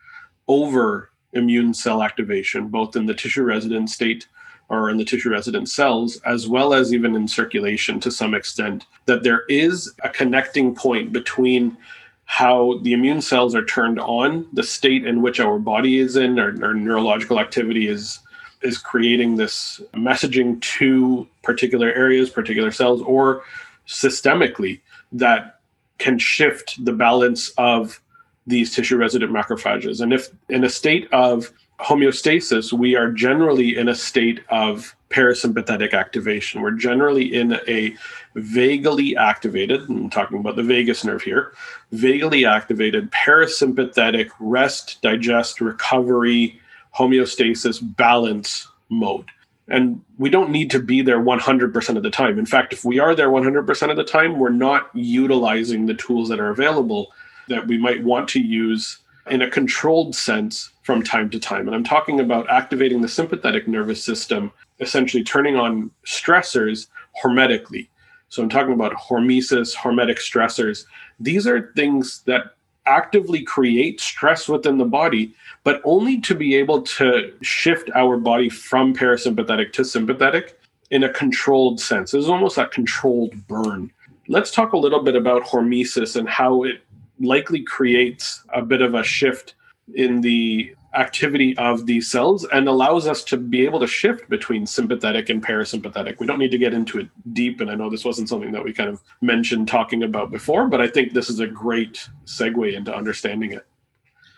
over 0.47 1.11
immune 1.33 1.73
cell 1.73 2.03
activation, 2.03 2.67
both 2.67 2.95
in 2.95 3.05
the 3.05 3.13
tissue 3.13 3.43
resident 3.43 3.89
state 3.89 4.27
or 4.69 4.89
in 4.89 4.97
the 4.97 5.05
tissue 5.05 5.29
resident 5.29 5.69
cells, 5.69 6.19
as 6.25 6.47
well 6.47 6.73
as 6.73 6.93
even 6.93 7.15
in 7.15 7.27
circulation 7.27 7.99
to 8.01 8.11
some 8.11 8.33
extent, 8.33 8.85
that 9.05 9.23
there 9.23 9.43
is 9.47 9.93
a 10.03 10.09
connecting 10.09 10.75
point 10.75 11.13
between 11.13 11.77
how 12.25 12.77
the 12.81 12.91
immune 12.91 13.21
cells 13.21 13.55
are 13.55 13.63
turned 13.65 13.99
on, 13.99 14.45
the 14.51 14.63
state 14.63 15.05
in 15.05 15.21
which 15.21 15.39
our 15.39 15.57
body 15.57 15.99
is 15.99 16.17
in, 16.17 16.37
our, 16.37 16.53
our 16.61 16.73
neurological 16.73 17.39
activity 17.39 17.87
is 17.87 18.19
is 18.63 18.77
creating 18.77 19.35
this 19.35 19.79
messaging 19.93 20.59
to 20.61 21.27
particular 21.43 21.93
areas, 21.93 22.29
particular 22.29 22.71
cells, 22.71 23.01
or 23.03 23.43
systemically 23.87 24.81
that 25.11 25.59
can 25.99 26.17
shift 26.17 26.83
the 26.83 26.91
balance 26.91 27.49
of 27.57 28.01
these 28.47 28.73
tissue 28.73 28.97
resident 28.97 29.31
macrophages. 29.31 30.01
And 30.01 30.11
if 30.11 30.29
in 30.49 30.63
a 30.63 30.69
state 30.69 31.07
of 31.11 31.51
homeostasis, 31.79 32.73
we 32.73 32.95
are 32.95 33.11
generally 33.11 33.77
in 33.77 33.87
a 33.87 33.95
state 33.95 34.43
of 34.49 34.95
parasympathetic 35.09 35.93
activation. 35.93 36.61
We're 36.61 36.71
generally 36.71 37.33
in 37.33 37.59
a 37.67 37.95
vaguely 38.35 39.15
activated, 39.15 39.87
I'm 39.89 40.09
talking 40.09 40.39
about 40.39 40.55
the 40.55 40.63
vagus 40.63 41.05
nerve 41.05 41.21
here, 41.21 41.53
vaguely 41.91 42.45
activated 42.45 43.11
parasympathetic 43.11 44.29
rest, 44.39 45.01
digest, 45.01 45.61
recovery, 45.61 46.59
homeostasis, 46.95 47.79
balance 47.95 48.67
mode. 48.89 49.29
And 49.69 50.01
we 50.17 50.29
don't 50.29 50.49
need 50.49 50.71
to 50.71 50.79
be 50.79 51.01
there 51.01 51.19
100% 51.19 51.97
of 51.97 52.03
the 52.03 52.09
time. 52.09 52.39
In 52.39 52.45
fact, 52.45 52.73
if 52.73 52.85
we 52.85 52.99
are 52.99 53.13
there 53.13 53.29
100% 53.29 53.89
of 53.91 53.97
the 53.97 54.03
time, 54.03 54.39
we're 54.39 54.49
not 54.49 54.89
utilizing 54.93 55.85
the 55.85 55.93
tools 55.93 56.29
that 56.29 56.39
are 56.39 56.49
available 56.49 57.13
that 57.49 57.67
we 57.67 57.77
might 57.77 58.03
want 58.03 58.29
to 58.29 58.39
use 58.39 58.99
in 59.29 59.41
a 59.41 59.49
controlled 59.49 60.15
sense 60.15 60.71
from 60.83 61.03
time 61.03 61.29
to 61.29 61.39
time. 61.39 61.67
And 61.67 61.75
I'm 61.75 61.83
talking 61.83 62.19
about 62.19 62.49
activating 62.49 63.01
the 63.01 63.07
sympathetic 63.07 63.67
nervous 63.67 64.03
system, 64.03 64.51
essentially 64.79 65.23
turning 65.23 65.55
on 65.55 65.91
stressors 66.05 66.87
hormetically. 67.23 67.87
So 68.29 68.43
I'm 68.43 68.49
talking 68.49 68.73
about 68.73 68.93
hormesis, 68.93 69.75
hormetic 69.75 70.17
stressors. 70.17 70.85
These 71.19 71.47
are 71.47 71.71
things 71.75 72.23
that 72.23 72.55
actively 72.85 73.43
create 73.43 73.99
stress 73.99 74.47
within 74.47 74.77
the 74.77 74.85
body, 74.85 75.35
but 75.63 75.81
only 75.83 76.19
to 76.21 76.33
be 76.33 76.55
able 76.55 76.81
to 76.81 77.33
shift 77.41 77.89
our 77.95 78.17
body 78.17 78.49
from 78.49 78.93
parasympathetic 78.93 79.73
to 79.73 79.83
sympathetic 79.83 80.59
in 80.89 81.03
a 81.03 81.09
controlled 81.09 81.79
sense. 81.79 82.13
It's 82.13 82.27
almost 82.27 82.55
that 82.55 82.71
controlled 82.71 83.47
burn. 83.47 83.91
Let's 84.29 84.51
talk 84.51 84.73
a 84.73 84.77
little 84.77 85.03
bit 85.03 85.15
about 85.15 85.43
hormesis 85.43 86.15
and 86.15 86.27
how 86.27 86.63
it 86.63 86.81
likely 87.19 87.63
creates 87.63 88.43
a 88.53 88.61
bit 88.61 88.81
of 88.81 88.93
a 88.93 89.03
shift 89.03 89.55
in 89.95 90.21
the 90.21 90.73
activity 90.95 91.55
of 91.57 91.85
these 91.85 92.09
cells 92.09 92.45
and 92.51 92.67
allows 92.67 93.07
us 93.07 93.23
to 93.23 93.37
be 93.37 93.63
able 93.65 93.79
to 93.79 93.87
shift 93.87 94.27
between 94.29 94.65
sympathetic 94.65 95.29
and 95.29 95.45
parasympathetic. 95.45 96.19
We 96.19 96.25
don't 96.25 96.39
need 96.39 96.51
to 96.51 96.57
get 96.57 96.73
into 96.73 96.99
it 96.99 97.07
deep, 97.33 97.61
and 97.61 97.69
I 97.69 97.75
know 97.75 97.89
this 97.89 98.03
wasn't 98.03 98.29
something 98.29 98.51
that 98.51 98.63
we 98.63 98.73
kind 98.73 98.89
of 98.89 99.01
mentioned 99.21 99.67
talking 99.67 100.03
about 100.03 100.31
before, 100.31 100.67
but 100.67 100.81
I 100.81 100.87
think 100.87 101.13
this 101.13 101.29
is 101.29 101.39
a 101.39 101.47
great 101.47 102.09
segue 102.25 102.73
into 102.73 102.95
understanding 102.95 103.53
it. 103.53 103.65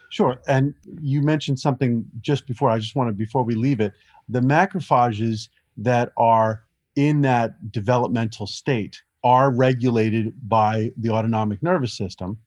Sure. 0.10 0.42
And 0.48 0.74
you 1.00 1.22
mentioned 1.22 1.60
something 1.60 2.04
just 2.20 2.48
before, 2.48 2.70
I 2.70 2.80
just 2.80 2.96
wanted, 2.96 3.18
before 3.18 3.44
we 3.44 3.56
leave 3.56 3.80
it, 3.80 3.94
the 4.28 4.42
macrophages 4.42 5.50
that 5.78 6.12
are 6.18 6.64
in 6.96 7.22
that 7.22 7.72
developmental 7.72 8.48
state 8.48 9.02
are 9.24 9.52
regulated 9.52 10.34
by 10.50 10.92
the 10.98 11.10
autonomic 11.10 11.62
nervous 11.62 11.94
system. 11.94 12.38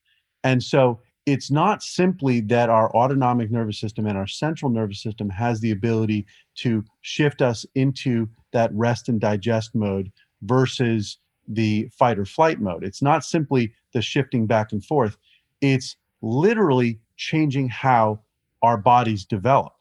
And 0.44 0.62
so 0.62 1.00
it's 1.26 1.50
not 1.50 1.82
simply 1.82 2.40
that 2.40 2.68
our 2.68 2.94
autonomic 2.96 3.50
nervous 3.50 3.78
system 3.78 4.06
and 4.06 4.18
our 4.18 4.26
central 4.26 4.70
nervous 4.70 5.00
system 5.02 5.30
has 5.30 5.60
the 5.60 5.70
ability 5.70 6.26
to 6.56 6.84
shift 7.00 7.40
us 7.42 7.64
into 7.74 8.28
that 8.52 8.72
rest 8.74 9.08
and 9.08 9.20
digest 9.20 9.74
mode 9.74 10.10
versus 10.42 11.18
the 11.48 11.88
fight 11.96 12.18
or 12.18 12.24
flight 12.24 12.60
mode. 12.60 12.84
It's 12.84 13.02
not 13.02 13.24
simply 13.24 13.72
the 13.92 14.02
shifting 14.02 14.46
back 14.46 14.72
and 14.72 14.84
forth, 14.84 15.16
it's 15.60 15.96
literally 16.22 17.00
changing 17.16 17.68
how 17.68 18.20
our 18.62 18.76
bodies 18.76 19.24
develop. 19.24 19.72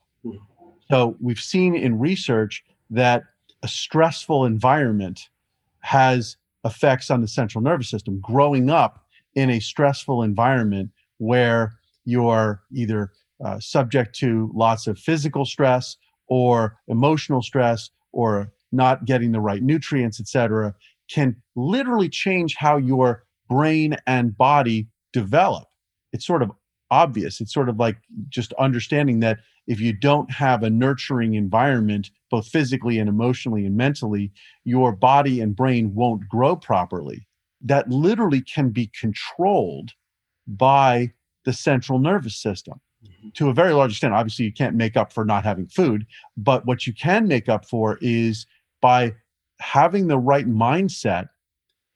So 0.89 1.15
we've 1.19 1.39
seen 1.39 1.75
in 1.75 1.99
research 1.99 2.63
that 2.89 3.23
a 3.63 3.67
stressful 3.67 4.45
environment 4.45 5.29
has 5.79 6.37
effects 6.65 7.09
on 7.09 7.21
the 7.21 7.27
central 7.27 7.63
nervous 7.63 7.89
system. 7.89 8.19
Growing 8.19 8.69
up 8.69 9.00
in 9.35 9.49
a 9.49 9.59
stressful 9.59 10.23
environment 10.23 10.89
where 11.17 11.73
you're 12.05 12.61
either 12.73 13.11
uh, 13.43 13.59
subject 13.59 14.15
to 14.15 14.51
lots 14.53 14.87
of 14.87 14.97
physical 14.99 15.45
stress 15.45 15.97
or 16.27 16.77
emotional 16.87 17.41
stress 17.41 17.89
or 18.11 18.51
not 18.71 19.05
getting 19.05 19.31
the 19.31 19.39
right 19.39 19.63
nutrients, 19.63 20.19
et 20.19 20.27
cetera, 20.27 20.73
can 21.09 21.35
literally 21.55 22.09
change 22.09 22.55
how 22.55 22.77
your 22.77 23.23
brain 23.49 23.95
and 24.07 24.37
body 24.37 24.87
develop. 25.11 25.67
It's 26.13 26.25
sort 26.25 26.41
of 26.41 26.51
obvious. 26.89 27.41
It's 27.41 27.53
sort 27.53 27.69
of 27.69 27.77
like 27.77 27.97
just 28.29 28.53
understanding 28.53 29.19
that 29.21 29.39
if 29.67 29.79
you 29.79 29.93
don't 29.93 30.31
have 30.31 30.63
a 30.63 30.69
nurturing 30.69 31.35
environment, 31.35 32.09
both 32.29 32.47
physically 32.47 32.97
and 32.99 33.07
emotionally 33.09 33.65
and 33.65 33.75
mentally, 33.75 34.31
your 34.63 34.91
body 34.91 35.39
and 35.39 35.55
brain 35.55 35.93
won't 35.93 36.27
grow 36.27 36.55
properly. 36.55 37.27
That 37.63 37.89
literally 37.89 38.41
can 38.41 38.69
be 38.69 38.91
controlled 38.99 39.91
by 40.47 41.11
the 41.45 41.53
central 41.53 41.99
nervous 41.99 42.35
system 42.35 42.79
mm-hmm. 43.05 43.29
to 43.35 43.49
a 43.49 43.53
very 43.53 43.73
large 43.73 43.91
extent. 43.91 44.13
Obviously, 44.13 44.45
you 44.45 44.53
can't 44.53 44.75
make 44.75 44.97
up 44.97 45.13
for 45.13 45.25
not 45.25 45.43
having 45.43 45.67
food, 45.67 46.05
but 46.37 46.65
what 46.65 46.87
you 46.87 46.93
can 46.93 47.27
make 47.27 47.49
up 47.49 47.65
for 47.65 47.97
is 48.01 48.45
by 48.81 49.13
having 49.59 50.07
the 50.07 50.17
right 50.17 50.47
mindset, 50.47 51.29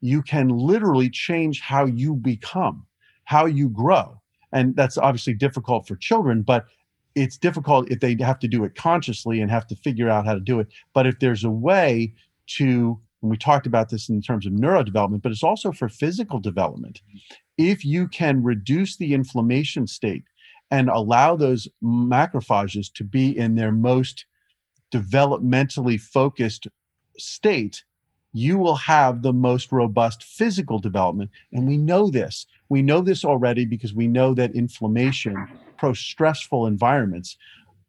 you 0.01 0.21
can 0.21 0.49
literally 0.49 1.09
change 1.09 1.61
how 1.61 1.85
you 1.85 2.15
become, 2.15 2.85
how 3.23 3.45
you 3.45 3.69
grow. 3.69 4.21
And 4.51 4.75
that's 4.75 4.97
obviously 4.97 5.33
difficult 5.33 5.87
for 5.87 5.95
children, 5.95 6.43
but 6.43 6.65
it's 7.15 7.37
difficult 7.37 7.89
if 7.89 7.99
they 8.01 8.15
have 8.19 8.39
to 8.39 8.47
do 8.47 8.63
it 8.63 8.75
consciously 8.75 9.41
and 9.41 9.49
have 9.49 9.65
to 9.67 9.75
figure 9.75 10.09
out 10.09 10.25
how 10.25 10.33
to 10.33 10.39
do 10.39 10.59
it. 10.59 10.67
But 10.93 11.07
if 11.07 11.19
there's 11.19 11.43
a 11.43 11.49
way 11.49 12.13
to 12.47 12.99
and 13.25 13.31
we 13.31 13.37
talked 13.37 13.65
about 13.65 13.89
this 13.89 14.07
in 14.07 14.21
terms 14.21 14.45
of 14.45 14.53
neurodevelopment, 14.53 15.23
but 15.23 15.31
it's 15.31 15.41
also 15.41 15.71
for 15.71 15.89
physical 15.89 16.37
development. 16.37 17.01
If 17.57 17.83
you 17.83 18.07
can 18.07 18.43
reduce 18.43 18.97
the 18.97 19.15
inflammation 19.15 19.87
state 19.87 20.25
and 20.69 20.89
allow 20.91 21.35
those 21.35 21.67
macrophages 21.83 22.93
to 22.93 23.03
be 23.03 23.35
in 23.35 23.55
their 23.55 23.71
most 23.71 24.27
developmentally 24.93 25.99
focused 25.99 26.67
state, 27.17 27.83
you 28.31 28.59
will 28.59 28.75
have 28.75 29.23
the 29.23 29.33
most 29.33 29.71
robust 29.71 30.23
physical 30.23 30.77
development. 30.77 31.31
And 31.51 31.65
we 31.67 31.77
know 31.77 32.11
this. 32.11 32.45
We 32.69 32.83
know 32.83 33.01
this 33.01 33.25
already 33.25 33.65
because 33.65 33.95
we 33.95 34.05
know 34.05 34.35
that 34.35 34.53
inflammation, 34.53 35.47
pro 35.79 35.93
stressful 35.93 36.67
environments, 36.67 37.37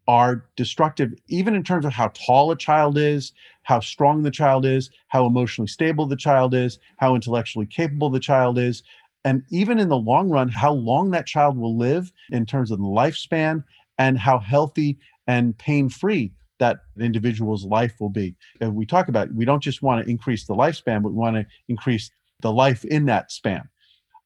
are 0.09 0.45
destructive, 0.57 1.13
even 1.29 1.55
in 1.55 1.63
terms 1.63 1.85
of 1.85 1.93
how 1.93 2.09
tall 2.09 2.51
a 2.51 2.57
child 2.57 2.97
is, 2.97 3.33
how 3.65 3.81
strong 3.81 4.23
the 4.23 4.31
child 4.31 4.65
is, 4.65 4.91
how 5.09 5.27
emotionally 5.27 5.67
stable 5.67 6.07
the 6.07 6.17
child 6.17 6.55
is, 6.55 6.79
how 6.99 7.15
intellectually 7.15 7.67
capable 7.67 8.11
the 8.11 8.21
child 8.21 8.59
is, 8.59 8.83
and 9.25 9.43
even 9.51 9.81
in 9.81 9.89
the 9.89 9.97
long 9.97 10.29
run, 10.29 10.49
how 10.49 10.73
long 10.73 11.11
that 11.11 11.27
child 11.27 11.59
will 11.59 11.77
live 11.77 12.13
in 12.31 12.47
terms 12.47 12.71
of 12.71 12.79
the 12.79 12.85
lifespan 12.85 13.65
and 13.99 14.19
how 14.19 14.39
healthy 14.39 14.99
and 15.27 15.59
pain 15.59 15.89
free 15.89 16.33
that 16.59 16.79
individual's 17.01 17.65
life 17.65 17.95
will 18.01 18.09
be. 18.09 18.37
And 18.61 18.75
we 18.77 18.87
talk 18.87 19.09
about 19.09 19.35
we 19.35 19.45
don't 19.45 19.63
just 19.63 19.83
want 19.83 20.05
to 20.05 20.11
increase 20.11 20.47
the 20.47 20.55
lifespan, 20.55 21.03
but 21.03 21.11
we 21.11 21.17
want 21.19 21.37
to 21.37 21.47
increase 21.69 22.11
the 22.41 22.53
life 22.53 22.85
in 22.85 23.07
that 23.07 23.33
span. 23.33 23.69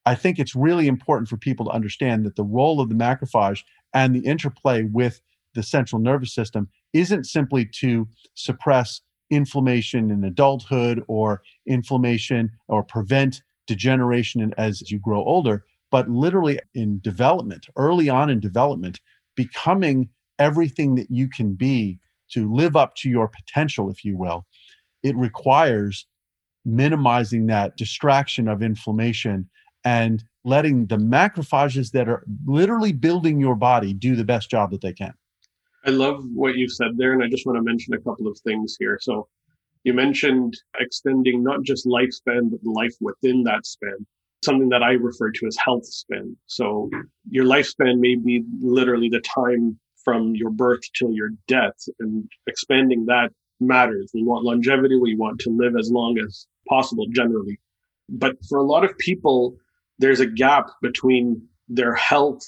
I 0.04 0.14
think 0.14 0.38
it's 0.38 0.54
really 0.54 0.86
important 0.86 1.28
for 1.28 1.36
people 1.36 1.66
to 1.66 1.72
understand 1.72 2.26
that 2.26 2.36
the 2.36 2.44
role 2.44 2.80
of 2.80 2.88
the 2.88 2.94
macrophage 2.94 3.62
and 3.94 4.14
the 4.14 4.20
interplay 4.20 4.82
with 4.82 5.20
the 5.54 5.62
central 5.62 6.00
nervous 6.00 6.34
system 6.34 6.68
isn't 6.92 7.24
simply 7.24 7.64
to 7.66 8.06
suppress 8.34 9.00
inflammation 9.30 10.10
in 10.10 10.24
adulthood 10.24 11.02
or 11.08 11.42
inflammation 11.66 12.50
or 12.68 12.82
prevent 12.82 13.42
degeneration 13.66 14.52
as 14.58 14.90
you 14.90 14.98
grow 14.98 15.22
older, 15.24 15.64
but 15.90 16.08
literally 16.08 16.58
in 16.74 17.00
development, 17.00 17.66
early 17.76 18.08
on 18.08 18.30
in 18.30 18.40
development, 18.40 19.00
becoming 19.36 20.08
everything 20.38 20.94
that 20.96 21.10
you 21.10 21.28
can 21.28 21.54
be 21.54 21.98
to 22.30 22.52
live 22.52 22.76
up 22.76 22.94
to 22.96 23.08
your 23.08 23.28
potential, 23.28 23.90
if 23.90 24.04
you 24.04 24.16
will. 24.16 24.44
it 25.02 25.16
requires 25.16 26.06
minimizing 26.64 27.46
that 27.46 27.76
distraction 27.76 28.48
of 28.48 28.62
inflammation 28.62 29.48
and 29.84 30.24
letting 30.44 30.86
the 30.86 30.96
macrophages 30.96 31.90
that 31.92 32.08
are 32.08 32.24
literally 32.46 32.92
building 32.92 33.40
your 33.40 33.54
body 33.54 33.92
do 33.92 34.14
the 34.14 34.24
best 34.24 34.50
job 34.50 34.70
that 34.70 34.80
they 34.80 34.92
can. 34.92 35.14
I 35.86 35.90
love 35.90 36.22
what 36.34 36.56
you 36.56 36.68
said 36.68 36.96
there, 36.96 37.12
and 37.12 37.22
I 37.22 37.28
just 37.28 37.46
want 37.46 37.56
to 37.56 37.62
mention 37.62 37.94
a 37.94 38.00
couple 38.00 38.26
of 38.26 38.38
things 38.40 38.76
here. 38.78 38.98
So, 39.00 39.28
you 39.84 39.94
mentioned 39.94 40.54
extending 40.78 41.42
not 41.42 41.62
just 41.62 41.86
lifespan, 41.86 42.50
but 42.50 42.60
life 42.64 42.94
within 43.00 43.44
that 43.44 43.64
span, 43.64 44.06
something 44.44 44.68
that 44.68 44.82
I 44.82 44.92
refer 44.92 45.30
to 45.30 45.46
as 45.46 45.56
health 45.56 45.86
span. 45.86 46.36
So, 46.46 46.90
your 47.30 47.46
lifespan 47.46 47.98
may 47.98 48.16
be 48.16 48.44
literally 48.60 49.08
the 49.08 49.20
time 49.20 49.78
from 50.04 50.34
your 50.34 50.50
birth 50.50 50.80
till 50.94 51.12
your 51.12 51.30
death, 51.48 51.76
and 51.98 52.28
expanding 52.46 53.06
that 53.06 53.32
matters. 53.60 54.10
We 54.14 54.22
want 54.22 54.44
longevity, 54.44 54.98
we 54.98 55.14
want 55.14 55.40
to 55.40 55.50
live 55.50 55.76
as 55.78 55.90
long 55.90 56.18
as 56.18 56.46
possible 56.68 57.06
generally. 57.12 57.58
But 58.08 58.36
for 58.48 58.58
a 58.58 58.64
lot 58.64 58.84
of 58.84 58.96
people, 58.98 59.56
there's 59.98 60.20
a 60.20 60.26
gap 60.26 60.70
between 60.82 61.46
their 61.68 61.94
health 61.94 62.42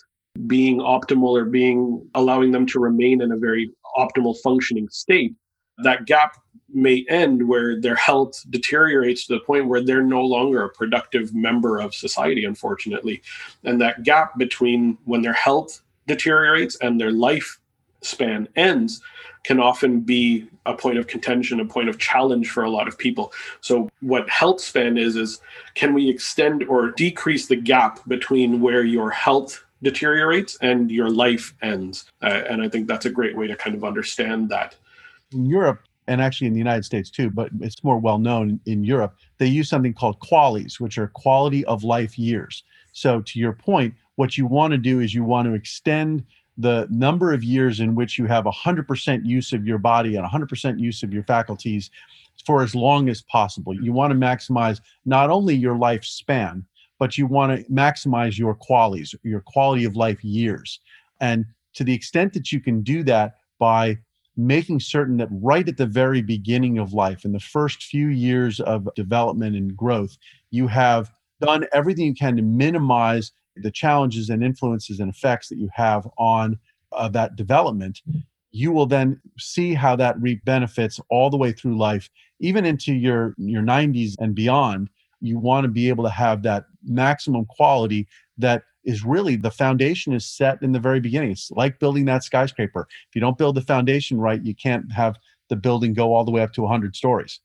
being 0.47 0.79
optimal 0.79 1.39
or 1.39 1.45
being 1.45 2.09
allowing 2.15 2.53
them 2.53 2.67
to 2.67 2.81
remain 2.81 3.21
in 3.21 3.33
a 3.33 3.37
very 3.37 3.71
optimal 3.97 4.37
functioning 4.43 4.89
state 4.89 5.35
that 5.79 6.07
gap 6.07 6.37
may 6.75 7.05
end 7.09 7.47
where 7.47 7.79
their 7.79 7.97
health 7.97 8.43
deteriorates 8.49 9.27
to 9.27 9.35
the 9.35 9.41
point 9.41 9.69
where 9.69 9.83
they're 9.83 10.03
no 10.03 10.23
longer 10.23 10.65
a 10.65 10.71
productive 10.71 11.35
member 11.35 11.79
of 11.79 11.95
society 11.95 12.47
unfortunately 12.47 13.21
and 13.65 13.81
that 13.81 14.03
gap 14.05 14.39
between 14.39 14.97
when 15.05 15.21
their 15.21 15.35
health 15.35 15.83
deteriorates 16.07 16.77
and 16.77 16.99
their 16.99 17.13
life 17.13 17.59
span 18.01 18.49
ends 18.57 19.01
can 19.45 19.61
often 19.61 20.01
be 20.01 20.47
a 20.67 20.75
point 20.75 20.99
of 20.99 21.07
contention, 21.07 21.61
a 21.61 21.65
point 21.65 21.89
of 21.89 21.99
challenge 21.99 22.51
for 22.51 22.63
a 22.63 22.71
lot 22.71 22.87
of 22.87 22.97
people. 22.97 23.33
So, 23.61 23.89
what 24.01 24.29
health 24.31 24.61
span 24.61 24.97
is, 24.97 25.17
is 25.17 25.41
can 25.75 25.95
we 25.95 26.09
extend 26.09 26.65
or 26.65 26.91
decrease 26.93 27.47
the 27.47 27.57
gap 27.57 28.01
between 28.07 28.61
where 28.61 28.85
your 28.85 29.11
health 29.11 29.65
deteriorates 29.83 30.57
and 30.61 30.91
your 30.91 31.11
life 31.11 31.55
ends? 31.63 32.05
Uh, 32.23 32.43
and 32.49 32.63
I 32.63 32.69
think 32.69 32.87
that's 32.87 33.07
a 33.07 33.11
great 33.11 33.37
way 33.37 33.47
to 33.47 33.57
kind 33.57 33.77
of 33.77 33.85
understand 33.85 34.49
that. 34.51 34.77
In 35.33 35.47
Europe, 35.47 35.83
and 36.09 36.21
actually 36.21 36.49
in 36.49 36.53
the 36.53 36.59
United 36.59 36.85
States 36.85 37.11
too, 37.11 37.31
but 37.31 37.51
it's 37.61 37.83
more 37.85 37.99
well 37.99 38.19
known 38.19 38.61
in 38.67 38.85
Europe, 38.85 39.17
they 39.39 39.47
use 39.47 39.69
something 39.69 39.95
called 39.95 40.19
QALYs, 40.21 40.81
which 40.81 40.99
are 40.99 41.09
quality 41.09 41.65
of 41.67 41.85
life 41.85 42.19
years. 42.19 42.65
So, 42.93 43.21
to 43.23 43.39
your 43.39 43.53
point, 43.53 43.95
what 44.17 44.37
you 44.37 44.47
want 44.47 44.73
to 44.73 44.79
do 44.79 45.01
is 45.01 45.15
you 45.15 45.25
want 45.25 45.47
to 45.47 45.55
extend 45.55 46.25
the 46.59 46.87
number 46.91 47.33
of 47.33 47.43
years 47.43 47.81
in 47.81 47.95
which 47.95 48.19
you 48.19 48.27
have 48.27 48.45
100% 48.45 49.25
use 49.25 49.53
of 49.53 49.67
your 49.67 49.79
body 49.79 50.17
and 50.17 50.27
100% 50.27 50.79
use 50.79 51.03
of 51.03 51.13
your 51.13 51.23
faculties 51.23 51.91
for 52.45 52.63
as 52.63 52.75
long 52.75 53.09
as 53.09 53.23
possible. 53.23 53.75
You 53.75 53.93
want 53.93 54.13
to 54.13 54.19
maximize 54.19 54.81
not 55.07 55.31
only 55.31 55.55
your 55.55 55.77
lifespan, 55.77 56.65
but 57.03 57.19
you 57.19 57.27
want 57.27 57.51
to 57.59 57.65
maximize 57.69 58.39
your 58.39 58.55
qualities, 58.55 59.13
your 59.25 59.41
quality 59.41 59.85
of 59.85 59.97
life 59.97 60.23
years. 60.23 60.79
And 61.21 61.45
to 61.75 61.83
the 61.83 61.93
extent 61.93 62.33
that 62.35 62.53
you 62.53 62.61
can 62.61 62.81
do 62.83 63.03
that 63.03 63.39
by 63.59 63.99
making 64.37 64.79
certain 64.79 65.17
that 65.17 65.29
right 65.33 65.69
at 65.69 65.79
the 65.79 65.87
very 65.87 66.23
beginning 66.23 66.79
of 66.79 66.93
life, 66.93 67.25
in 67.25 67.33
the 67.33 67.41
first 67.41 67.83
few 67.83 68.07
years 68.07 68.61
of 68.61 68.89
development 68.95 69.57
and 69.57 69.77
growth, 69.77 70.17
you 70.53 70.69
have 70.69 71.11
done 71.41 71.67
everything 71.73 72.07
you 72.07 72.15
can 72.15 72.37
to 72.37 72.43
minimize 72.43 73.33
the 73.57 73.73
challenges 73.73 74.31
and 74.31 74.45
influences 74.45 75.01
and 75.01 75.11
effects 75.11 75.49
that 75.49 75.59
you 75.59 75.71
have 75.75 76.09
on 76.19 76.57
uh, 76.93 77.09
that 77.09 77.35
development, 77.35 78.01
you 78.53 78.71
will 78.71 78.87
then 78.87 79.21
see 79.41 79.75
how 79.75 79.97
that 79.97 80.23
reap 80.23 80.45
benefits 80.45 81.01
all 81.11 81.31
the 81.31 81.37
way 81.37 81.51
through 81.51 81.77
life, 81.77 82.09
even 82.39 82.65
into 82.65 82.93
your 82.95 83.35
your 83.39 83.63
90s 83.63 84.15
and 84.21 84.37
beyond. 84.37 84.89
You 85.23 85.39
want 85.39 85.65
to 85.65 85.69
be 85.69 85.89
able 85.89 86.05
to 86.05 86.11
have 86.11 86.43
that 86.43 86.65
maximum 86.85 87.47
quality 87.47 88.09
that 88.39 88.65
is 88.85 89.05
really 89.05 89.37
the 89.37 89.51
foundation 89.51 90.13
is 90.13 90.27
set 90.27 90.61
in 90.63 90.73
the 90.73 90.81
very 90.81 91.01
beginning. 91.01 91.31
It's 91.31 91.51
like 91.53 91.79
building 91.79 92.05
that 92.07 92.25
skyscraper. 92.25 92.89
If 93.09 93.15
you 93.15 93.21
don't 93.21 93.39
build 93.39 93.55
the 93.55 93.63
foundation 93.63 94.19
right, 94.19 94.43
you 94.43 94.55
can't 94.55 94.91
have 94.93 95.17
the 95.49 95.57
building 95.57 95.95
go 95.95 96.15
all 96.15 96.25
the 96.25 96.33
way 96.33 96.43
up 96.43 96.53
to 96.55 96.63
100 96.63 96.97
stories. 96.97 97.41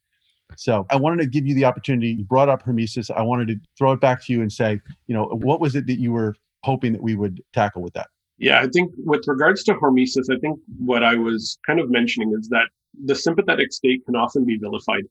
So 0.55 0.85
I 0.89 0.95
wanted 0.95 1.21
to 1.23 1.27
give 1.27 1.45
you 1.45 1.53
the 1.53 1.65
opportunity. 1.65 2.09
You 2.09 2.23
brought 2.23 2.49
up 2.49 2.63
Hormesis. 2.63 3.11
I 3.11 3.21
wanted 3.21 3.49
to 3.49 3.55
throw 3.77 3.91
it 3.91 4.01
back 4.01 4.25
to 4.25 4.33
you 4.33 4.41
and 4.41 4.51
say, 4.51 4.81
you 5.07 5.13
know, 5.13 5.25
what 5.25 5.59
was 5.59 5.75
it 5.75 5.85
that 5.87 5.99
you 5.99 6.11
were 6.11 6.35
hoping 6.63 6.93
that 6.93 7.03
we 7.03 7.15
would 7.15 7.43
tackle 7.53 7.81
with 7.81 7.93
that? 7.93 8.07
Yeah, 8.37 8.61
I 8.61 8.67
think 8.67 8.91
with 8.97 9.27
regards 9.27 9.63
to 9.63 9.73
hormesis, 9.73 10.31
I 10.31 10.37
think 10.39 10.59
what 10.77 11.03
I 11.03 11.15
was 11.15 11.57
kind 11.65 11.79
of 11.79 11.89
mentioning 11.89 12.35
is 12.39 12.47
that 12.49 12.69
the 13.05 13.15
sympathetic 13.15 13.73
state 13.73 14.05
can 14.05 14.15
often 14.15 14.45
be 14.45 14.57
vilified 14.57 15.03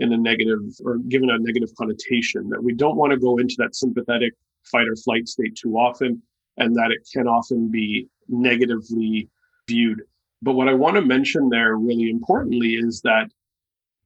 in 0.00 0.12
a 0.12 0.16
negative 0.16 0.60
or 0.84 0.98
given 1.08 1.30
a 1.30 1.38
negative 1.38 1.70
connotation, 1.78 2.48
that 2.48 2.62
we 2.62 2.74
don't 2.74 2.96
want 2.96 3.12
to 3.12 3.18
go 3.18 3.38
into 3.38 3.54
that 3.58 3.76
sympathetic 3.76 4.32
fight 4.64 4.88
or 4.88 4.96
flight 4.96 5.28
state 5.28 5.54
too 5.56 5.76
often, 5.76 6.20
and 6.56 6.74
that 6.74 6.90
it 6.90 7.08
can 7.12 7.28
often 7.28 7.70
be 7.70 8.08
negatively 8.28 9.28
viewed. 9.68 10.02
But 10.42 10.54
what 10.54 10.68
I 10.68 10.74
want 10.74 10.96
to 10.96 11.02
mention 11.02 11.50
there 11.50 11.76
really 11.76 12.10
importantly 12.10 12.74
is 12.74 13.02
that 13.02 13.30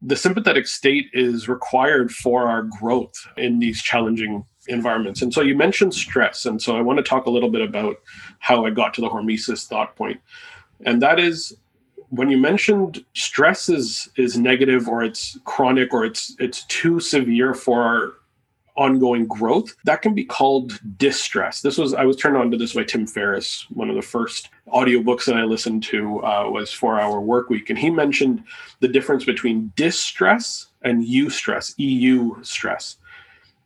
the 0.03 0.16
sympathetic 0.16 0.66
state 0.66 1.07
is 1.12 1.49
required 1.49 2.12
for 2.12 2.47
our 2.47 2.62
growth 2.62 3.14
in 3.36 3.59
these 3.59 3.80
challenging 3.80 4.45
environments. 4.68 5.22
And 5.22 5.32
so 5.32 5.40
you 5.40 5.57
mentioned 5.57 5.95
stress. 5.95 6.45
And 6.45 6.61
so 6.61 6.76
I 6.76 6.82
want 6.82 6.99
to 6.99 7.03
talk 7.03 7.26
a 7.26 7.30
little 7.30 7.51
bit 7.51 7.62
about 7.62 7.97
how 8.40 8.66
I 8.66 8.70
got 8.70 8.92
to 8.95 9.01
the 9.01 9.09
hormesis 9.09 9.66
thought 9.66 9.97
point. 9.97 10.20
And 10.84 11.01
that 11.01 11.18
is 11.18 11.57
when 12.17 12.31
you 12.31 12.39
mentioned 12.39 13.05
stress 13.15 13.69
is 13.69 14.09
is 14.17 14.39
negative 14.39 14.89
or 14.89 15.03
it's 15.03 15.39
chronic 15.45 15.93
or 15.93 16.05
it's 16.05 16.35
it's 16.39 16.65
too 16.65 17.01
severe 17.01 17.55
for 17.55 18.15
ongoing 18.77 19.27
growth, 19.27 19.75
that 19.85 20.03
can 20.03 20.15
be 20.15 20.25
called 20.25 20.81
distress. 20.99 21.61
This 21.61 21.79
was 21.79 21.95
I 21.95 22.05
was 22.05 22.17
turned 22.17 22.37
on 22.37 22.51
to 22.51 22.57
this 22.57 22.75
by 22.75 22.85
Tim 22.85 23.07
Ferriss. 23.07 23.67
One 23.71 23.89
of 23.89 23.97
the 23.97 24.03
first 24.03 24.51
audiobooks 24.69 25.25
that 25.27 25.37
I 25.37 25.45
listened 25.45 25.83
to 25.85 26.25
uh, 26.25 26.51
was 26.51 26.73
Four 26.73 27.01
Hour 27.01 27.21
Work 27.21 27.51
Week, 27.51 27.71
and 27.71 27.79
he 27.79 27.91
mentioned 27.91 28.45
the 28.81 28.89
difference 28.89 29.25
between 29.25 29.73
distress 29.77 30.67
and 30.83 31.07
eustress, 31.07 31.75
EU 31.79 32.43
stress, 32.43 32.97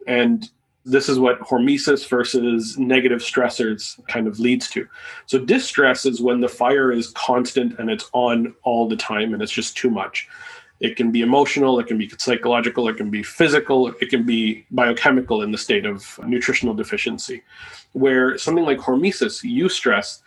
and 0.07 0.51
this 0.89 1.09
is 1.09 1.18
what 1.18 1.41
hormesis 1.41 2.09
versus 2.09 2.78
negative 2.78 3.20
stressors 3.20 4.05
kind 4.09 4.26
of 4.26 4.41
leads 4.41 4.70
to. 4.70 4.89
So 5.26 5.39
distress 5.39 6.07
is 6.07 6.20
when 6.20 6.41
the 6.41 6.49
fire 6.49 6.91
is 6.91 7.09
constant 7.09 7.78
and 7.78 7.91
it's 7.91 8.09
on 8.12 8.55
all 8.62 8.89
the 8.89 8.97
time 8.97 9.34
and 9.34 9.43
it's 9.43 9.53
just 9.53 9.76
too 9.76 9.91
much. 9.91 10.28
It 10.80 10.97
can 10.97 11.11
be 11.11 11.22
emotional, 11.22 11.78
it 11.80 11.89
can 11.89 11.99
be 11.99 12.11
psychological, 12.18 12.89
it 12.89 12.97
can 12.97 13.11
be 13.11 13.22
physical, 13.22 13.89
it 13.89 14.09
can 14.09 14.24
be 14.24 14.64
biochemical 14.70 15.43
in 15.43 15.51
the 15.51 15.59
state 15.59 15.84
of 15.84 16.18
nutritional 16.24 16.74
deficiency. 16.74 17.43
Where 17.93 18.39
something 18.39 18.64
like 18.64 18.78
hormesis, 18.78 19.45
eustress, 19.45 20.22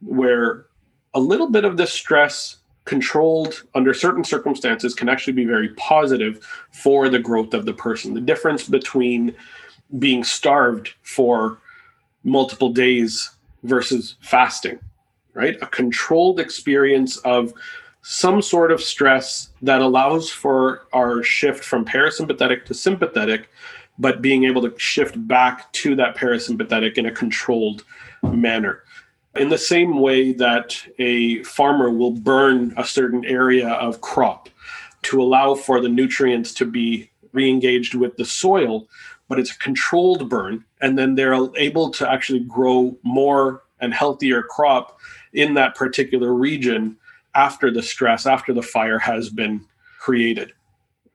where 0.00 0.66
a 1.14 1.20
little 1.20 1.50
bit 1.50 1.64
of 1.64 1.76
this 1.76 1.92
stress 1.92 2.58
controlled 2.84 3.64
under 3.74 3.92
certain 3.92 4.24
circumstances 4.24 4.94
can 4.94 5.08
actually 5.08 5.34
be 5.34 5.44
very 5.44 5.70
positive 5.74 6.46
for 6.70 7.08
the 7.08 7.18
growth 7.18 7.52
of 7.52 7.66
the 7.66 7.72
person. 7.72 8.14
The 8.14 8.20
difference 8.20 8.66
between 8.68 9.34
being 9.98 10.24
starved 10.24 10.94
for 11.02 11.58
multiple 12.24 12.70
days 12.70 13.30
versus 13.62 14.16
fasting, 14.20 14.78
right? 15.34 15.56
A 15.62 15.66
controlled 15.66 16.40
experience 16.40 17.16
of 17.18 17.52
some 18.02 18.40
sort 18.40 18.70
of 18.70 18.80
stress 18.80 19.50
that 19.62 19.80
allows 19.80 20.30
for 20.30 20.86
our 20.92 21.22
shift 21.22 21.64
from 21.64 21.84
parasympathetic 21.84 22.64
to 22.64 22.74
sympathetic, 22.74 23.48
but 23.98 24.22
being 24.22 24.44
able 24.44 24.62
to 24.62 24.78
shift 24.78 25.26
back 25.26 25.72
to 25.72 25.96
that 25.96 26.16
parasympathetic 26.16 26.96
in 26.96 27.06
a 27.06 27.10
controlled 27.12 27.84
manner. 28.22 28.84
In 29.36 29.48
the 29.48 29.58
same 29.58 30.00
way 30.00 30.32
that 30.32 30.80
a 30.98 31.42
farmer 31.44 31.90
will 31.90 32.12
burn 32.12 32.74
a 32.76 32.84
certain 32.84 33.24
area 33.24 33.68
of 33.68 34.00
crop 34.00 34.48
to 35.02 35.22
allow 35.22 35.54
for 35.54 35.80
the 35.80 35.88
nutrients 35.88 36.52
to 36.54 36.64
be 36.64 37.10
re-engaged 37.32 37.94
with 37.94 38.16
the 38.16 38.24
soil, 38.24 38.88
but 39.28 39.38
it's 39.38 39.52
a 39.52 39.58
controlled 39.58 40.28
burn, 40.28 40.64
and 40.80 40.98
then 40.98 41.14
they're 41.14 41.34
able 41.56 41.90
to 41.90 42.10
actually 42.10 42.40
grow 42.40 42.96
more 43.02 43.62
and 43.80 43.94
healthier 43.94 44.42
crop 44.42 44.98
in 45.34 45.54
that 45.54 45.74
particular 45.74 46.32
region 46.34 46.96
after 47.34 47.70
the 47.70 47.82
stress, 47.82 48.26
after 48.26 48.52
the 48.52 48.62
fire 48.62 48.98
has 48.98 49.28
been 49.28 49.64
created. 49.98 50.52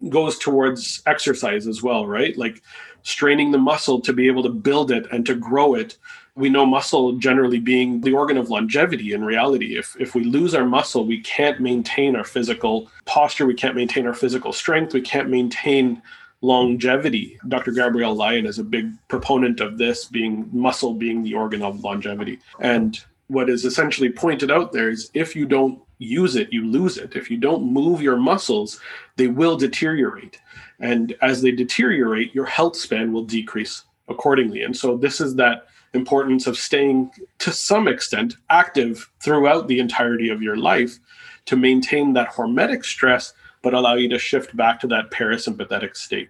Goes 0.09 0.37
towards 0.37 1.01
exercise 1.05 1.67
as 1.67 1.81
well, 1.81 2.05
right? 2.05 2.37
Like 2.37 2.61
straining 3.01 3.51
the 3.51 3.57
muscle 3.57 3.99
to 4.01 4.13
be 4.13 4.27
able 4.27 4.43
to 4.43 4.49
build 4.49 4.91
it 4.91 5.07
and 5.11 5.25
to 5.25 5.35
grow 5.35 5.75
it. 5.75 5.97
We 6.35 6.49
know 6.49 6.65
muscle 6.65 7.13
generally 7.13 7.59
being 7.59 8.01
the 8.01 8.13
organ 8.13 8.37
of 8.37 8.49
longevity 8.49 9.13
in 9.13 9.23
reality. 9.23 9.77
If, 9.77 9.95
if 9.99 10.15
we 10.15 10.23
lose 10.23 10.55
our 10.55 10.65
muscle, 10.65 11.05
we 11.05 11.21
can't 11.21 11.59
maintain 11.59 12.15
our 12.15 12.23
physical 12.23 12.89
posture, 13.05 13.45
we 13.45 13.53
can't 13.53 13.75
maintain 13.75 14.07
our 14.07 14.13
physical 14.13 14.51
strength, 14.51 14.93
we 14.93 15.01
can't 15.01 15.29
maintain 15.29 16.01
longevity. 16.43 17.39
Dr. 17.47 17.71
Gabrielle 17.71 18.13
Lyon 18.13 18.45
is 18.45 18.59
a 18.59 18.63
big 18.63 18.91
proponent 19.07 19.61
of 19.61 19.77
this 19.77 20.05
being 20.05 20.49
muscle 20.51 20.93
being 20.93 21.23
the 21.23 21.33
organ 21.33 21.63
of 21.63 21.83
longevity. 21.83 22.37
And 22.59 22.99
what 23.27 23.49
is 23.49 23.63
essentially 23.63 24.11
pointed 24.11 24.51
out 24.51 24.73
there 24.73 24.89
is 24.89 25.09
if 25.13 25.35
you 25.35 25.45
don't 25.45 25.81
use 25.99 26.35
it, 26.35 26.51
you 26.51 26.67
lose 26.67 26.97
it. 26.97 27.15
If 27.15 27.31
you 27.31 27.37
don't 27.37 27.63
move 27.63 28.01
your 28.01 28.17
muscles, 28.17 28.79
they 29.15 29.27
will 29.27 29.57
deteriorate. 29.57 30.39
And 30.81 31.15
as 31.21 31.41
they 31.41 31.51
deteriorate, 31.51 32.35
your 32.35 32.45
health 32.45 32.75
span 32.75 33.13
will 33.13 33.23
decrease 33.23 33.85
accordingly. 34.09 34.63
And 34.63 34.75
so, 34.75 34.97
this 34.97 35.21
is 35.21 35.35
that 35.35 35.67
importance 35.93 36.45
of 36.45 36.57
staying 36.57 37.11
to 37.39 37.53
some 37.53 37.87
extent 37.87 38.35
active 38.49 39.09
throughout 39.21 39.67
the 39.67 39.79
entirety 39.79 40.29
of 40.29 40.41
your 40.41 40.57
life 40.57 40.99
to 41.45 41.55
maintain 41.55 42.13
that 42.13 42.31
hormetic 42.31 42.83
stress, 42.83 43.33
but 43.63 43.73
allow 43.73 43.95
you 43.95 44.07
to 44.09 44.19
shift 44.19 44.55
back 44.55 44.79
to 44.81 44.87
that 44.87 45.09
parasympathetic 45.09 45.95
state. 45.95 46.29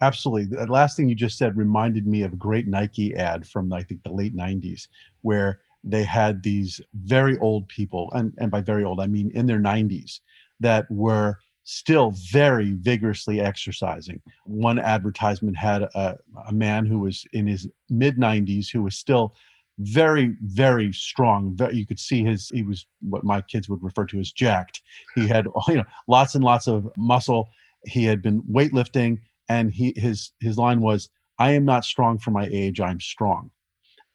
Absolutely. 0.00 0.56
The 0.56 0.66
last 0.66 0.96
thing 0.96 1.08
you 1.08 1.14
just 1.14 1.36
said 1.36 1.56
reminded 1.56 2.06
me 2.06 2.22
of 2.22 2.32
a 2.32 2.36
great 2.36 2.66
Nike 2.66 3.14
ad 3.14 3.46
from 3.46 3.72
I 3.72 3.82
think 3.82 4.02
the 4.02 4.12
late 4.12 4.34
90s 4.34 4.88
where 5.20 5.60
they 5.84 6.02
had 6.02 6.42
these 6.42 6.80
very 6.94 7.38
old 7.38 7.68
people 7.68 8.10
and, 8.14 8.32
and 8.38 8.50
by 8.50 8.60
very 8.62 8.84
old 8.84 9.00
I 9.00 9.06
mean 9.06 9.30
in 9.34 9.46
their 9.46 9.60
90s 9.60 10.20
that 10.60 10.90
were 10.90 11.38
still 11.64 12.12
very 12.30 12.72
vigorously 12.72 13.40
exercising. 13.40 14.20
One 14.44 14.78
advertisement 14.78 15.56
had 15.56 15.82
a, 15.82 16.18
a 16.48 16.52
man 16.52 16.86
who 16.86 16.98
was 17.00 17.24
in 17.32 17.46
his 17.46 17.68
mid 17.88 18.16
90s 18.16 18.70
who 18.70 18.82
was 18.82 18.96
still 18.96 19.34
very 19.78 20.36
very 20.42 20.92
strong 20.92 21.56
you 21.72 21.86
could 21.86 21.98
see 21.98 22.22
his 22.22 22.50
he 22.50 22.62
was 22.62 22.86
what 23.00 23.24
my 23.24 23.40
kids 23.40 23.68
would 23.68 23.82
refer 23.82 24.04
to 24.06 24.20
as 24.20 24.30
jacked. 24.30 24.82
He 25.14 25.26
had 25.34 25.46
you 25.68 25.76
know 25.76 25.84
lots 26.08 26.34
and 26.34 26.44
lots 26.44 26.66
of 26.66 26.90
muscle. 26.96 27.48
He 27.84 28.04
had 28.04 28.22
been 28.22 28.42
weightlifting 28.42 29.18
and 29.48 29.72
he 29.72 29.92
his 29.96 30.32
his 30.40 30.58
line 30.58 30.80
was 30.80 31.08
i 31.38 31.52
am 31.52 31.64
not 31.64 31.84
strong 31.84 32.18
for 32.18 32.30
my 32.30 32.48
age 32.52 32.80
i'm 32.80 33.00
strong. 33.00 33.50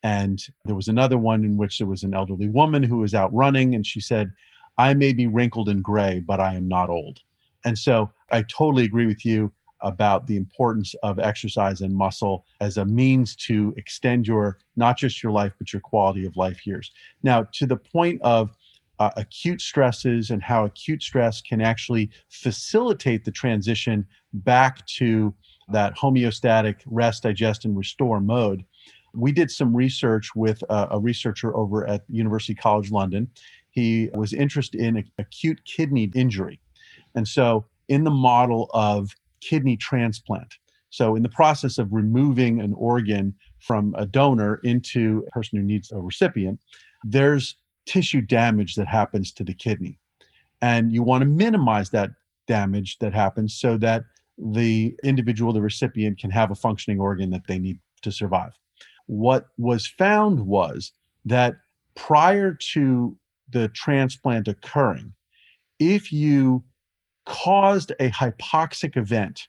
And 0.03 0.39
there 0.65 0.75
was 0.75 0.87
another 0.87 1.17
one 1.17 1.43
in 1.43 1.57
which 1.57 1.79
there 1.79 1.87
was 1.87 2.03
an 2.03 2.13
elderly 2.13 2.49
woman 2.49 2.83
who 2.83 2.99
was 2.99 3.13
out 3.13 3.33
running 3.33 3.75
and 3.75 3.85
she 3.85 3.99
said 3.99 4.31
i 4.77 4.93
may 4.93 5.11
be 5.13 5.27
wrinkled 5.27 5.69
and 5.69 5.83
gray 5.83 6.19
but 6.19 6.39
i 6.39 6.53
am 6.53 6.67
not 6.67 6.89
old. 6.89 7.19
And 7.65 7.77
so 7.77 8.11
I 8.31 8.43
totally 8.43 8.85
agree 8.85 9.07
with 9.07 9.25
you 9.25 9.51
about 9.81 10.27
the 10.27 10.37
importance 10.37 10.95
of 11.03 11.19
exercise 11.19 11.81
and 11.81 11.93
muscle 11.93 12.45
as 12.61 12.77
a 12.77 12.85
means 12.85 13.35
to 13.35 13.73
extend 13.77 14.27
your 14.27 14.57
not 14.75 14.97
just 14.97 15.21
your 15.21 15.31
life 15.31 15.53
but 15.57 15.71
your 15.71 15.81
quality 15.81 16.25
of 16.25 16.35
life 16.37 16.65
years. 16.65 16.91
Now, 17.23 17.43
to 17.53 17.65
the 17.65 17.77
point 17.77 18.21
of 18.21 18.55
uh, 18.99 19.11
acute 19.15 19.61
stresses 19.61 20.31
and 20.31 20.41
how 20.41 20.65
acute 20.65 21.03
stress 21.03 21.41
can 21.41 21.61
actually 21.61 22.09
facilitate 22.29 23.23
the 23.23 23.31
transition 23.31 24.05
back 24.33 24.85
to 24.87 25.33
that 25.69 25.95
homeostatic 25.95 26.77
rest, 26.85 27.23
digest, 27.23 27.65
and 27.65 27.77
restore 27.77 28.19
mode. 28.19 28.63
We 29.13 29.31
did 29.31 29.51
some 29.51 29.75
research 29.75 30.35
with 30.35 30.61
a, 30.69 30.87
a 30.91 30.99
researcher 30.99 31.55
over 31.55 31.87
at 31.87 32.03
University 32.09 32.55
College 32.55 32.91
London. 32.91 33.29
He 33.69 34.09
was 34.13 34.33
interested 34.33 34.79
in 34.81 35.03
acute 35.17 35.63
kidney 35.65 36.09
injury. 36.15 36.59
And 37.15 37.27
so, 37.27 37.65
in 37.89 38.03
the 38.03 38.11
model 38.11 38.69
of 38.73 39.15
kidney 39.41 39.77
transplant, 39.77 40.55
so 40.89 41.15
in 41.15 41.23
the 41.23 41.29
process 41.29 41.77
of 41.77 41.93
removing 41.93 42.61
an 42.61 42.73
organ 42.73 43.35
from 43.59 43.93
a 43.97 44.05
donor 44.05 44.55
into 44.63 45.23
a 45.27 45.31
person 45.31 45.59
who 45.59 45.63
needs 45.63 45.91
a 45.91 45.97
recipient, 45.97 46.59
there's 47.03 47.55
tissue 47.85 48.21
damage 48.21 48.75
that 48.75 48.87
happens 48.87 49.31
to 49.33 49.43
the 49.43 49.53
kidney. 49.53 49.99
And 50.61 50.91
you 50.91 51.03
want 51.03 51.21
to 51.21 51.27
minimize 51.27 51.89
that 51.91 52.11
damage 52.47 52.97
that 52.99 53.13
happens 53.13 53.55
so 53.55 53.77
that 53.77 54.03
the 54.37 54.95
individual, 55.03 55.53
the 55.53 55.61
recipient, 55.61 56.19
can 56.19 56.31
have 56.31 56.51
a 56.51 56.55
functioning 56.55 56.99
organ 56.99 57.29
that 57.31 57.47
they 57.47 57.59
need 57.59 57.79
to 58.01 58.11
survive. 58.11 58.53
What 59.07 59.47
was 59.57 59.87
found 59.87 60.39
was 60.39 60.91
that 61.25 61.55
prior 61.95 62.53
to 62.73 63.17
the 63.49 63.67
transplant 63.69 64.47
occurring, 64.47 65.13
if 65.79 66.11
you 66.11 66.63
caused 67.27 67.91
a 67.99 68.09
hypoxic 68.09 68.95
event, 68.95 69.47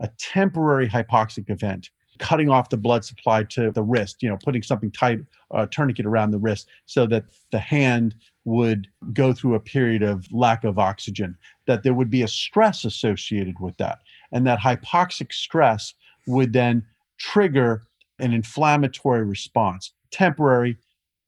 a 0.00 0.08
temporary 0.18 0.88
hypoxic 0.88 1.48
event, 1.50 1.90
cutting 2.18 2.50
off 2.50 2.68
the 2.68 2.76
blood 2.76 3.04
supply 3.04 3.42
to 3.42 3.70
the 3.70 3.82
wrist, 3.82 4.22
you 4.22 4.28
know, 4.28 4.38
putting 4.44 4.62
something 4.62 4.90
tight, 4.90 5.20
a 5.52 5.56
uh, 5.56 5.66
tourniquet 5.66 6.06
around 6.06 6.30
the 6.30 6.38
wrist 6.38 6.68
so 6.84 7.06
that 7.06 7.24
the 7.52 7.58
hand 7.58 8.14
would 8.44 8.86
go 9.12 9.32
through 9.32 9.54
a 9.54 9.60
period 9.60 10.02
of 10.02 10.26
lack 10.30 10.62
of 10.62 10.78
oxygen, 10.78 11.36
that 11.66 11.82
there 11.82 11.94
would 11.94 12.10
be 12.10 12.22
a 12.22 12.28
stress 12.28 12.84
associated 12.84 13.58
with 13.60 13.76
that. 13.78 13.98
And 14.32 14.46
that 14.46 14.60
hypoxic 14.60 15.32
stress 15.32 15.94
would 16.26 16.52
then 16.52 16.84
trigger 17.18 17.82
an 18.18 18.32
inflammatory 18.32 19.24
response, 19.24 19.92
temporary. 20.10 20.76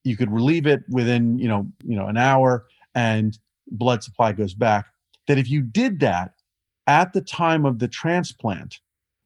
You 0.05 0.16
could 0.16 0.30
relieve 0.30 0.66
it 0.66 0.82
within, 0.91 1.39
you 1.39 1.49
know, 1.49 1.66
you 1.84 1.97
know, 1.97 2.07
an 2.07 2.16
hour 2.16 2.66
and 2.95 3.39
blood 3.70 4.03
supply 4.03 4.32
goes 4.32 4.55
back 4.55 4.86
that 5.29 5.39
if 5.39 5.49
you 5.49 5.62
did 5.62 6.01
that 6.01 6.33
at 6.89 7.12
the 7.12 7.20
time 7.20 7.64
of 7.64 7.79
the 7.79 7.87
transplant, 7.87 8.81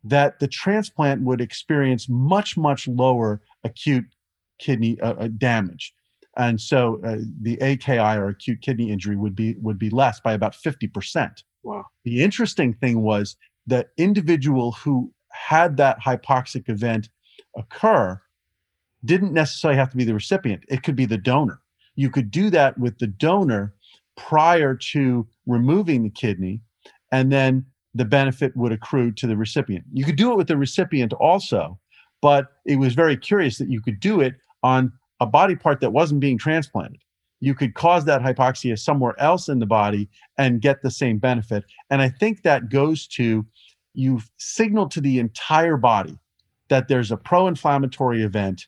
that 0.04 0.40
the 0.40 0.48
transplant 0.48 1.22
would 1.22 1.40
experience 1.40 2.08
much, 2.08 2.56
much 2.56 2.86
lower 2.86 3.40
acute 3.64 4.04
kidney 4.58 5.00
uh, 5.00 5.14
uh 5.14 5.28
damage. 5.38 5.94
And 6.36 6.60
so 6.60 7.00
uh, 7.04 7.18
the 7.40 7.60
AKI 7.62 8.18
or 8.18 8.28
acute 8.28 8.60
kidney 8.62 8.90
injury 8.90 9.16
would 9.16 9.36
be 9.36 9.54
would 9.60 9.78
be 9.78 9.90
less 9.90 10.20
by 10.20 10.32
about 10.32 10.54
50%. 10.54 11.42
Wow. 11.62 11.86
The 12.04 12.22
interesting 12.22 12.74
thing 12.74 13.02
was 13.02 13.36
the 13.66 13.86
individual 13.96 14.72
who 14.72 15.12
had 15.30 15.76
that 15.76 16.00
hypoxic 16.00 16.68
event 16.68 17.08
occur 17.56 18.20
didn't 19.04 19.32
necessarily 19.32 19.78
have 19.78 19.90
to 19.90 19.96
be 19.96 20.04
the 20.04 20.14
recipient. 20.14 20.64
It 20.68 20.82
could 20.82 20.96
be 20.96 21.06
the 21.06 21.18
donor. 21.18 21.60
You 21.94 22.08
could 22.10 22.30
do 22.30 22.50
that 22.50 22.78
with 22.78 22.98
the 22.98 23.06
donor 23.06 23.74
prior 24.16 24.74
to 24.74 25.26
removing 25.46 26.02
the 26.02 26.10
kidney, 26.10 26.60
and 27.10 27.30
then 27.30 27.64
the 27.94 28.04
benefit 28.04 28.56
would 28.56 28.72
accrue 28.72 29.12
to 29.12 29.26
the 29.26 29.36
recipient. 29.36 29.84
You 29.92 30.04
could 30.04 30.16
do 30.16 30.32
it 30.32 30.36
with 30.36 30.48
the 30.48 30.56
recipient 30.56 31.12
also, 31.14 31.78
but 32.20 32.46
it 32.64 32.76
was 32.76 32.94
very 32.94 33.16
curious 33.16 33.58
that 33.58 33.68
you 33.68 33.80
could 33.80 34.00
do 34.00 34.20
it 34.20 34.34
on 34.62 34.92
a 35.20 35.26
body 35.26 35.56
part 35.56 35.80
that 35.80 35.92
wasn't 35.92 36.20
being 36.20 36.38
transplanted. 36.38 37.00
You 37.40 37.54
could 37.54 37.74
cause 37.74 38.04
that 38.04 38.22
hypoxia 38.22 38.78
somewhere 38.78 39.14
else 39.18 39.48
in 39.48 39.58
the 39.58 39.66
body 39.66 40.08
and 40.38 40.60
get 40.60 40.82
the 40.82 40.90
same 40.90 41.18
benefit. 41.18 41.64
And 41.90 42.00
I 42.00 42.08
think 42.08 42.42
that 42.42 42.68
goes 42.68 43.06
to 43.08 43.44
you've 43.94 44.30
signaled 44.38 44.90
to 44.92 45.00
the 45.00 45.18
entire 45.18 45.76
body 45.76 46.18
that 46.68 46.88
there's 46.88 47.10
a 47.10 47.16
pro 47.16 47.48
inflammatory 47.48 48.22
event. 48.22 48.66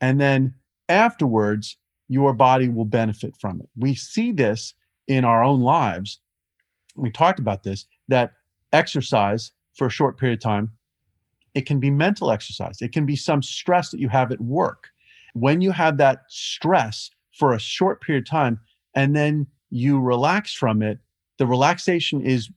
And 0.00 0.20
then 0.20 0.54
afterwards, 0.88 1.76
your 2.08 2.32
body 2.32 2.68
will 2.68 2.84
benefit 2.84 3.34
from 3.38 3.60
it. 3.60 3.68
We 3.76 3.94
see 3.94 4.32
this 4.32 4.74
in 5.06 5.24
our 5.24 5.42
own 5.42 5.60
lives. 5.60 6.20
We 6.96 7.10
talked 7.10 7.38
about 7.38 7.62
this 7.62 7.86
that 8.08 8.32
exercise 8.72 9.52
for 9.74 9.86
a 9.86 9.90
short 9.90 10.18
period 10.18 10.38
of 10.38 10.42
time, 10.42 10.72
it 11.54 11.66
can 11.66 11.80
be 11.80 11.90
mental 11.90 12.30
exercise, 12.30 12.82
it 12.82 12.92
can 12.92 13.06
be 13.06 13.16
some 13.16 13.42
stress 13.42 13.90
that 13.90 14.00
you 14.00 14.08
have 14.08 14.32
at 14.32 14.40
work. 14.40 14.88
When 15.34 15.60
you 15.60 15.70
have 15.70 15.96
that 15.98 16.22
stress 16.28 17.10
for 17.32 17.52
a 17.52 17.60
short 17.60 18.02
period 18.02 18.24
of 18.24 18.30
time 18.30 18.60
and 18.94 19.14
then 19.14 19.46
you 19.70 20.00
relax 20.00 20.52
from 20.52 20.82
it, 20.82 20.98
the 21.38 21.46
relaxation 21.46 22.20
is 22.20 22.50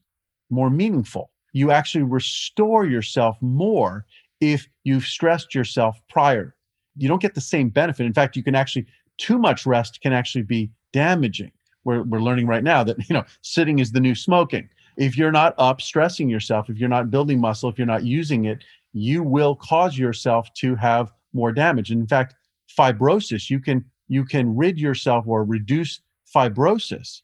more 0.50 0.70
meaningful. 0.70 1.30
You 1.52 1.70
actually 1.70 2.04
restore 2.04 2.86
yourself 2.86 3.36
more 3.40 4.04
if 4.40 4.68
you've 4.84 5.04
stressed 5.04 5.54
yourself 5.54 6.00
prior. 6.08 6.56
You 6.96 7.08
don't 7.08 7.22
get 7.22 7.34
the 7.34 7.40
same 7.40 7.68
benefit. 7.68 8.06
In 8.06 8.12
fact, 8.12 8.36
you 8.36 8.42
can 8.42 8.54
actually 8.54 8.86
too 9.18 9.38
much 9.38 9.66
rest 9.66 10.00
can 10.00 10.12
actually 10.12 10.42
be 10.42 10.70
damaging. 10.92 11.52
We're, 11.84 12.02
we're 12.02 12.20
learning 12.20 12.46
right 12.46 12.62
now 12.62 12.84
that 12.84 12.96
you 13.08 13.14
know 13.14 13.24
sitting 13.42 13.78
is 13.78 13.92
the 13.92 14.00
new 14.00 14.14
smoking. 14.14 14.68
If 14.96 15.16
you're 15.16 15.32
not 15.32 15.54
up 15.58 15.80
stressing 15.80 16.28
yourself, 16.28 16.68
if 16.68 16.78
you're 16.78 16.88
not 16.88 17.10
building 17.10 17.40
muscle, 17.40 17.70
if 17.70 17.78
you're 17.78 17.86
not 17.86 18.04
using 18.04 18.44
it, 18.44 18.62
you 18.92 19.22
will 19.22 19.56
cause 19.56 19.96
yourself 19.96 20.52
to 20.54 20.74
have 20.76 21.12
more 21.32 21.50
damage. 21.50 21.90
And 21.90 22.00
in 22.02 22.06
fact, 22.06 22.34
fibrosis, 22.78 23.48
you 23.48 23.58
can 23.58 23.84
you 24.08 24.24
can 24.24 24.54
rid 24.54 24.78
yourself 24.78 25.26
or 25.26 25.44
reduce 25.44 26.00
fibrosis 26.34 27.22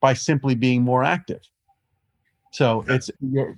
by 0.00 0.14
simply 0.14 0.54
being 0.54 0.82
more 0.82 1.04
active. 1.04 1.40
So 2.52 2.84
it's 2.88 3.10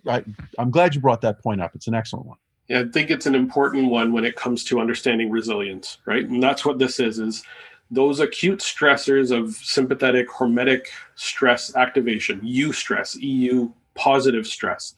I, 0.09 0.25
I'm 0.59 0.71
glad 0.71 0.95
you 0.95 1.01
brought 1.01 1.21
that 1.23 1.43
point 1.43 1.61
up. 1.61 1.75
It's 1.75 1.89
an 1.89 1.95
excellent 1.95 2.27
one. 2.27 2.39
I 2.75 2.85
think 2.85 3.11
it's 3.11 3.27
an 3.27 3.35
important 3.35 3.91
one 3.91 4.13
when 4.13 4.25
it 4.25 4.37
comes 4.37 4.65
to 4.65 4.81
understanding 4.81 5.31
resilience, 5.31 5.99
right? 6.07 6.27
And 6.27 6.43
that's 6.43 6.65
what 6.65 6.79
this 6.79 7.01
is 7.01 7.19
is 7.19 7.43
those 7.91 8.21
acute 8.21 8.61
stressors 8.61 9.37
of 9.37 9.55
sympathetic 9.55 10.29
hormetic 10.29 10.87
stress 11.15 11.77
activation, 11.77 12.41
U 12.43 12.71
eustress, 12.71 13.17
EU 13.21 13.71
positive 13.95 14.47
stress, 14.47 14.95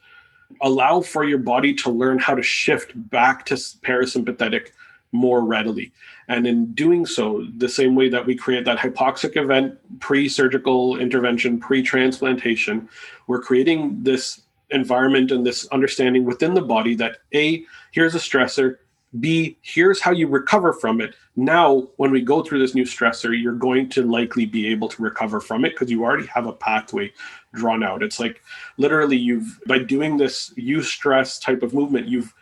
allow 0.61 1.01
for 1.01 1.25
your 1.25 1.39
body 1.39 1.75
to 1.75 1.91
learn 1.91 2.18
how 2.18 2.35
to 2.35 2.43
shift 2.43 2.93
back 3.11 3.45
to 3.47 3.55
parasympathetic 3.55 4.68
more 5.11 5.45
readily. 5.45 5.93
And 6.29 6.47
in 6.47 6.72
doing 6.75 7.07
so, 7.07 7.47
the 7.57 7.68
same 7.68 7.95
way 7.95 8.09
that 8.09 8.27
we 8.27 8.35
create 8.35 8.64
that 8.64 8.79
hypoxic 8.79 9.37
event 9.37 9.79
pre 10.01 10.29
surgical 10.29 10.99
intervention, 10.99 11.59
pre 11.59 11.83
transplantation, 11.83 12.89
we're 13.27 13.41
creating 13.41 14.03
this 14.03 14.44
environment 14.71 15.31
and 15.31 15.47
this 15.47 15.67
understanding 15.69 16.25
within 16.25 16.55
the 16.55 16.62
body 16.62 16.95
that 16.97 17.19
A, 17.35 17.65
here's 17.93 18.15
a 18.15 18.19
stressor, 18.19 18.77
B, 19.21 19.57
here's 19.62 20.01
how 20.01 20.11
you 20.11 20.27
recover 20.27 20.73
from 20.73 21.01
it. 21.01 21.15
Now, 21.37 21.89
when 21.97 22.11
we 22.11 22.21
go 22.21 22.43
through 22.43 22.59
this 22.59 22.75
new 22.75 22.85
stressor, 22.85 23.41
you're 23.41 23.55
going 23.55 23.89
to 23.91 24.03
likely 24.03 24.45
be 24.45 24.67
able 24.69 24.89
to 24.89 25.03
recover 25.03 25.41
from 25.41 25.65
it 25.65 25.71
because 25.71 25.91
you 25.91 26.03
already 26.03 26.27
have 26.27 26.47
a 26.47 26.53
pathway 26.53 27.12
drawn 27.55 27.85
out. 27.85 28.03
It's 28.03 28.19
like 28.19 28.43
literally 28.77 29.17
you've 29.17 29.61
by 29.67 29.79
doing 29.79 30.17
this 30.17 30.51
eustress 30.57 31.41
type 31.41 31.62
of 31.62 31.75
movement, 31.75 32.09
you've 32.09 32.35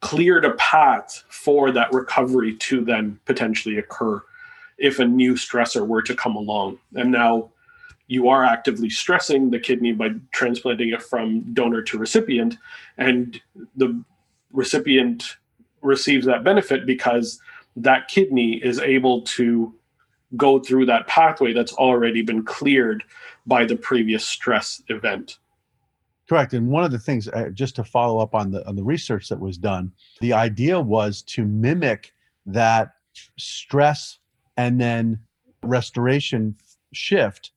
cleared 0.00 0.44
a 0.44 0.52
path 0.54 1.24
for 1.28 1.72
that 1.72 1.92
recovery 1.92 2.54
to 2.56 2.84
then 2.84 3.18
potentially 3.24 3.78
occur 3.78 4.22
if 4.76 4.98
a 4.98 5.04
new 5.04 5.34
stressor 5.34 5.86
were 5.86 6.02
to 6.02 6.14
come 6.14 6.36
along. 6.36 6.78
And 6.94 7.10
now 7.10 7.50
you 8.08 8.28
are 8.28 8.44
actively 8.44 8.90
stressing 8.90 9.50
the 9.50 9.60
kidney 9.60 9.92
by 9.92 10.08
transplanting 10.32 10.88
it 10.88 11.02
from 11.02 11.42
donor 11.52 11.82
to 11.82 11.98
recipient, 11.98 12.56
and 12.96 13.40
the 13.76 14.02
recipient 14.52 15.36
receives 15.82 16.26
that 16.26 16.42
benefit 16.42 16.86
because 16.86 17.40
that 17.76 18.08
kidney 18.08 18.54
is 18.64 18.80
able 18.80 19.22
to 19.22 19.72
go 20.36 20.58
through 20.58 20.86
that 20.86 21.06
pathway 21.06 21.52
that's 21.52 21.72
already 21.74 22.22
been 22.22 22.42
cleared 22.42 23.04
by 23.46 23.64
the 23.64 23.76
previous 23.76 24.26
stress 24.26 24.82
event. 24.88 25.38
Correct. 26.28 26.52
And 26.52 26.68
one 26.68 26.84
of 26.84 26.90
the 26.90 26.98
things, 26.98 27.28
uh, 27.28 27.48
just 27.54 27.76
to 27.76 27.84
follow 27.84 28.18
up 28.18 28.34
on 28.34 28.50
the 28.50 28.66
on 28.68 28.76
the 28.76 28.82
research 28.82 29.28
that 29.28 29.40
was 29.40 29.56
done, 29.56 29.92
the 30.20 30.32
idea 30.32 30.78
was 30.78 31.22
to 31.22 31.44
mimic 31.44 32.12
that 32.44 32.92
stress 33.38 34.18
and 34.56 34.80
then 34.80 35.18
restoration 35.62 36.54
shift 36.92 37.52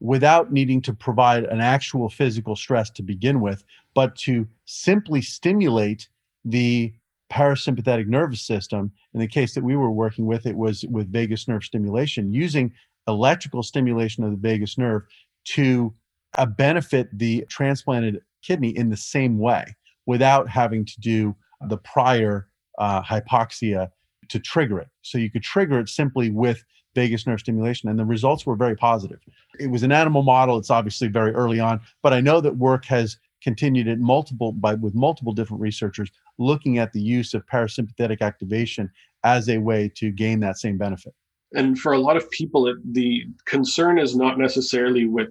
without 0.00 0.52
needing 0.52 0.80
to 0.82 0.92
provide 0.92 1.44
an 1.44 1.60
actual 1.60 2.08
physical 2.08 2.54
stress 2.54 2.90
to 2.90 3.02
begin 3.02 3.40
with, 3.40 3.64
but 3.94 4.14
to 4.16 4.46
simply 4.64 5.20
stimulate 5.20 6.08
the 6.44 6.92
parasympathetic 7.32 8.06
nervous 8.06 8.42
system. 8.42 8.90
In 9.12 9.20
the 9.20 9.26
case 9.26 9.54
that 9.54 9.64
we 9.64 9.76
were 9.76 9.90
working 9.90 10.26
with, 10.26 10.46
it 10.46 10.56
was 10.56 10.84
with 10.88 11.12
vagus 11.12 11.48
nerve 11.48 11.64
stimulation, 11.64 12.32
using 12.32 12.72
electrical 13.06 13.62
stimulation 13.62 14.24
of 14.24 14.30
the 14.30 14.36
vagus 14.36 14.78
nerve 14.78 15.02
to 15.44 15.94
uh, 16.36 16.46
benefit 16.46 17.08
the 17.18 17.44
transplanted 17.48 18.20
kidney 18.42 18.76
in 18.76 18.90
the 18.90 18.96
same 18.96 19.38
way 19.38 19.64
without 20.06 20.48
having 20.48 20.84
to 20.84 21.00
do 21.00 21.34
the 21.68 21.78
prior 21.78 22.48
uh, 22.78 23.02
hypoxia 23.02 23.90
to 24.28 24.38
trigger 24.38 24.78
it. 24.78 24.88
So 25.02 25.18
you 25.18 25.30
could 25.30 25.42
trigger 25.42 25.80
it 25.80 25.88
simply 25.88 26.30
with 26.30 26.64
vagus 26.98 27.26
nerve 27.26 27.38
stimulation, 27.38 27.88
and 27.88 27.98
the 27.98 28.04
results 28.04 28.44
were 28.44 28.56
very 28.56 28.74
positive. 28.74 29.20
It 29.60 29.70
was 29.70 29.82
an 29.84 29.92
animal 29.92 30.22
model. 30.22 30.58
It's 30.58 30.70
obviously 30.70 31.08
very 31.08 31.32
early 31.32 31.60
on, 31.60 31.80
but 32.02 32.12
I 32.12 32.20
know 32.20 32.40
that 32.40 32.56
work 32.56 32.84
has 32.86 33.18
continued 33.40 33.86
at 33.86 34.00
multiple 34.00 34.50
by 34.50 34.74
with 34.74 34.94
multiple 34.94 35.32
different 35.32 35.60
researchers 35.60 36.10
looking 36.38 36.78
at 36.78 36.92
the 36.92 37.00
use 37.00 37.34
of 37.34 37.46
parasympathetic 37.46 38.20
activation 38.20 38.90
as 39.22 39.48
a 39.48 39.58
way 39.58 39.90
to 39.94 40.10
gain 40.10 40.40
that 40.40 40.58
same 40.58 40.76
benefit. 40.76 41.14
And 41.54 41.78
for 41.78 41.92
a 41.92 41.98
lot 41.98 42.16
of 42.16 42.28
people, 42.30 42.66
it, 42.66 42.76
the 42.92 43.24
concern 43.46 43.98
is 43.98 44.16
not 44.16 44.38
necessarily 44.38 45.06
with 45.06 45.30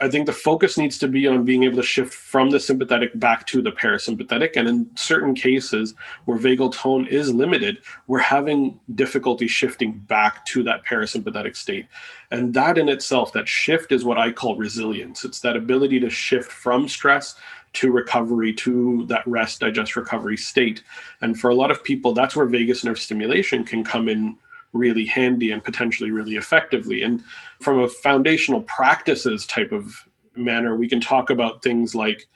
I 0.00 0.08
think 0.08 0.26
the 0.26 0.32
focus 0.32 0.78
needs 0.78 0.98
to 0.98 1.06
be 1.06 1.28
on 1.28 1.44
being 1.44 1.62
able 1.62 1.76
to 1.76 1.82
shift 1.82 2.12
from 2.12 2.50
the 2.50 2.58
sympathetic 2.58 3.18
back 3.20 3.46
to 3.48 3.62
the 3.62 3.70
parasympathetic. 3.70 4.56
And 4.56 4.68
in 4.68 4.90
certain 4.96 5.34
cases 5.34 5.94
where 6.24 6.38
vagal 6.38 6.72
tone 6.72 7.06
is 7.06 7.32
limited, 7.32 7.78
we're 8.08 8.18
having 8.18 8.80
difficulty 8.94 9.46
shifting 9.46 9.92
back 9.92 10.44
to 10.46 10.64
that 10.64 10.84
parasympathetic 10.84 11.54
state. 11.54 11.86
And 12.32 12.52
that 12.54 12.78
in 12.78 12.88
itself, 12.88 13.32
that 13.34 13.46
shift 13.46 13.92
is 13.92 14.04
what 14.04 14.18
I 14.18 14.32
call 14.32 14.56
resilience. 14.56 15.24
It's 15.24 15.40
that 15.40 15.56
ability 15.56 16.00
to 16.00 16.10
shift 16.10 16.50
from 16.50 16.88
stress 16.88 17.36
to 17.74 17.92
recovery 17.92 18.52
to 18.52 19.06
that 19.06 19.26
rest, 19.26 19.60
digest, 19.60 19.94
recovery 19.94 20.36
state. 20.36 20.82
And 21.20 21.38
for 21.38 21.50
a 21.50 21.54
lot 21.54 21.70
of 21.70 21.84
people, 21.84 22.12
that's 22.12 22.34
where 22.34 22.46
vagus 22.46 22.82
nerve 22.82 22.98
stimulation 22.98 23.64
can 23.64 23.84
come 23.84 24.08
in 24.08 24.36
really 24.72 25.04
handy 25.04 25.50
and 25.50 25.62
potentially 25.62 26.10
really 26.10 26.36
effectively. 26.36 27.02
And 27.02 27.22
from 27.60 27.80
a 27.80 27.88
foundational 27.88 28.62
practices 28.62 29.46
type 29.46 29.72
of 29.72 30.06
manner, 30.34 30.76
we 30.76 30.88
can 30.88 31.00
talk 31.00 31.30
about 31.30 31.62
things 31.62 31.94
like 31.94 32.26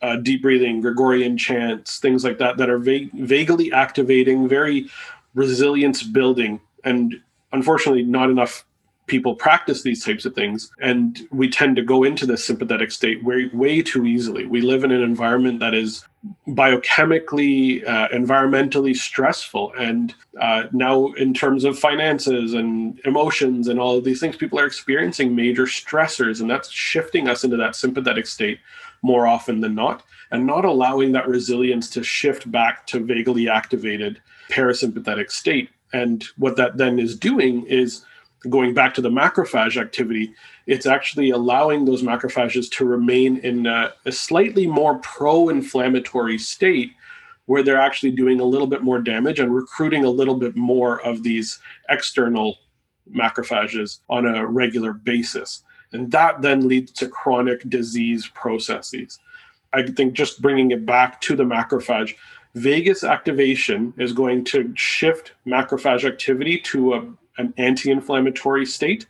uh, 0.00 0.16
deep 0.16 0.42
breathing, 0.42 0.80
Gregorian 0.80 1.36
chants, 1.36 1.98
things 1.98 2.24
like 2.24 2.38
that, 2.38 2.56
that 2.56 2.68
are 2.68 2.78
va- 2.78 3.08
vaguely 3.14 3.72
activating, 3.72 4.48
very 4.48 4.88
resilience 5.34 6.02
building. 6.02 6.60
And 6.84 7.20
unfortunately, 7.52 8.02
not 8.02 8.30
enough 8.30 8.64
people 9.06 9.34
practice 9.34 9.82
these 9.82 10.04
types 10.04 10.24
of 10.24 10.34
things 10.34 10.70
and 10.80 11.26
we 11.30 11.48
tend 11.48 11.76
to 11.76 11.82
go 11.82 12.04
into 12.04 12.24
this 12.24 12.44
sympathetic 12.44 12.90
state 12.90 13.22
way, 13.24 13.50
way 13.52 13.82
too 13.82 14.06
easily 14.06 14.46
we 14.46 14.60
live 14.60 14.84
in 14.84 14.92
an 14.92 15.02
environment 15.02 15.58
that 15.58 15.74
is 15.74 16.06
biochemically 16.48 17.86
uh, 17.86 18.08
environmentally 18.08 18.94
stressful. 18.94 19.72
And 19.78 20.14
uh, 20.40 20.64
now 20.72 21.06
in 21.12 21.34
terms 21.34 21.64
of 21.64 21.78
finances 21.78 22.54
and 22.54 23.00
emotions 23.04 23.68
and 23.68 23.80
all 23.80 23.98
of 23.98 24.04
these 24.04 24.20
things 24.20 24.36
people 24.36 24.58
are 24.58 24.66
experiencing 24.66 25.34
major 25.34 25.64
stressors 25.64 26.40
and 26.40 26.48
that's 26.48 26.70
shifting 26.70 27.28
us 27.28 27.42
into 27.42 27.56
that 27.56 27.74
sympathetic 27.74 28.26
state 28.26 28.60
more 29.02 29.26
often 29.26 29.60
than 29.60 29.74
not 29.74 30.04
and 30.30 30.46
not 30.46 30.64
allowing 30.64 31.12
that 31.12 31.28
resilience 31.28 31.90
to 31.90 32.04
shift 32.04 32.50
back 32.50 32.86
to 32.86 33.00
vaguely 33.00 33.48
activated 33.48 34.20
parasympathetic 34.48 35.30
state. 35.30 35.70
And 35.92 36.24
what 36.38 36.56
that 36.56 36.78
then 36.78 36.98
is 36.98 37.16
doing 37.16 37.66
is 37.66 38.04
going 38.48 38.74
back 38.74 38.94
to 38.94 39.00
the 39.00 39.10
macrophage 39.10 39.80
activity, 39.80 40.32
it's 40.66 40.86
actually 40.86 41.30
allowing 41.30 41.84
those 41.84 42.02
macrophages 42.02 42.70
to 42.72 42.84
remain 42.84 43.38
in 43.38 43.66
a, 43.66 43.92
a 44.04 44.12
slightly 44.12 44.66
more 44.66 44.98
pro 44.98 45.48
inflammatory 45.48 46.38
state 46.38 46.92
where 47.46 47.62
they're 47.62 47.80
actually 47.80 48.12
doing 48.12 48.40
a 48.40 48.44
little 48.44 48.66
bit 48.66 48.82
more 48.82 49.00
damage 49.00 49.38
and 49.40 49.54
recruiting 49.54 50.04
a 50.04 50.10
little 50.10 50.36
bit 50.36 50.56
more 50.56 51.00
of 51.02 51.22
these 51.22 51.58
external 51.88 52.58
macrophages 53.14 54.00
on 54.08 54.26
a 54.26 54.46
regular 54.46 54.92
basis. 54.92 55.62
And 55.92 56.10
that 56.12 56.40
then 56.40 56.68
leads 56.68 56.92
to 56.92 57.08
chronic 57.08 57.68
disease 57.68 58.28
processes. 58.28 59.18
I 59.72 59.82
think 59.82 60.14
just 60.14 60.40
bringing 60.40 60.70
it 60.70 60.86
back 60.86 61.20
to 61.22 61.36
the 61.36 61.44
macrophage, 61.44 62.14
vagus 62.54 63.04
activation 63.04 63.92
is 63.98 64.12
going 64.12 64.44
to 64.44 64.72
shift 64.76 65.32
macrophage 65.46 66.04
activity 66.04 66.58
to 66.58 66.94
a 66.94 67.12
an 67.38 67.52
anti-inflammatory 67.56 68.66
state 68.66 69.06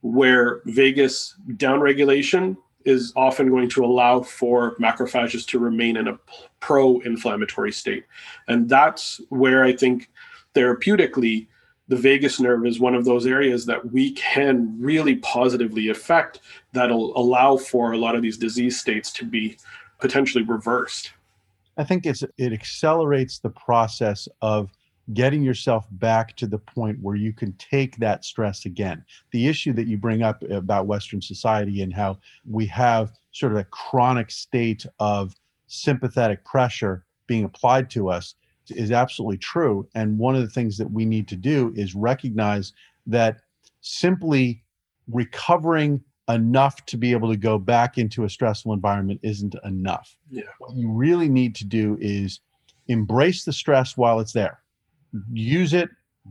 where 0.00 0.60
vagus 0.66 1.36
downregulation 1.52 2.56
is 2.84 3.12
often 3.14 3.48
going 3.48 3.68
to 3.68 3.84
allow 3.84 4.20
for 4.20 4.74
macrophages 4.76 5.46
to 5.46 5.58
remain 5.58 5.96
in 5.96 6.08
a 6.08 6.18
pro-inflammatory 6.58 7.70
state. 7.70 8.04
And 8.48 8.68
that's 8.68 9.20
where 9.28 9.62
i 9.62 9.72
think 9.72 10.10
therapeutically 10.54 11.46
the 11.88 11.96
vagus 11.96 12.40
nerve 12.40 12.64
is 12.64 12.80
one 12.80 12.94
of 12.94 13.04
those 13.04 13.26
areas 13.26 13.66
that 13.66 13.92
we 13.92 14.12
can 14.12 14.74
really 14.80 15.16
positively 15.16 15.90
affect 15.90 16.40
that'll 16.72 17.14
allow 17.18 17.56
for 17.56 17.92
a 17.92 17.98
lot 17.98 18.14
of 18.14 18.22
these 18.22 18.38
disease 18.38 18.80
states 18.80 19.12
to 19.12 19.26
be 19.26 19.58
potentially 19.98 20.44
reversed. 20.44 21.12
I 21.76 21.84
think 21.84 22.06
it's 22.06 22.24
it 22.38 22.52
accelerates 22.52 23.40
the 23.40 23.50
process 23.50 24.28
of 24.40 24.70
getting 25.12 25.42
yourself 25.42 25.86
back 25.92 26.36
to 26.36 26.46
the 26.46 26.58
point 26.58 26.98
where 27.00 27.16
you 27.16 27.32
can 27.32 27.52
take 27.54 27.96
that 27.96 28.24
stress 28.24 28.64
again. 28.64 29.04
The 29.32 29.48
issue 29.48 29.72
that 29.74 29.86
you 29.86 29.98
bring 29.98 30.22
up 30.22 30.42
about 30.50 30.86
Western 30.86 31.20
society 31.20 31.82
and 31.82 31.92
how 31.92 32.18
we 32.48 32.66
have 32.66 33.12
sort 33.32 33.52
of 33.52 33.58
a 33.58 33.64
chronic 33.64 34.30
state 34.30 34.86
of 35.00 35.34
sympathetic 35.66 36.44
pressure 36.44 37.04
being 37.26 37.44
applied 37.44 37.90
to 37.90 38.08
us 38.08 38.34
is 38.68 38.92
absolutely 38.92 39.38
true. 39.38 39.88
And 39.94 40.18
one 40.18 40.36
of 40.36 40.42
the 40.42 40.50
things 40.50 40.78
that 40.78 40.90
we 40.90 41.04
need 41.04 41.26
to 41.28 41.36
do 41.36 41.72
is 41.74 41.94
recognize 41.94 42.72
that 43.06 43.40
simply 43.80 44.62
recovering 45.08 46.00
enough 46.28 46.86
to 46.86 46.96
be 46.96 47.10
able 47.10 47.28
to 47.28 47.36
go 47.36 47.58
back 47.58 47.98
into 47.98 48.24
a 48.24 48.30
stressful 48.30 48.72
environment 48.72 49.18
isn't 49.22 49.56
enough. 49.64 50.16
Yeah. 50.30 50.44
What 50.58 50.76
you 50.76 50.90
really 50.90 51.28
need 51.28 51.56
to 51.56 51.64
do 51.64 51.98
is 52.00 52.40
embrace 52.86 53.44
the 53.44 53.52
stress 53.52 53.96
while 53.96 54.20
it's 54.20 54.32
there 54.32 54.61
use 55.32 55.72
it, 55.72 55.90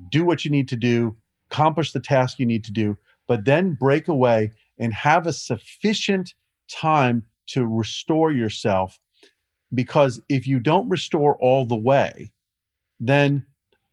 do 0.09 0.23
what 0.25 0.45
you 0.45 0.51
need 0.51 0.67
to 0.69 0.75
do, 0.75 1.15
accomplish 1.49 1.91
the 1.91 1.99
task 1.99 2.39
you 2.39 2.45
need 2.45 2.63
to 2.63 2.71
do, 2.71 2.97
but 3.27 3.45
then 3.45 3.73
break 3.73 4.07
away 4.07 4.51
and 4.77 4.93
have 4.93 5.27
a 5.27 5.33
sufficient 5.33 6.33
time 6.69 7.23
to 7.47 7.65
restore 7.65 8.31
yourself. 8.31 8.99
Because 9.73 10.21
if 10.29 10.47
you 10.47 10.59
don't 10.59 10.89
restore 10.89 11.37
all 11.37 11.65
the 11.65 11.75
way, 11.75 12.31
then 12.99 13.45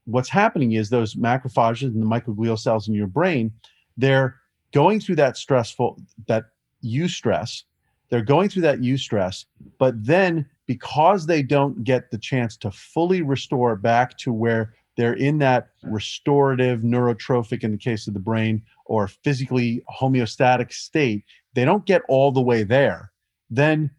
what's 0.04 0.28
happening 0.28 0.72
is 0.72 0.90
those 0.90 1.14
macrophages 1.14 1.88
and 1.88 2.02
the 2.02 2.06
microglial 2.06 2.58
cells 2.58 2.88
in 2.88 2.94
your 2.94 3.06
brain, 3.06 3.52
they're 3.96 4.36
going 4.72 5.00
through 5.00 5.16
that 5.16 5.36
stressful, 5.36 6.00
that 6.26 6.46
eustress, 6.84 7.62
they're 8.10 8.22
going 8.22 8.48
through 8.48 8.62
that 8.62 8.80
eustress, 8.80 9.44
but 9.78 9.94
then 10.04 10.46
because 10.66 11.26
they 11.26 11.42
don't 11.42 11.84
get 11.84 12.10
the 12.10 12.18
chance 12.18 12.56
to 12.58 12.70
fully 12.70 13.22
restore 13.22 13.76
back 13.76 14.16
to 14.18 14.32
where 14.32 14.74
they're 14.96 15.14
in 15.14 15.38
that 15.38 15.68
restorative, 15.84 16.80
neurotrophic, 16.80 17.62
in 17.62 17.72
the 17.72 17.78
case 17.78 18.08
of 18.08 18.14
the 18.14 18.20
brain, 18.20 18.62
or 18.86 19.08
physically 19.08 19.82
homeostatic 20.00 20.72
state, 20.72 21.24
they 21.54 21.64
don't 21.64 21.86
get 21.86 22.02
all 22.08 22.32
the 22.32 22.42
way 22.42 22.64
there. 22.64 23.12
Then 23.48 23.90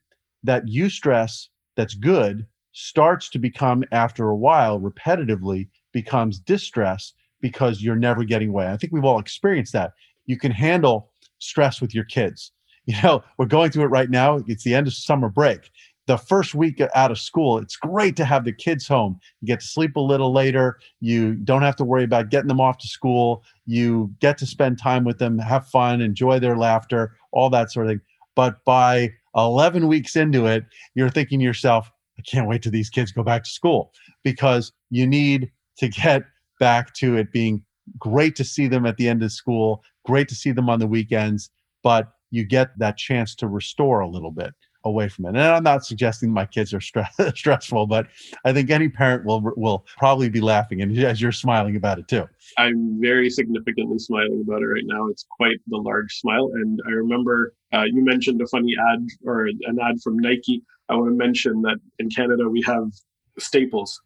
that 0.44 0.66
eustress 0.66 1.48
that's 1.76 1.96
good 1.96 2.46
starts 2.74 3.30
to 3.30 3.40
become, 3.40 3.84
after 3.92 4.30
a 4.30 4.36
while, 4.36 4.80
repetitively 4.80 5.70
becomes 5.92 6.40
distress 6.40 7.14
because 7.42 7.82
you're 7.82 7.96
never 7.96 8.24
getting 8.24 8.50
away. 8.50 8.68
I 8.68 8.78
think 8.78 8.94
we've 8.94 9.06
all 9.06 9.20
experienced 9.20 9.74
that. 9.74 9.94
You 10.26 10.38
can 10.38 10.52
handle 10.52 11.12
stress 11.40 11.82
with 11.82 11.96
your 11.96 12.04
kids. 12.04 12.52
You 12.86 12.96
know, 13.04 13.24
we're 13.38 13.46
going 13.46 13.70
through 13.72 13.84
it 13.84 13.90
right 13.90 14.10
now. 14.10 14.40
It's 14.48 14.64
the 14.64 14.74
end 14.74 14.88
of 14.88 14.94
summer 14.94 15.30
break. 15.30 15.70
The 16.08 16.18
first 16.18 16.56
week 16.56 16.82
out 16.96 17.12
of 17.12 17.20
school, 17.20 17.60
it's 17.60 17.76
great 17.76 18.16
to 18.16 18.26
have 18.26 18.44
the 18.44 18.52
kids 18.52 18.88
home. 18.88 19.20
You 19.42 19.48
get 19.48 19.60
to 19.60 19.68
sleep 19.68 19.96
a 19.96 20.00
little 20.00 20.34
later. 20.34 20.80
You 21.00 21.36
don't 21.36 21.62
have 21.62 21.76
to 21.76 21.84
worry 21.84 22.04
about 22.04 22.32
getting 22.32 22.48
them 22.48 22.60
off 22.60 22.80
to 22.80 22.88
school. 22.88 23.44
You 23.68 24.12
get 24.20 24.40
to 24.40 24.48
spend 24.48 24.80
time 24.80 25.04
with 25.04 25.20
them, 25.20 25.38
have 25.38 25.68
fun, 25.68 26.02
enjoy 26.02 26.40
their 26.40 26.58
laughter, 26.58 27.16
all 27.32 27.52
that 27.52 27.72
sort 27.72 27.86
of 27.86 27.92
thing. 27.92 28.02
But 28.36 28.66
by 28.66 29.12
11 29.36 29.88
weeks 29.88 30.16
into 30.16 30.48
it, 30.48 30.66
you're 30.96 31.12
thinking 31.12 31.38
to 31.40 31.46
yourself, 31.46 31.92
I 32.18 32.24
can't 32.24 32.48
wait 32.48 32.64
till 32.64 32.72
these 32.72 32.90
kids 32.90 33.12
go 33.12 33.22
back 33.22 33.44
to 33.44 33.50
school 33.50 33.94
because 34.24 34.72
you 34.90 35.06
need 35.06 35.52
to 35.78 35.90
get 35.90 36.24
back 36.60 36.94
to 36.96 37.18
it 37.18 37.32
being 37.32 37.64
great 37.98 38.36
to 38.36 38.44
see 38.44 38.68
them 38.68 38.86
at 38.86 38.98
the 38.98 39.08
end 39.08 39.24
of 39.24 39.32
school, 39.32 39.84
great 40.06 40.28
to 40.30 40.36
see 40.36 40.52
them 40.52 40.70
on 40.70 40.80
the 40.80 40.88
weekends, 40.88 41.50
but 41.84 42.14
you 42.32 42.44
get 42.44 42.78
that 42.80 42.98
chance 42.98 43.36
to 43.36 43.48
restore 43.48 44.02
a 44.02 44.08
little 44.08 44.32
bit 44.32 44.54
away 44.86 45.10
from 45.10 45.26
it. 45.26 45.30
And 45.30 45.40
I'm 45.40 45.64
not 45.64 45.86
suggesting 45.86 46.32
my 46.32 46.46
kids 46.46 46.74
are 46.74 46.82
stress- 46.82 47.16
stressful, 47.36 47.88
but 47.88 48.08
I 48.46 48.54
think 48.54 48.70
any 48.70 48.90
parent 48.90 49.26
will 49.26 49.42
will 49.56 49.86
probably 49.98 50.30
be 50.30 50.42
laughing, 50.42 50.82
and 50.82 50.98
as 51.00 51.22
you're 51.22 51.32
smiling 51.32 51.76
about 51.76 52.00
it 52.00 52.08
too. 52.08 52.28
I'm 52.58 53.00
very 53.00 53.30
significantly 53.30 54.00
smiling 54.00 54.44
about 54.46 54.62
it 54.62 54.68
right 54.68 54.86
now. 54.86 55.08
It's 55.08 55.26
quite 55.30 55.60
the 55.68 55.78
large 55.78 56.14
smile, 56.16 56.52
and 56.54 56.80
I 56.88 56.92
remember 56.92 57.54
uh, 57.74 57.84
you 57.84 58.04
mentioned 58.04 58.42
a 58.42 58.48
funny 58.48 58.76
ad 58.92 59.08
or 59.26 59.48
an 59.48 59.80
ad 59.82 60.02
from 60.02 60.18
Nike. 60.18 60.64
I 60.88 60.96
want 60.96 61.10
to 61.10 61.16
mention 61.16 61.62
that 61.64 61.78
in 62.00 62.10
Canada 62.10 62.50
we 62.50 62.64
have 62.66 62.92
Staples, 63.38 64.02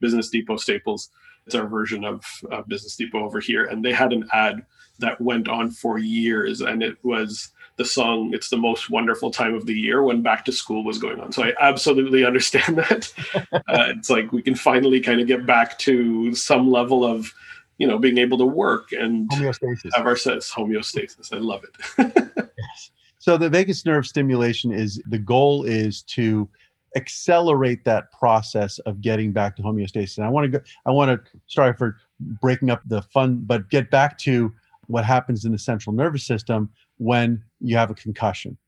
Business 0.00 0.30
Depot 0.30 0.56
Staples. 0.56 1.10
It's 1.46 1.54
our 1.54 1.66
version 1.66 2.04
of 2.04 2.22
uh, 2.52 2.62
Business 2.68 2.96
Depot 2.96 3.24
over 3.24 3.40
here, 3.40 3.64
and 3.64 3.82
they 3.82 3.92
had 3.92 4.12
an 4.12 4.28
ad 4.32 4.64
that 4.98 5.20
went 5.20 5.48
on 5.48 5.70
for 5.70 5.98
years, 5.98 6.60
and 6.60 6.82
it 6.82 6.96
was 7.02 7.52
the 7.78 7.84
song 7.84 8.34
it's 8.34 8.50
the 8.50 8.56
most 8.56 8.90
wonderful 8.90 9.30
time 9.30 9.54
of 9.54 9.64
the 9.64 9.72
year 9.72 10.02
when 10.02 10.20
back 10.20 10.44
to 10.44 10.52
school 10.52 10.84
was 10.84 10.98
going 10.98 11.20
on. 11.20 11.32
So 11.32 11.44
i 11.44 11.54
absolutely 11.60 12.24
understand 12.24 12.76
that. 12.76 13.12
Uh, 13.52 13.92
it's 13.96 14.10
like 14.10 14.30
we 14.32 14.42
can 14.42 14.56
finally 14.56 15.00
kind 15.00 15.20
of 15.20 15.26
get 15.26 15.46
back 15.46 15.78
to 15.80 16.34
some 16.34 16.70
level 16.70 17.04
of 17.04 17.32
you 17.78 17.86
know 17.86 17.98
being 17.98 18.18
able 18.18 18.36
to 18.38 18.44
work 18.44 18.92
and 18.92 19.30
homeostasis. 19.30 19.94
have 19.94 20.06
our 20.06 20.16
sense 20.16 20.52
homeostasis. 20.52 21.32
I 21.32 21.38
love 21.38 21.64
it. 21.64 22.24
Yes. 22.58 22.90
so 23.20 23.38
the 23.38 23.48
vagus 23.48 23.86
nerve 23.86 24.04
stimulation 24.04 24.72
is 24.72 25.00
the 25.06 25.18
goal 25.18 25.62
is 25.62 26.02
to 26.02 26.48
accelerate 26.96 27.84
that 27.84 28.10
process 28.10 28.80
of 28.80 29.00
getting 29.00 29.30
back 29.30 29.54
to 29.56 29.62
homeostasis. 29.62 30.16
And 30.16 30.26
i 30.26 30.28
want 30.28 30.50
to 30.50 30.58
go 30.58 30.64
i 30.86 30.90
want 30.90 31.24
to 31.24 31.38
sorry 31.46 31.72
for 31.72 31.98
breaking 32.42 32.68
up 32.68 32.82
the 32.86 33.00
fun 33.02 33.44
but 33.46 33.70
get 33.70 33.92
back 33.92 34.18
to 34.18 34.52
what 34.88 35.04
happens 35.04 35.44
in 35.44 35.52
the 35.52 35.58
central 35.58 35.94
nervous 35.94 36.26
system 36.26 36.68
when 36.96 37.42
you 37.60 37.76
have 37.76 37.90
a 37.90 37.94
concussion. 37.94 38.58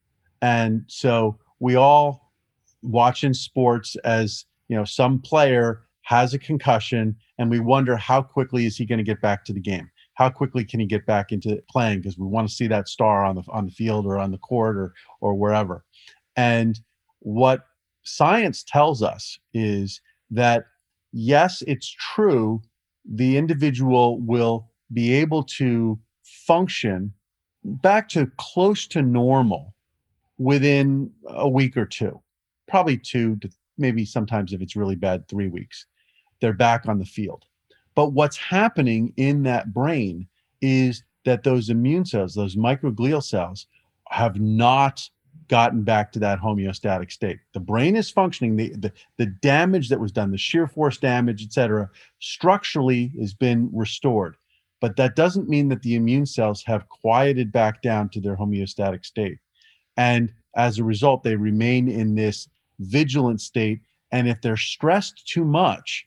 And 0.41 0.85
so 0.87 1.39
we 1.59 1.75
all 1.75 2.33
watch 2.83 3.25
in 3.25 3.35
sports 3.35 3.97
as, 4.05 4.45
you 4.69 4.77
know, 4.77 4.85
some 4.85 5.21
player 5.21 5.83
has 6.03 6.33
a 6.33 6.39
concussion 6.39 7.17
and 7.39 7.51
we 7.51 7.61
wonder 7.61 7.97
how 7.97 8.23
quickly 8.23 8.67
is 8.67 8.77
he 8.77 8.85
going 8.85 8.99
to 8.99 9.05
get 9.05 9.21
back 9.21 9.45
to 9.45 9.53
the 9.53 9.61
game? 9.61 9.91
How 10.15 10.29
quickly 10.29 10.65
can 10.65 10.81
he 10.81 10.87
get 10.87 11.07
back 11.07 11.33
into 11.33 11.63
playing 11.71 12.01
because 12.01 12.19
we 12.19 12.27
want 12.27 12.49
to 12.49 12.55
see 12.55 12.67
that 12.69 12.89
star 12.89 13.25
on 13.25 13.37
the 13.37 13.43
on 13.49 13.65
the 13.67 13.73
field 13.73 14.07
or 14.07 14.19
on 14.19 14.31
the 14.31 14.39
court 14.39 14.77
or 14.77 14.93
or 15.21 15.35
wherever. 15.35 15.85
And 16.37 16.79
what 17.21 17.67
science 18.03 18.63
tells 18.63 19.03
us 19.03 19.39
is 19.55 20.01
that 20.31 20.65
yes, 21.13 21.63
it's 21.67 21.89
true 21.89 22.61
the 23.05 23.37
individual 23.37 24.21
will 24.21 24.69
be 24.93 25.13
able 25.13 25.43
to 25.43 25.99
function 26.51 27.13
back 27.63 28.09
to 28.09 28.27
close 28.37 28.89
to 28.89 29.03
normal 29.03 29.73
within 30.39 31.09
a 31.29 31.49
week 31.49 31.77
or 31.77 31.87
two, 31.87 32.21
probably 32.67 32.99
two 32.99 33.37
to 33.37 33.49
maybe 33.79 34.05
sometimes 34.05 34.53
if 34.53 34.61
it's 34.61 34.75
really 34.75 34.97
bad, 34.97 35.29
three 35.29 35.47
weeks. 35.47 35.87
They're 36.41 36.53
back 36.53 36.89
on 36.89 36.99
the 36.99 37.05
field. 37.05 37.45
But 37.95 38.15
what's 38.15 38.37
happening 38.37 39.13
in 39.17 39.45
that 39.45 39.73
brain 39.73 40.27
is 40.61 41.05
that 41.25 41.45
those 41.45 41.71
immune 41.71 42.05
cells, 42.05 42.35
those 42.35 42.57
microglial 42.57 43.23
cells, 43.23 43.69
have 44.09 44.41
not 44.41 45.09
gotten 45.47 45.83
back 45.83 46.11
to 46.13 46.19
that 46.19 46.41
homeostatic 46.41 47.13
state. 47.13 47.39
The 47.55 47.61
brain 47.61 47.95
is 47.95 48.11
functioning, 48.11 48.57
the, 48.57 48.71
the, 48.71 48.93
the 49.19 49.27
damage 49.27 49.89
that 49.91 50.01
was 50.01 50.11
done, 50.11 50.33
the 50.33 50.39
shear 50.39 50.67
force 50.67 50.99
damage, 50.99 51.45
et 51.45 51.53
cetera, 51.53 51.89
structurally 52.19 53.13
has 53.21 53.35
been 53.35 53.71
restored. 53.73 54.35
But 54.81 54.97
that 54.97 55.17
doesn't 55.17 55.49
mean 55.49 55.69
that 55.69 55.83
the 55.83 55.95
immune 55.95 56.27
cells 56.27 56.63
have 56.65 56.89
quieted 56.89 57.53
back 57.53 57.83
down 57.83 58.09
to 58.11 58.21
their 58.21 58.37
homeostatic 58.37 59.05
state. 59.05 59.39
And 59.97 60.33
as 60.57 60.79
a 60.79 60.85
result, 60.85 61.23
they 61.23 61.37
remain 61.37 61.89
in 61.89 62.15
this 62.15 62.49
vigilant 62.79 63.41
state. 63.41 63.81
And 64.13 64.29
if 64.29 64.41
they're 64.41 64.57
stressed 64.57 65.27
too 65.27 65.45
much, 65.45 66.07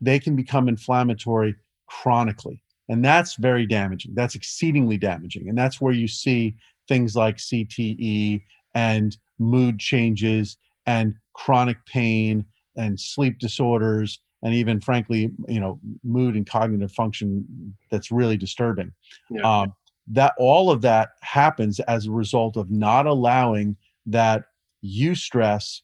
they 0.00 0.18
can 0.18 0.36
become 0.36 0.68
inflammatory 0.68 1.56
chronically. 1.86 2.62
And 2.88 3.04
that's 3.04 3.34
very 3.34 3.66
damaging. 3.66 4.14
That's 4.14 4.34
exceedingly 4.34 4.96
damaging. 4.96 5.48
And 5.48 5.58
that's 5.58 5.80
where 5.80 5.92
you 5.92 6.08
see 6.08 6.54
things 6.86 7.16
like 7.16 7.36
CTE 7.36 8.42
and 8.74 9.16
mood 9.38 9.78
changes 9.78 10.56
and 10.86 11.14
chronic 11.34 11.84
pain 11.86 12.44
and 12.76 12.98
sleep 12.98 13.38
disorders 13.38 14.20
and 14.42 14.54
even 14.54 14.80
frankly 14.80 15.30
you 15.48 15.60
know 15.60 15.80
mood 16.04 16.36
and 16.36 16.48
cognitive 16.48 16.92
function 16.92 17.74
that's 17.90 18.10
really 18.10 18.36
disturbing. 18.36 18.92
Yeah. 19.30 19.42
um, 19.42 19.74
that 20.10 20.32
all 20.38 20.70
of 20.70 20.80
that 20.82 21.10
happens 21.20 21.80
as 21.80 22.06
a 22.06 22.10
result 22.10 22.56
of 22.56 22.70
not 22.70 23.06
allowing 23.06 23.76
that 24.06 24.44
eustress 24.82 25.82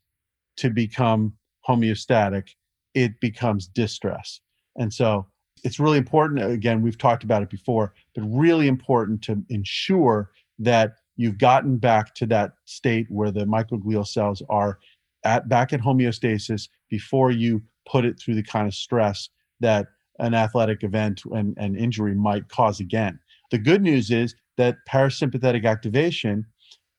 to 0.56 0.70
become 0.70 1.34
homeostatic. 1.68 2.48
It 2.94 3.20
becomes 3.20 3.66
distress. 3.66 4.40
And 4.76 4.92
so 4.92 5.26
it's 5.64 5.80
really 5.80 5.98
important 5.98 6.44
again 6.44 6.82
we've 6.82 6.98
talked 6.98 7.24
about 7.24 7.42
it 7.42 7.50
before 7.50 7.94
but 8.14 8.22
really 8.22 8.68
important 8.68 9.22
to 9.22 9.42
ensure 9.48 10.30
that 10.58 10.96
you've 11.16 11.38
gotten 11.38 11.78
back 11.78 12.14
to 12.14 12.26
that 12.26 12.52
state 12.66 13.06
where 13.08 13.30
the 13.30 13.44
microglial 13.44 14.06
cells 14.06 14.42
are 14.48 14.78
at 15.24 15.48
back 15.48 15.72
at 15.72 15.80
homeostasis 15.80 16.68
before 16.90 17.30
you 17.30 17.62
put 17.86 18.04
it 18.04 18.18
through 18.18 18.34
the 18.34 18.42
kind 18.42 18.66
of 18.66 18.74
stress 18.74 19.28
that 19.60 19.86
an 20.18 20.34
athletic 20.34 20.82
event 20.82 21.22
and, 21.32 21.56
and 21.58 21.76
injury 21.76 22.14
might 22.14 22.48
cause 22.48 22.80
again. 22.80 23.18
The 23.50 23.58
good 23.58 23.82
news 23.82 24.10
is 24.10 24.34
that 24.56 24.76
parasympathetic 24.88 25.64
activation 25.64 26.46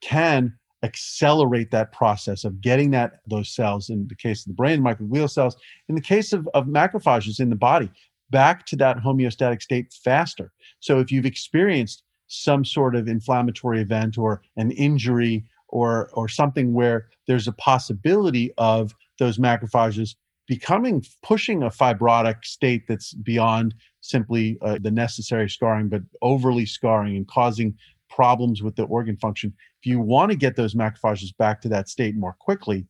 can 0.01 0.53
accelerate 0.83 1.71
that 1.71 1.91
process 1.91 2.43
of 2.43 2.61
getting 2.61 2.91
that 2.91 3.19
those 3.27 3.49
cells 3.49 3.89
in 3.89 4.07
the 4.07 4.15
case 4.15 4.41
of 4.41 4.49
the 4.49 4.53
brain 4.53 4.81
microglial 4.81 5.29
cells 5.29 5.55
in 5.89 5.95
the 5.95 6.01
case 6.01 6.31
of, 6.31 6.47
of 6.53 6.65
macrophages 6.65 7.39
in 7.39 7.49
the 7.49 7.55
body 7.55 7.89
back 8.29 8.65
to 8.65 8.75
that 8.75 8.97
homeostatic 8.97 9.61
state 9.61 9.91
faster 10.03 10.51
so 10.81 10.99
if 10.99 11.11
you've 11.11 11.25
experienced 11.25 12.03
some 12.27 12.63
sort 12.63 12.95
of 12.95 13.07
inflammatory 13.07 13.81
event 13.81 14.17
or 14.17 14.43
an 14.57 14.69
injury 14.71 15.43
or 15.69 16.09
or 16.13 16.27
something 16.27 16.73
where 16.73 17.07
there's 17.25 17.47
a 17.47 17.53
possibility 17.53 18.51
of 18.57 18.93
those 19.17 19.39
macrophages 19.39 20.15
becoming 20.47 21.03
pushing 21.23 21.63
a 21.63 21.69
fibrotic 21.69 22.43
state 22.45 22.83
that's 22.87 23.13
beyond 23.13 23.73
simply 24.01 24.57
uh, 24.61 24.77
the 24.81 24.91
necessary 24.91 25.49
scarring 25.49 25.89
but 25.89 26.01
overly 26.21 26.65
scarring 26.65 27.15
and 27.15 27.27
causing 27.27 27.75
problems 28.09 28.61
with 28.61 28.75
the 28.75 28.83
organ 28.83 29.17
function. 29.17 29.53
If 29.81 29.87
you 29.87 29.99
want 29.99 30.31
to 30.31 30.37
get 30.37 30.55
those 30.55 30.75
macrophages 30.75 31.35
back 31.37 31.61
to 31.61 31.69
that 31.69 31.89
state 31.89 32.15
more 32.15 32.35
quickly 32.39 32.85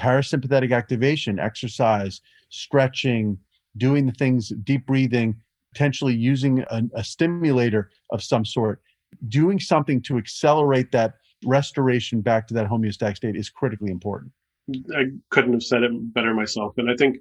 parasympathetic 0.00 0.74
activation 0.74 1.38
exercise 1.38 2.22
stretching 2.48 3.38
doing 3.76 4.06
the 4.06 4.12
things 4.12 4.48
deep 4.64 4.86
breathing 4.86 5.36
potentially 5.72 6.14
using 6.14 6.64
a, 6.70 6.82
a 6.94 7.04
stimulator 7.04 7.90
of 8.10 8.22
some 8.22 8.44
sort 8.44 8.80
doing 9.28 9.60
something 9.60 10.00
to 10.00 10.16
accelerate 10.16 10.90
that 10.90 11.14
restoration 11.44 12.22
back 12.22 12.48
to 12.48 12.54
that 12.54 12.66
homeostatic 12.66 13.16
state 13.16 13.36
is 13.36 13.50
critically 13.50 13.90
important 13.90 14.32
I 14.96 15.04
couldn't 15.30 15.52
have 15.52 15.62
said 15.62 15.82
it 15.82 16.14
better 16.14 16.34
myself. 16.34 16.74
And 16.76 16.90
I 16.90 16.94
think 16.96 17.18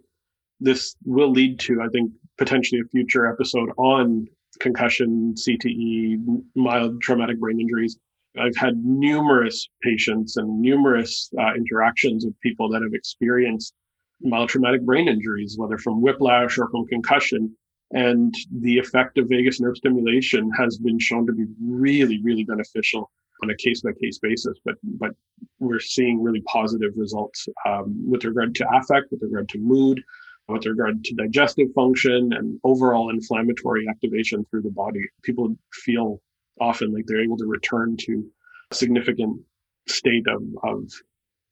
this 0.60 0.96
will 1.06 1.32
lead 1.32 1.60
to, 1.62 1.82
I 1.82 1.88
think, 1.88 2.12
potentially 2.38 2.82
a 2.82 2.90
future 2.90 3.28
episode 3.28 3.70
on 3.78 4.28
concussion, 4.60 5.34
CTE, 5.36 6.18
mild 6.56 7.02
traumatic 7.02 7.40
brain 7.40 7.60
injuries. 7.60 7.98
I've 8.40 8.56
had 8.56 8.78
numerous 8.84 9.68
patients 9.82 10.38
and 10.38 10.62
numerous 10.62 11.30
uh, 11.40 11.54
interactions 11.56 12.26
with 12.26 12.40
people 12.42 12.70
that 12.70 12.82
have 12.82 12.94
experienced 12.94 13.74
mild 14.22 14.50
traumatic 14.50 14.84
brain 14.84 15.08
injuries, 15.08 15.56
whether 15.58 15.78
from 15.78 16.02
whiplash 16.02 16.58
or 16.58 16.70
from 16.70 16.86
concussion. 16.88 17.56
And 17.92 18.34
the 18.52 18.78
effect 18.78 19.18
of 19.18 19.30
vagus 19.30 19.60
nerve 19.60 19.78
stimulation 19.78 20.52
has 20.52 20.78
been 20.78 21.00
shown 21.00 21.26
to 21.26 21.34
be 21.34 21.46
really, 21.60 22.22
really 22.22 22.44
beneficial 22.44 23.10
on 23.44 23.50
a 23.50 23.56
case 23.56 23.82
by 23.82 23.92
case 24.02 24.20
basis, 24.20 24.58
but 24.66 24.76
but 24.84 25.12
we're 25.60 25.80
seeing 25.80 26.22
really 26.22 26.42
positive 26.42 26.92
results 26.96 27.48
um, 27.66 28.10
with 28.10 28.24
regard 28.24 28.56
to 28.56 28.68
affect, 28.74 29.12
with 29.12 29.22
regard 29.22 29.50
to 29.50 29.60
mood, 29.60 30.02
with 30.48 30.66
regard 30.66 31.04
to 31.06 31.16
digestive 31.16 31.68
function, 31.74 32.34
and 32.34 32.60
overall 32.64 33.10
inflammatory 33.10 33.88
activation 33.90 34.46
through 34.46 34.62
the 34.62 34.72
body. 34.72 35.02
People 35.24 35.56
feel 35.74 36.22
often 36.60 36.94
like 36.94 37.06
they're 37.06 37.24
able 37.24 37.38
to 37.38 37.46
return 37.46 37.96
to 37.98 38.26
a 38.72 38.76
significant 38.76 39.40
state 39.88 40.28
of, 40.28 40.42
of 40.64 40.92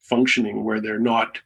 functioning 0.00 0.64
where 0.64 0.80
they're 0.80 0.98
not 0.98 1.38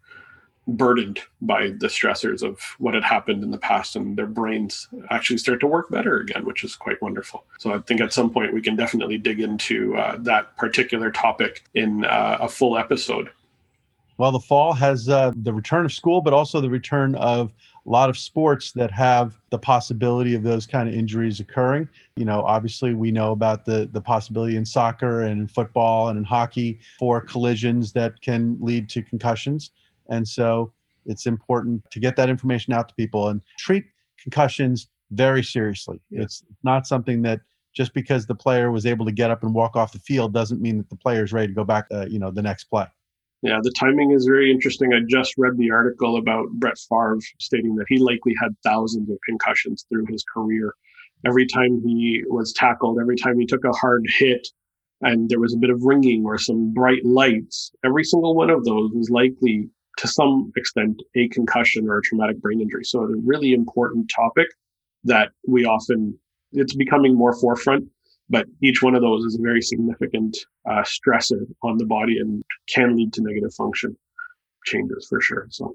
burdened 0.68 1.20
by 1.40 1.68
the 1.68 1.88
stressors 1.88 2.42
of 2.42 2.60
what 2.78 2.94
had 2.94 3.02
happened 3.02 3.42
in 3.42 3.50
the 3.50 3.58
past 3.58 3.96
and 3.96 4.16
their 4.16 4.26
brains 4.26 4.88
actually 5.10 5.36
start 5.36 5.58
to 5.60 5.66
work 5.66 5.90
better 5.90 6.18
again 6.20 6.44
which 6.44 6.62
is 6.62 6.76
quite 6.76 7.00
wonderful. 7.02 7.44
So 7.58 7.74
i 7.74 7.78
think 7.78 8.00
at 8.00 8.12
some 8.12 8.30
point 8.30 8.54
we 8.54 8.62
can 8.62 8.76
definitely 8.76 9.18
dig 9.18 9.40
into 9.40 9.96
uh, 9.96 10.16
that 10.20 10.56
particular 10.56 11.10
topic 11.10 11.64
in 11.74 12.04
uh, 12.04 12.38
a 12.40 12.48
full 12.48 12.78
episode. 12.78 13.30
Well 14.18 14.30
the 14.30 14.40
fall 14.40 14.72
has 14.72 15.08
uh, 15.08 15.32
the 15.34 15.52
return 15.52 15.84
of 15.84 15.92
school 15.92 16.20
but 16.20 16.32
also 16.32 16.60
the 16.60 16.70
return 16.70 17.16
of 17.16 17.52
a 17.84 17.90
lot 17.90 18.08
of 18.08 18.16
sports 18.16 18.70
that 18.72 18.92
have 18.92 19.34
the 19.50 19.58
possibility 19.58 20.36
of 20.36 20.44
those 20.44 20.68
kind 20.68 20.88
of 20.88 20.94
injuries 20.94 21.40
occurring. 21.40 21.88
You 22.14 22.24
know 22.24 22.42
obviously 22.42 22.94
we 22.94 23.10
know 23.10 23.32
about 23.32 23.64
the 23.64 23.88
the 23.90 24.00
possibility 24.00 24.54
in 24.54 24.64
soccer 24.64 25.22
and 25.22 25.40
in 25.40 25.48
football 25.48 26.08
and 26.08 26.18
in 26.18 26.24
hockey 26.24 26.78
for 27.00 27.20
collisions 27.20 27.92
that 27.94 28.20
can 28.20 28.56
lead 28.60 28.88
to 28.90 29.02
concussions 29.02 29.72
and 30.08 30.26
so 30.26 30.72
it's 31.06 31.26
important 31.26 31.82
to 31.90 32.00
get 32.00 32.16
that 32.16 32.28
information 32.28 32.72
out 32.72 32.88
to 32.88 32.94
people 32.94 33.28
and 33.28 33.42
treat 33.58 33.84
concussions 34.20 34.88
very 35.10 35.42
seriously. 35.42 36.00
Yeah. 36.10 36.22
It's 36.22 36.44
not 36.62 36.86
something 36.86 37.22
that 37.22 37.40
just 37.74 37.94
because 37.94 38.26
the 38.26 38.34
player 38.34 38.70
was 38.70 38.86
able 38.86 39.04
to 39.06 39.12
get 39.12 39.30
up 39.30 39.42
and 39.42 39.54
walk 39.54 39.76
off 39.76 39.92
the 39.92 39.98
field 39.98 40.32
doesn't 40.32 40.60
mean 40.60 40.78
that 40.78 40.90
the 40.90 40.96
player 40.96 41.24
is 41.24 41.32
ready 41.32 41.48
to 41.48 41.54
go 41.54 41.64
back, 41.64 41.86
uh, 41.92 42.06
you 42.06 42.18
know, 42.18 42.30
the 42.30 42.42
next 42.42 42.64
play. 42.64 42.86
Yeah, 43.42 43.58
the 43.60 43.72
timing 43.72 44.12
is 44.12 44.24
very 44.24 44.52
interesting. 44.52 44.92
I 44.92 45.00
just 45.08 45.34
read 45.36 45.56
the 45.56 45.70
article 45.70 46.16
about 46.16 46.48
Brett 46.52 46.78
Favre 46.78 47.18
stating 47.40 47.74
that 47.76 47.86
he 47.88 47.98
likely 47.98 48.34
had 48.40 48.54
thousands 48.62 49.10
of 49.10 49.18
concussions 49.26 49.84
through 49.88 50.06
his 50.08 50.24
career. 50.32 50.74
Every 51.26 51.46
time 51.46 51.82
he 51.84 52.22
was 52.28 52.52
tackled, 52.52 53.00
every 53.00 53.16
time 53.16 53.38
he 53.38 53.46
took 53.46 53.64
a 53.64 53.72
hard 53.72 54.04
hit, 54.16 54.46
and 55.00 55.28
there 55.28 55.40
was 55.40 55.54
a 55.54 55.58
bit 55.58 55.70
of 55.70 55.82
ringing 55.82 56.24
or 56.24 56.38
some 56.38 56.72
bright 56.72 57.04
lights, 57.04 57.72
every 57.84 58.04
single 58.04 58.36
one 58.36 58.50
of 58.50 58.64
those 58.64 58.92
was 58.92 59.10
likely 59.10 59.68
to 59.98 60.08
some 60.08 60.52
extent 60.56 61.02
a 61.16 61.28
concussion 61.28 61.88
or 61.88 61.98
a 61.98 62.02
traumatic 62.02 62.40
brain 62.40 62.60
injury. 62.60 62.84
So 62.84 63.00
a 63.00 63.16
really 63.16 63.52
important 63.52 64.10
topic 64.14 64.46
that 65.04 65.30
we 65.46 65.64
often 65.64 66.18
it's 66.52 66.74
becoming 66.74 67.14
more 67.14 67.34
forefront, 67.34 67.88
but 68.28 68.46
each 68.62 68.82
one 68.82 68.94
of 68.94 69.00
those 69.00 69.24
is 69.24 69.38
a 69.38 69.42
very 69.42 69.62
significant 69.62 70.36
uh, 70.70 70.82
stressor 70.82 71.46
on 71.62 71.78
the 71.78 71.86
body 71.86 72.18
and 72.18 72.44
can 72.68 72.96
lead 72.96 73.12
to 73.14 73.22
negative 73.22 73.54
function 73.54 73.96
changes 74.66 75.06
for 75.08 75.20
sure. 75.20 75.46
So 75.50 75.74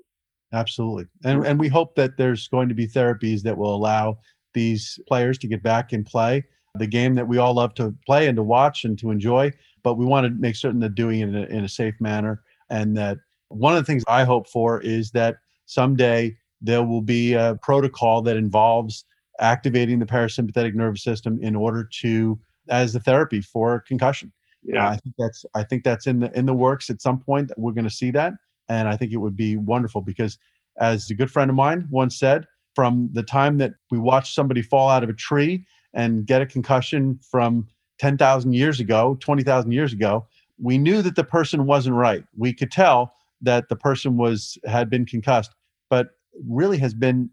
absolutely, 0.53 1.05
and 1.24 1.45
and 1.45 1.59
we 1.59 1.68
hope 1.68 1.95
that 1.95 2.18
there's 2.18 2.47
going 2.47 2.70
to 2.70 2.76
be 2.76 2.88
therapies 2.88 3.41
that 3.41 3.57
will 3.57 3.76
allow 3.76 4.18
these 4.53 4.99
players 5.07 5.38
to 5.39 5.47
get 5.47 5.61
back 5.61 5.93
and 5.93 6.05
play 6.05 6.43
the 6.78 6.88
game 6.88 7.15
that 7.15 7.28
we 7.28 7.38
all 7.38 7.55
love 7.55 7.74
to 7.76 7.93
play 8.05 8.28
and 8.28 8.36
to 8.36 8.43
watch 8.43 8.86
and 8.86 8.97
to 8.99 9.11
enjoy. 9.11 9.51
But 9.84 9.95
we 9.95 10.05
want 10.05 10.26
to 10.26 10.34
make 10.41 10.55
certain 10.55 10.80
that 10.82 10.95
doing 10.95 11.22
it 11.22 11.30
in 11.30 11.36
a, 11.36 11.43
in 11.45 11.63
a 11.65 11.70
safe 11.70 11.95
manner 11.99 12.43
and 12.70 12.95
that 12.97 13.18
one 13.50 13.76
of 13.76 13.80
the 13.80 13.86
things 13.86 14.04
I 14.08 14.24
hope 14.24 14.48
for 14.48 14.82
is 14.82 15.12
that 15.12 15.38
someday 15.66 16.38
there 16.62 16.84
will 16.84 17.02
be 17.02 17.34
a 17.34 17.58
protocol 17.62 18.22
that 18.24 18.38
involves 18.38 19.06
activating 19.39 20.00
the 20.00 20.06
parasympathetic 20.06 20.74
nervous 20.74 21.04
system 21.04 21.39
in 21.41 21.56
order 21.56 21.88
to 22.02 22.39
as 22.70 22.95
a 22.95 23.00
therapy 23.00 23.41
for 23.41 23.82
concussion. 23.88 24.32
Yeah, 24.64 24.88
uh, 24.88 24.91
I 24.91 24.98
think 24.98 25.16
that's 25.18 25.45
I 25.56 25.64
think 25.64 25.84
that's 25.84 26.08
in 26.08 26.20
the 26.20 26.38
in 26.38 26.45
the 26.45 26.54
works 26.54 26.89
at 26.89 27.02
some 27.02 27.20
point. 27.20 27.52
We're 27.58 27.72
going 27.72 27.86
to 27.86 27.91
see 27.91 28.12
that, 28.12 28.34
and 28.68 28.88
I 28.88 28.98
think 28.98 29.12
it 29.14 29.18
would 29.18 29.36
be 29.36 29.56
wonderful 29.56 30.02
because, 30.02 30.38
as 30.80 31.10
a 31.10 31.14
good 31.14 31.32
friend 31.32 31.50
of 31.50 31.56
mine 31.56 31.88
once 31.91 32.18
said, 32.18 32.45
from 32.76 33.10
the 33.14 33.24
time 33.24 33.58
that 33.60 33.74
we 33.91 33.98
watch 33.98 34.34
somebody 34.34 34.62
fall 34.62 34.89
out 34.89 35.04
of 35.04 35.10
a 35.10 35.14
tree 35.14 35.66
and 35.93 36.26
get 36.26 36.41
a 36.41 36.45
concussion 36.45 37.20
from 37.32 37.68
10,000 37.98 38.54
years 38.54 38.80
ago, 38.80 39.18
20,000 39.20 39.72
years 39.72 39.93
ago, 39.93 40.28
we 40.62 40.78
knew 40.78 41.02
that 41.02 41.16
the 41.16 41.24
person 41.24 41.66
wasn't 41.66 41.95
right. 41.95 42.24
We 42.38 42.54
could 42.54 42.72
tell 42.72 43.14
that 43.41 43.69
the 43.69 43.75
person 43.75 44.17
was 44.17 44.57
had 44.65 44.89
been 44.89 45.05
concussed, 45.05 45.53
but 45.89 46.09
really 46.47 46.77
has 46.77 46.93
been 46.93 47.29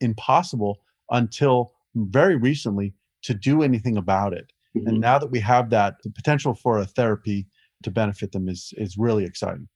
impossible 0.00 0.78
until 1.10 1.72
very 1.94 2.36
recently 2.36 2.94
to 3.22 3.34
do 3.34 3.62
anything 3.62 3.96
about 3.96 4.32
it. 4.32 4.52
Mm-hmm. 4.76 4.88
And 4.88 5.00
now 5.00 5.18
that 5.18 5.30
we 5.30 5.40
have 5.40 5.70
that, 5.70 5.96
the 6.02 6.10
potential 6.10 6.54
for 6.54 6.78
a 6.78 6.86
therapy 6.86 7.46
to 7.82 7.90
benefit 7.90 8.32
them 8.32 8.48
is 8.48 8.72
is 8.76 8.96
really 8.98 9.24
exciting. 9.24 9.68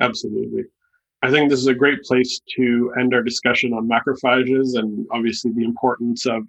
Absolutely. 0.00 0.64
I 1.22 1.30
think 1.30 1.50
this 1.50 1.58
is 1.58 1.66
a 1.66 1.74
great 1.74 2.02
place 2.02 2.40
to 2.56 2.92
end 2.98 3.12
our 3.12 3.22
discussion 3.22 3.72
on 3.72 3.88
macrophages 3.88 4.78
and 4.78 5.04
obviously 5.10 5.50
the 5.52 5.64
importance 5.64 6.26
of 6.26 6.44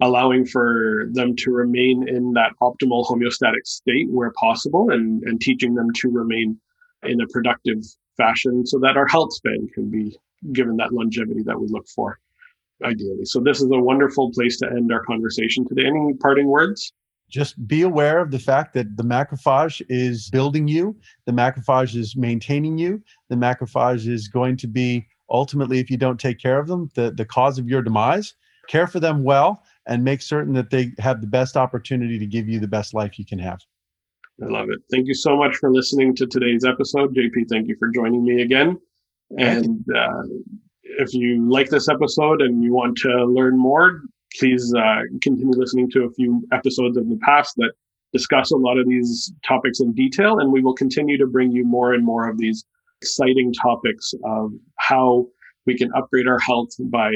allowing 0.00 0.46
for 0.46 1.08
them 1.12 1.36
to 1.36 1.50
remain 1.50 2.08
in 2.08 2.32
that 2.32 2.52
optimal 2.60 3.06
homeostatic 3.06 3.64
state 3.64 4.08
where 4.10 4.32
possible 4.32 4.90
and, 4.90 5.22
and 5.24 5.40
teaching 5.40 5.74
them 5.74 5.88
to 5.94 6.08
remain 6.08 6.58
in 7.04 7.20
a 7.20 7.26
productive 7.28 7.84
fashion 8.16 8.66
so 8.66 8.78
that 8.80 8.96
our 8.96 9.06
health 9.06 9.32
span 9.32 9.68
can 9.74 9.90
be 9.90 10.16
given 10.52 10.76
that 10.76 10.92
longevity 10.92 11.42
that 11.42 11.58
we 11.60 11.66
look 11.68 11.86
for 11.88 12.18
ideally. 12.84 13.24
So 13.24 13.40
this 13.40 13.60
is 13.60 13.70
a 13.70 13.78
wonderful 13.78 14.30
place 14.32 14.58
to 14.58 14.66
end 14.66 14.92
our 14.92 15.02
conversation 15.04 15.66
today. 15.66 15.86
Any 15.86 16.14
parting 16.14 16.46
words? 16.46 16.92
Just 17.28 17.66
be 17.68 17.82
aware 17.82 18.18
of 18.18 18.30
the 18.30 18.38
fact 18.38 18.74
that 18.74 18.96
the 18.96 19.04
macrophage 19.04 19.82
is 19.88 20.30
building 20.30 20.66
you, 20.66 20.96
the 21.26 21.32
macrophage 21.32 21.94
is 21.94 22.16
maintaining 22.16 22.76
you, 22.76 23.00
the 23.28 23.36
macrophage 23.36 24.08
is 24.08 24.26
going 24.26 24.56
to 24.56 24.66
be 24.66 25.06
ultimately, 25.30 25.78
if 25.78 25.90
you 25.90 25.96
don't 25.96 26.18
take 26.18 26.40
care 26.40 26.58
of 26.58 26.66
them, 26.66 26.90
the, 26.94 27.12
the 27.12 27.24
cause 27.24 27.58
of 27.58 27.68
your 27.68 27.82
demise. 27.82 28.34
Care 28.68 28.86
for 28.86 29.00
them 29.00 29.22
well 29.24 29.62
and 29.86 30.04
make 30.04 30.22
certain 30.22 30.52
that 30.54 30.70
they 30.70 30.92
have 30.98 31.20
the 31.20 31.26
best 31.26 31.56
opportunity 31.56 32.18
to 32.18 32.26
give 32.26 32.48
you 32.48 32.60
the 32.60 32.68
best 32.68 32.94
life 32.94 33.18
you 33.18 33.24
can 33.24 33.38
have. 33.38 33.60
I 34.42 34.46
love 34.46 34.70
it. 34.70 34.80
Thank 34.90 35.06
you 35.06 35.14
so 35.14 35.36
much 35.36 35.56
for 35.56 35.70
listening 35.70 36.14
to 36.16 36.26
today's 36.26 36.64
episode. 36.64 37.14
JP, 37.14 37.48
thank 37.50 37.68
you 37.68 37.76
for 37.78 37.88
joining 37.88 38.24
me 38.24 38.42
again. 38.42 38.78
And 39.38 39.84
uh, 39.94 40.22
if 40.82 41.12
you 41.12 41.48
like 41.48 41.68
this 41.68 41.88
episode 41.88 42.40
and 42.40 42.62
you 42.62 42.72
want 42.72 42.96
to 42.98 43.26
learn 43.26 43.58
more, 43.58 44.00
please 44.38 44.72
uh, 44.74 45.02
continue 45.22 45.52
listening 45.52 45.90
to 45.90 46.04
a 46.04 46.10
few 46.12 46.46
episodes 46.52 46.96
of 46.96 47.08
the 47.08 47.18
past 47.22 47.54
that 47.56 47.72
discuss 48.12 48.50
a 48.50 48.56
lot 48.56 48.78
of 48.78 48.88
these 48.88 49.32
topics 49.46 49.80
in 49.80 49.92
detail. 49.92 50.38
And 50.38 50.50
we 50.50 50.62
will 50.62 50.74
continue 50.74 51.18
to 51.18 51.26
bring 51.26 51.52
you 51.52 51.64
more 51.64 51.92
and 51.92 52.04
more 52.04 52.28
of 52.28 52.38
these 52.38 52.64
exciting 53.02 53.52
topics 53.52 54.14
of 54.24 54.52
how 54.76 55.26
we 55.66 55.76
can 55.76 55.92
upgrade 55.94 56.26
our 56.26 56.38
health 56.38 56.70
by 56.80 57.12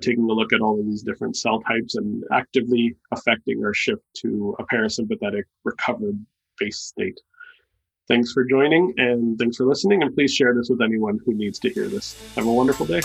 taking 0.00 0.30
a 0.30 0.32
look 0.32 0.52
at 0.52 0.60
all 0.60 0.78
of 0.78 0.86
these 0.86 1.02
different 1.02 1.36
cell 1.36 1.60
types 1.60 1.96
and 1.96 2.22
actively 2.32 2.96
affecting 3.12 3.62
our 3.64 3.74
shift 3.74 4.02
to 4.14 4.54
a 4.60 4.64
parasympathetic 4.64 5.42
recovered 5.64 6.18
face 6.58 6.78
state. 6.78 7.18
Thanks 8.08 8.32
for 8.32 8.44
joining 8.44 8.94
and 8.96 9.38
thanks 9.38 9.58
for 9.58 9.64
listening. 9.64 10.02
And 10.02 10.14
please 10.14 10.34
share 10.34 10.54
this 10.54 10.70
with 10.70 10.80
anyone 10.80 11.18
who 11.24 11.34
needs 11.34 11.58
to 11.60 11.70
hear 11.70 11.88
this. 11.88 12.16
Have 12.34 12.46
a 12.46 12.52
wonderful 12.52 12.86
day. 12.86 13.02